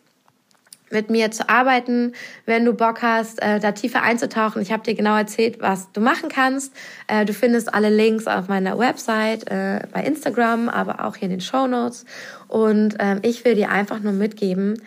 mit 0.91 1.11
mir 1.11 1.31
zu 1.31 1.49
arbeiten, 1.49 2.13
wenn 2.45 2.65
du 2.65 2.73
Bock 2.73 3.03
hast, 3.03 3.43
äh, 3.43 3.59
da 3.59 3.73
tiefer 3.73 4.03
einzutauchen. 4.03 4.63
Ich 4.63 4.73
habe 4.73 4.85
dir 4.85 4.95
genau 4.95 5.17
erzählt, 5.17 5.61
was 5.61 5.91
du 5.93 6.01
machen 6.01 6.29
kannst. 6.29 6.73
Äh, 7.09 7.25
du 7.25 7.33
findest 7.33 7.75
alle 7.75 7.91
Links 7.91 8.27
auf 8.27 8.49
meiner 8.49 8.79
Website, 8.79 9.51
äh, 9.51 9.81
bei 9.93 10.03
Instagram, 10.05 10.69
aber 10.69 11.05
auch 11.05 11.17
hier 11.17 11.27
in 11.27 11.31
den 11.31 11.41
Show 11.41 11.67
Notes. 11.67 12.05
Und 12.49 12.97
ähm, 13.01 13.19
ich 13.23 13.45
will 13.45 13.55
dir 13.55 13.71
einfach 13.71 14.01
nur 14.01 14.13
mitgeben, 14.13 14.81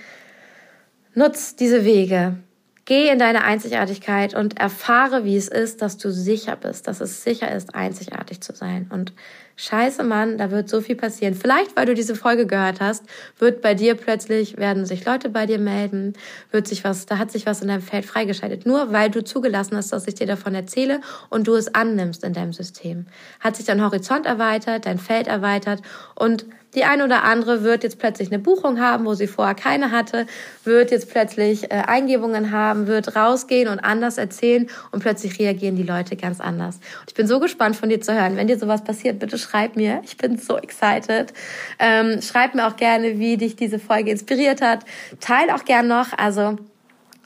nutz 1.13 1.55
diese 1.55 1.83
Wege. 1.83 2.37
Geh 2.85 3.09
in 3.09 3.19
deine 3.19 3.43
Einzigartigkeit 3.43 4.33
und 4.33 4.59
erfahre, 4.59 5.23
wie 5.23 5.37
es 5.37 5.47
ist, 5.47 5.83
dass 5.83 5.97
du 5.97 6.11
sicher 6.11 6.55
bist, 6.55 6.87
dass 6.87 7.01
es 7.01 7.23
sicher 7.23 7.53
ist, 7.53 7.75
einzigartig 7.75 8.41
zu 8.41 8.55
sein. 8.55 8.89
Und 8.91 9.13
scheiße 9.59 10.03
Mann, 10.03 10.37
da 10.37 10.51
wird 10.51 10.69
so 10.69 10.79
viel 10.79 10.95
passieren. 10.95 11.35
Vielleicht, 11.35 11.75
weil 11.75 11.85
du 11.85 11.93
diese 11.93 12.15
Folge 12.15 12.47
gehört 12.47 12.79
hast, 12.79 13.03
wird 13.37 13.61
bei 13.61 13.73
dir 13.73 13.95
plötzlich, 13.95 14.57
werden 14.57 14.85
sich 14.85 15.05
Leute 15.05 15.29
bei 15.29 15.45
dir 15.45 15.59
melden, 15.59 16.13
wird 16.51 16.67
sich 16.67 16.85
was, 16.85 17.05
da 17.05 17.17
hat 17.17 17.29
sich 17.29 17.45
was 17.45 17.61
in 17.61 17.67
deinem 17.67 17.81
Feld 17.81 18.05
freigeschaltet. 18.05 18.65
Nur 18.65 18.93
weil 18.93 19.09
du 19.09 19.23
zugelassen 19.23 19.75
hast, 19.75 19.91
dass 19.91 20.07
ich 20.07 20.15
dir 20.15 20.27
davon 20.27 20.55
erzähle 20.55 21.01
und 21.29 21.47
du 21.47 21.55
es 21.55 21.75
annimmst 21.75 22.23
in 22.23 22.33
deinem 22.33 22.53
System. 22.53 23.07
Hat 23.41 23.57
sich 23.57 23.65
dein 23.65 23.83
Horizont 23.83 24.25
erweitert, 24.25 24.85
dein 24.85 24.97
Feld 24.97 25.27
erweitert 25.27 25.81
und 26.15 26.45
die 26.75 26.83
eine 26.83 27.03
oder 27.03 27.23
andere 27.23 27.63
wird 27.63 27.83
jetzt 27.83 27.97
plötzlich 27.97 28.31
eine 28.31 28.39
Buchung 28.39 28.79
haben, 28.79 29.05
wo 29.05 29.13
sie 29.13 29.27
vorher 29.27 29.55
keine 29.55 29.91
hatte, 29.91 30.27
wird 30.63 30.91
jetzt 30.91 31.09
plötzlich 31.09 31.71
äh, 31.71 31.83
Eingebungen 31.87 32.51
haben, 32.51 32.87
wird 32.87 33.15
rausgehen 33.15 33.67
und 33.67 33.79
anders 33.79 34.17
erzählen 34.17 34.67
und 34.91 35.01
plötzlich 35.01 35.39
reagieren 35.39 35.75
die 35.75 35.83
Leute 35.83 36.15
ganz 36.15 36.39
anders. 36.39 36.75
Und 36.75 37.09
ich 37.09 37.13
bin 37.15 37.27
so 37.27 37.39
gespannt 37.39 37.75
von 37.75 37.89
dir 37.89 38.01
zu 38.01 38.13
hören. 38.13 38.35
Wenn 38.35 38.47
dir 38.47 38.59
sowas 38.59 38.83
passiert, 38.83 39.19
bitte 39.19 39.37
schreib 39.37 39.75
mir. 39.75 40.01
Ich 40.03 40.17
bin 40.17 40.37
so 40.37 40.57
excited. 40.57 41.33
Ähm, 41.79 42.21
schreib 42.21 42.53
mir 42.53 42.67
auch 42.67 42.75
gerne, 42.75 43.17
wie 43.17 43.37
dich 43.37 43.55
diese 43.55 43.79
Folge 43.79 44.11
inspiriert 44.11 44.61
hat. 44.61 44.85
Teil 45.19 45.49
auch 45.49 45.65
gern 45.65 45.87
noch. 45.87 46.17
Also 46.17 46.57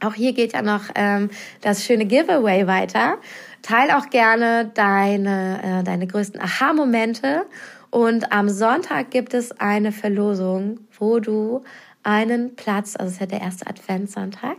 auch 0.02 0.14
hier 0.14 0.34
geht 0.34 0.54
ja 0.54 0.62
noch 0.62 0.84
ähm, 0.96 1.30
das 1.62 1.86
schöne 1.86 2.06
Giveaway 2.06 2.68
weiter. 2.68 3.18
Teil 3.62 3.91
auch 3.91 4.10
gerne 4.10 4.70
deine, 4.74 5.80
äh, 5.82 5.84
deine 5.84 6.06
größten 6.06 6.41
Aha-Momente 6.41 7.46
und 7.94 8.32
am 8.32 8.50
Sonntag 8.50 9.12
gibt 9.12 9.36
es 9.36 9.52
eine 9.60 9.91
Verlosung, 9.91 10.80
wo 10.98 11.20
du 11.20 11.64
einen 12.02 12.56
Platz, 12.56 12.96
also 12.96 13.10
es 13.10 13.14
ist 13.14 13.20
ja 13.20 13.28
der 13.28 13.41
erste 13.41 13.68
Adventssonntag, 13.68 14.58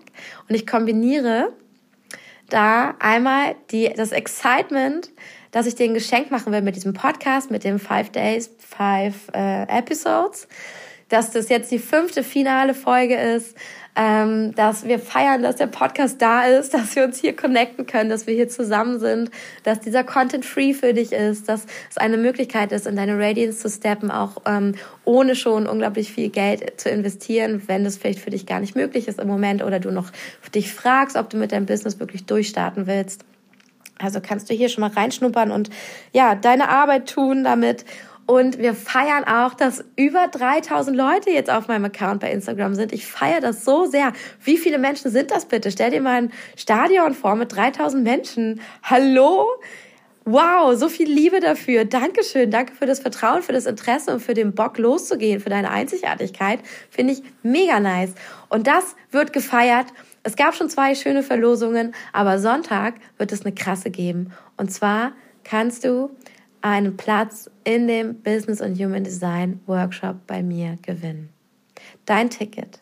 und 0.48 0.54
ich 0.54 0.68
kombiniere 0.68 1.52
da 2.48 2.94
einmal 3.00 3.56
die, 3.72 3.92
das 3.92 4.12
Excitement, 4.12 5.10
dass 5.50 5.66
ich 5.66 5.74
dir 5.74 5.86
ein 5.86 5.94
Geschenk 5.94 6.30
machen 6.30 6.52
will 6.52 6.62
mit 6.62 6.76
diesem 6.76 6.92
Podcast, 6.92 7.50
mit 7.50 7.64
dem 7.64 7.80
Five 7.80 8.10
Days, 8.10 8.52
Five 8.58 9.26
äh, 9.34 9.64
Episodes, 9.64 10.46
dass 11.08 11.32
das 11.32 11.48
jetzt 11.48 11.72
die 11.72 11.80
fünfte 11.80 12.22
finale 12.22 12.72
Folge 12.72 13.16
ist, 13.16 13.56
ähm, 13.96 14.54
dass 14.54 14.86
wir 14.86 14.98
feiern, 14.98 15.42
dass 15.42 15.56
der 15.56 15.66
Podcast 15.68 16.20
da 16.20 16.44
ist, 16.44 16.74
dass 16.74 16.96
wir 16.96 17.04
uns 17.04 17.18
hier 17.18 17.34
connecten 17.36 17.86
können, 17.86 18.10
dass 18.10 18.26
wir 18.26 18.34
hier 18.34 18.48
zusammen 18.48 18.98
sind, 18.98 19.30
dass 19.62 19.80
dieser 19.80 20.04
Content 20.04 20.44
free 20.44 20.74
für 20.74 20.94
dich 20.94 21.12
ist, 21.12 21.48
dass 21.48 21.66
es 21.90 21.98
eine 21.98 22.16
Möglichkeit 22.16 22.72
ist, 22.72 22.86
in 22.86 22.96
deine 22.96 23.18
Radiance 23.18 23.58
zu 23.58 23.68
steppen, 23.68 24.10
auch 24.10 24.42
ähm, 24.46 24.74
ohne 25.04 25.36
schon 25.36 25.66
unglaublich 25.66 26.12
viel 26.12 26.28
Geld 26.28 26.80
zu 26.80 26.90
investieren, 26.90 27.62
wenn 27.66 27.84
das 27.84 27.96
vielleicht 27.96 28.20
für 28.20 28.30
dich 28.30 28.46
gar 28.46 28.60
nicht 28.60 28.74
möglich 28.74 29.08
ist 29.08 29.20
im 29.20 29.28
Moment 29.28 29.62
oder 29.62 29.80
du 29.80 29.90
noch 29.90 30.10
dich 30.54 30.72
fragst, 30.72 31.16
ob 31.16 31.30
du 31.30 31.36
mit 31.36 31.52
deinem 31.52 31.66
Business 31.66 32.00
wirklich 32.00 32.26
durchstarten 32.26 32.86
willst. 32.86 33.24
Also 33.98 34.20
kannst 34.20 34.50
du 34.50 34.54
hier 34.54 34.68
schon 34.68 34.82
mal 34.82 34.90
reinschnuppern 34.90 35.52
und 35.52 35.70
ja, 36.12 36.34
deine 36.34 36.68
Arbeit 36.68 37.08
tun 37.08 37.44
damit 37.44 37.84
und 38.26 38.58
wir 38.58 38.74
feiern 38.74 39.24
auch, 39.24 39.54
dass 39.54 39.84
über 39.96 40.28
3000 40.28 40.96
Leute 40.96 41.30
jetzt 41.30 41.50
auf 41.50 41.68
meinem 41.68 41.84
Account 41.84 42.20
bei 42.20 42.30
Instagram 42.30 42.74
sind. 42.74 42.92
Ich 42.92 43.06
feiere 43.06 43.40
das 43.40 43.64
so 43.64 43.84
sehr. 43.84 44.12
Wie 44.42 44.56
viele 44.56 44.78
Menschen 44.78 45.10
sind 45.10 45.30
das 45.30 45.46
bitte? 45.46 45.70
Stell 45.70 45.90
dir 45.90 46.00
mal 46.00 46.22
ein 46.22 46.32
Stadion 46.56 47.12
vor 47.12 47.36
mit 47.36 47.54
3000 47.54 48.02
Menschen. 48.02 48.60
Hallo? 48.82 49.46
Wow, 50.24 50.74
so 50.74 50.88
viel 50.88 51.06
Liebe 51.06 51.40
dafür. 51.40 51.84
Dankeschön. 51.84 52.50
Danke 52.50 52.74
für 52.74 52.86
das 52.86 53.00
Vertrauen, 53.00 53.42
für 53.42 53.52
das 53.52 53.66
Interesse 53.66 54.10
und 54.14 54.20
für 54.20 54.32
den 54.32 54.54
Bock 54.54 54.78
loszugehen, 54.78 55.38
für 55.38 55.50
deine 55.50 55.70
Einzigartigkeit. 55.70 56.60
Finde 56.88 57.12
ich 57.12 57.22
mega 57.42 57.78
nice. 57.78 58.14
Und 58.48 58.66
das 58.66 58.96
wird 59.10 59.34
gefeiert. 59.34 59.88
Es 60.22 60.36
gab 60.36 60.54
schon 60.54 60.70
zwei 60.70 60.94
schöne 60.94 61.22
Verlosungen, 61.22 61.94
aber 62.14 62.38
Sonntag 62.38 62.94
wird 63.18 63.32
es 63.32 63.44
eine 63.44 63.54
krasse 63.54 63.90
geben. 63.90 64.32
Und 64.56 64.72
zwar 64.72 65.12
kannst 65.44 65.84
du 65.84 66.08
einen 66.62 66.96
Platz 66.96 67.50
in 67.64 67.88
dem 67.88 68.22
Business 68.22 68.60
und 68.60 68.78
Human 68.78 69.04
Design 69.04 69.60
Workshop 69.66 70.26
bei 70.26 70.42
mir 70.42 70.76
gewinnen. 70.82 71.30
Dein 72.06 72.30
Ticket 72.30 72.80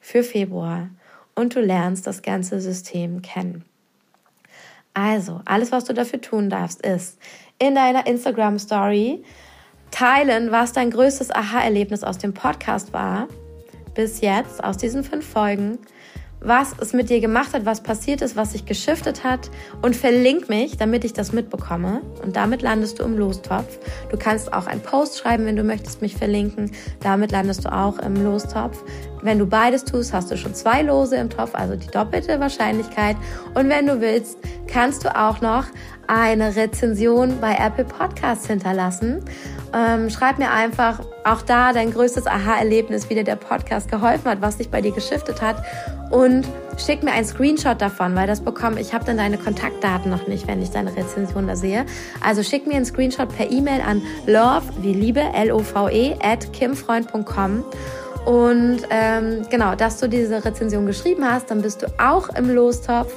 für 0.00 0.22
Februar 0.22 0.90
und 1.34 1.54
du 1.54 1.60
lernst 1.60 2.06
das 2.06 2.22
ganze 2.22 2.60
System 2.60 3.22
kennen. 3.22 3.64
Also, 4.92 5.40
alles, 5.44 5.72
was 5.72 5.84
du 5.84 5.92
dafür 5.92 6.20
tun 6.20 6.50
darfst, 6.50 6.84
ist 6.84 7.18
in 7.58 7.74
deiner 7.74 8.06
Instagram 8.06 8.58
Story 8.58 9.24
teilen, 9.90 10.50
was 10.50 10.72
dein 10.72 10.90
größtes 10.90 11.30
Aha-Erlebnis 11.30 12.04
aus 12.04 12.18
dem 12.18 12.34
Podcast 12.34 12.92
war, 12.92 13.28
bis 13.94 14.20
jetzt, 14.20 14.62
aus 14.62 14.76
diesen 14.76 15.04
fünf 15.04 15.26
Folgen 15.26 15.78
was 16.44 16.74
es 16.78 16.92
mit 16.92 17.10
dir 17.10 17.20
gemacht 17.20 17.54
hat, 17.54 17.64
was 17.64 17.82
passiert 17.82 18.22
ist, 18.22 18.36
was 18.36 18.52
sich 18.52 18.66
geschiftet 18.66 19.24
hat 19.24 19.50
und 19.82 19.96
verlink 19.96 20.48
mich, 20.48 20.76
damit 20.76 21.04
ich 21.04 21.12
das 21.12 21.32
mitbekomme. 21.32 22.02
Und 22.22 22.36
damit 22.36 22.62
landest 22.62 23.00
du 23.00 23.04
im 23.04 23.18
Lostopf. 23.18 23.78
Du 24.10 24.16
kannst 24.16 24.52
auch 24.52 24.66
einen 24.66 24.82
Post 24.82 25.18
schreiben, 25.18 25.46
wenn 25.46 25.56
du 25.56 25.64
möchtest 25.64 26.02
mich 26.02 26.16
verlinken. 26.16 26.70
Damit 27.00 27.32
landest 27.32 27.64
du 27.64 27.72
auch 27.72 27.98
im 27.98 28.22
Lostopf. 28.22 28.84
Wenn 29.22 29.38
du 29.38 29.46
beides 29.46 29.84
tust, 29.84 30.12
hast 30.12 30.30
du 30.30 30.36
schon 30.36 30.54
zwei 30.54 30.82
Lose 30.82 31.16
im 31.16 31.30
Topf, 31.30 31.54
also 31.54 31.76
die 31.76 31.86
doppelte 31.86 32.38
Wahrscheinlichkeit. 32.40 33.16
Und 33.54 33.70
wenn 33.70 33.86
du 33.86 34.02
willst, 34.02 34.36
kannst 34.66 35.04
du 35.04 35.18
auch 35.18 35.40
noch 35.40 35.64
eine 36.06 36.56
Rezension 36.56 37.40
bei 37.40 37.54
Apple 37.54 37.84
Podcasts 37.84 38.46
hinterlassen. 38.46 39.24
Ähm, 39.74 40.10
schreib 40.10 40.38
mir 40.38 40.50
einfach 40.50 41.00
auch 41.24 41.42
da 41.42 41.72
dein 41.72 41.92
größtes 41.92 42.26
Aha-Erlebnis, 42.26 43.10
wie 43.10 43.14
dir 43.14 43.24
der 43.24 43.36
Podcast 43.36 43.90
geholfen 43.90 44.30
hat, 44.30 44.40
was 44.40 44.58
dich 44.58 44.70
bei 44.70 44.80
dir 44.80 44.92
geschiftet 44.92 45.42
hat 45.42 45.56
und 46.10 46.46
schick 46.78 47.02
mir 47.02 47.12
einen 47.12 47.26
Screenshot 47.26 47.80
davon, 47.80 48.14
weil 48.14 48.26
das 48.26 48.40
bekomme 48.40 48.80
ich 48.80 48.94
habe 48.94 49.04
dann 49.04 49.16
deine 49.16 49.38
Kontaktdaten 49.38 50.10
noch 50.10 50.26
nicht, 50.28 50.46
wenn 50.46 50.62
ich 50.62 50.70
deine 50.70 50.94
Rezension 50.94 51.46
da 51.46 51.56
sehe. 51.56 51.86
Also 52.22 52.42
schick 52.42 52.66
mir 52.66 52.76
einen 52.76 52.84
Screenshot 52.84 53.34
per 53.34 53.50
E-Mail 53.50 53.80
an 53.80 54.02
love 54.26 54.62
wie 54.80 54.92
Liebe 54.92 55.20
L 55.20 55.50
O 55.50 55.58
V 55.58 55.88
E 55.88 56.14
at 56.22 56.52
kimfreund.com 56.52 57.64
und 58.24 58.80
ähm, 58.90 59.46
genau, 59.50 59.74
dass 59.74 60.00
du 60.00 60.08
diese 60.08 60.44
Rezension 60.44 60.86
geschrieben 60.86 61.24
hast, 61.24 61.50
dann 61.50 61.60
bist 61.60 61.82
du 61.82 61.86
auch 61.98 62.30
im 62.30 62.54
Lostopf 62.54 63.12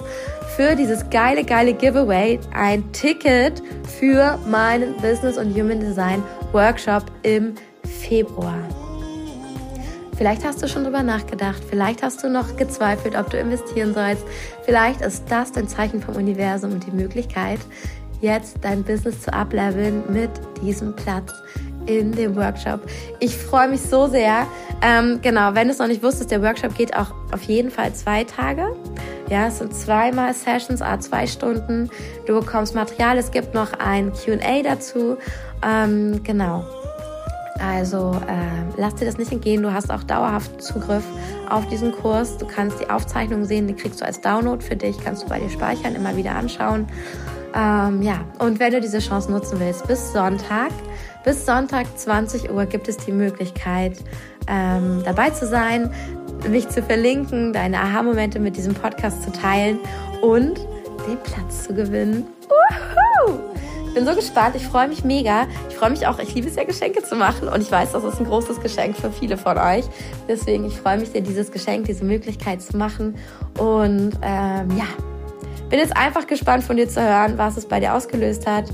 für 0.55 0.75
dieses 0.75 1.09
geile, 1.09 1.43
geile 1.43 1.73
Giveaway 1.73 2.39
ein 2.53 2.91
Ticket 2.91 3.61
für 3.99 4.37
meinen 4.47 4.95
Business 4.97 5.37
und 5.37 5.55
Human 5.55 5.79
Design 5.79 6.21
Workshop 6.51 7.05
im 7.23 7.55
Februar. 7.83 8.57
Vielleicht 10.17 10.43
hast 10.43 10.63
du 10.63 10.67
schon 10.67 10.83
drüber 10.83 11.03
nachgedacht, 11.03 11.61
vielleicht 11.69 12.01
hast 12.01 12.23
du 12.23 12.29
noch 12.29 12.57
gezweifelt, 12.57 13.15
ob 13.15 13.29
du 13.29 13.37
investieren 13.37 13.93
sollst. 13.93 14.23
Vielleicht 14.65 15.01
ist 15.01 15.25
das 15.29 15.51
dein 15.51 15.67
Zeichen 15.67 16.01
vom 16.01 16.15
Universum 16.15 16.71
und 16.71 16.85
die 16.87 16.91
Möglichkeit, 16.91 17.59
jetzt 18.19 18.57
dein 18.61 18.83
Business 18.83 19.21
zu 19.21 19.31
upleveln 19.31 20.11
mit 20.11 20.31
diesem 20.63 20.95
Platz 20.95 21.31
in 21.87 22.11
dem 22.11 22.35
Workshop. 22.35 22.81
Ich 23.19 23.35
freue 23.35 23.69
mich 23.69 23.81
so 23.81 24.07
sehr. 24.07 24.45
Ähm, 24.81 25.19
genau, 25.21 25.55
wenn 25.55 25.67
du 25.67 25.73
es 25.73 25.79
noch 25.79 25.87
nicht 25.87 26.03
wusstest, 26.03 26.31
der 26.31 26.41
Workshop 26.41 26.75
geht 26.75 26.95
auch 26.95 27.13
auf 27.31 27.43
jeden 27.43 27.71
Fall 27.71 27.93
zwei 27.93 28.23
Tage. 28.23 28.75
Ja, 29.29 29.47
es 29.47 29.57
sind 29.59 29.73
zweimal 29.73 30.33
Sessions, 30.33 30.81
a 30.81 30.99
zwei 30.99 31.27
Stunden. 31.27 31.89
Du 32.25 32.39
bekommst 32.39 32.75
Material. 32.75 33.17
Es 33.17 33.31
gibt 33.31 33.53
noch 33.53 33.73
ein 33.73 34.11
Q&A 34.13 34.61
dazu. 34.61 35.17
Ähm, 35.65 36.21
genau. 36.23 36.63
Also 37.59 38.11
äh, 38.27 38.79
lass 38.79 38.95
dir 38.95 39.05
das 39.05 39.17
nicht 39.17 39.31
entgehen. 39.31 39.63
Du 39.63 39.73
hast 39.73 39.91
auch 39.91 40.03
dauerhaft 40.03 40.61
Zugriff 40.61 41.03
auf 41.49 41.67
diesen 41.67 41.91
Kurs. 41.91 42.37
Du 42.37 42.45
kannst 42.45 42.79
die 42.79 42.89
Aufzeichnungen 42.89 43.45
sehen, 43.45 43.67
die 43.67 43.73
kriegst 43.73 44.01
du 44.01 44.05
als 44.05 44.21
Download 44.21 44.63
für 44.63 44.75
dich, 44.75 44.97
kannst 45.03 45.23
du 45.23 45.27
bei 45.27 45.39
dir 45.39 45.49
speichern, 45.49 45.95
immer 45.95 46.15
wieder 46.15 46.35
anschauen. 46.35 46.87
Ähm, 47.55 48.01
ja, 48.01 48.19
und 48.39 48.59
wenn 48.59 48.71
du 48.71 48.81
diese 48.81 48.99
Chance 48.99 49.31
nutzen 49.31 49.59
willst, 49.59 49.87
bis 49.87 50.13
Sonntag, 50.13 50.71
bis 51.23 51.45
Sonntag 51.45 51.85
20 51.97 52.51
Uhr 52.51 52.65
gibt 52.65 52.87
es 52.87 52.97
die 52.97 53.11
Möglichkeit, 53.11 53.97
ähm, 54.47 55.01
dabei 55.03 55.29
zu 55.29 55.45
sein, 55.47 55.91
mich 56.49 56.69
zu 56.69 56.81
verlinken, 56.81 57.53
deine 57.53 57.79
Aha-Momente 57.79 58.39
mit 58.39 58.55
diesem 58.57 58.73
Podcast 58.73 59.23
zu 59.23 59.31
teilen 59.31 59.79
und 60.21 60.59
den 61.07 61.17
Platz 61.23 61.65
zu 61.65 61.73
gewinnen. 61.73 62.25
Uhu! 62.49 63.39
Ich 63.87 63.93
bin 63.93 64.05
so 64.05 64.15
gespannt, 64.15 64.55
ich 64.55 64.67
freue 64.67 64.87
mich 64.87 65.03
mega. 65.03 65.47
Ich 65.69 65.75
freue 65.75 65.89
mich 65.89 66.05
auch, 66.05 66.19
ich 66.19 66.33
liebe 66.35 66.47
es 66.47 66.55
ja, 66.55 66.63
Geschenke 66.63 67.03
zu 67.03 67.15
machen 67.15 67.47
und 67.47 67.61
ich 67.61 67.71
weiß, 67.71 67.93
das 67.93 68.03
ist 68.03 68.19
ein 68.19 68.25
großes 68.25 68.61
Geschenk 68.61 68.95
für 68.95 69.11
viele 69.11 69.37
von 69.37 69.57
euch. 69.57 69.85
Deswegen, 70.27 70.65
ich 70.65 70.77
freue 70.77 70.99
mich 70.99 71.11
dir, 71.11 71.21
dieses 71.21 71.51
Geschenk, 71.51 71.85
diese 71.85 72.05
Möglichkeit 72.05 72.61
zu 72.61 72.77
machen. 72.77 73.15
Und 73.57 74.11
ähm, 74.21 74.77
ja, 74.77 74.85
bin 75.69 75.79
jetzt 75.79 75.97
einfach 75.97 76.27
gespannt 76.27 76.63
von 76.63 76.77
dir 76.77 76.87
zu 76.87 77.01
hören, 77.01 77.37
was 77.37 77.57
es 77.57 77.65
bei 77.65 77.79
dir 77.79 77.93
ausgelöst 77.93 78.45
hat, 78.47 78.65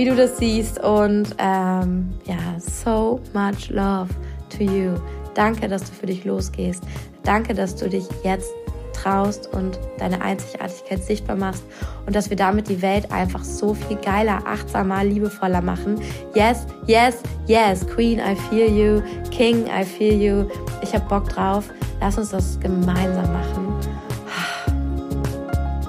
wie 0.00 0.06
du 0.06 0.16
das 0.16 0.38
siehst 0.38 0.82
und 0.82 1.34
ähm, 1.36 2.08
ja, 2.24 2.38
so 2.58 3.20
much 3.34 3.68
love 3.68 4.08
to 4.48 4.64
you. 4.64 4.94
Danke, 5.34 5.68
dass 5.68 5.82
du 5.82 5.92
für 5.92 6.06
dich 6.06 6.24
losgehst. 6.24 6.82
Danke, 7.22 7.52
dass 7.52 7.76
du 7.76 7.86
dich 7.86 8.06
jetzt 8.24 8.50
traust 8.94 9.52
und 9.52 9.78
deine 9.98 10.22
Einzigartigkeit 10.22 11.04
sichtbar 11.04 11.36
machst 11.36 11.64
und 12.06 12.16
dass 12.16 12.30
wir 12.30 12.38
damit 12.38 12.70
die 12.70 12.80
Welt 12.80 13.12
einfach 13.12 13.44
so 13.44 13.74
viel 13.74 13.98
geiler, 13.98 14.38
achtsamer, 14.46 15.04
liebevoller 15.04 15.60
machen. 15.60 16.00
Yes, 16.34 16.66
yes, 16.86 17.18
yes, 17.46 17.86
Queen, 17.86 18.20
I 18.20 18.34
feel 18.48 18.70
you. 18.70 19.02
King, 19.30 19.66
I 19.66 19.84
feel 19.84 20.18
you. 20.18 20.46
Ich 20.80 20.94
hab 20.94 21.10
Bock 21.10 21.28
drauf. 21.28 21.68
Lass 22.00 22.16
uns 22.16 22.30
das 22.30 22.58
gemeinsam 22.58 23.30
machen. 23.34 23.74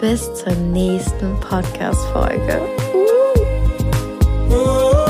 Bis 0.01 0.34
zur 0.34 0.53
nächsten 0.74 1.39
Podcast-Folge. 1.39 2.59
Oh. 4.54 5.01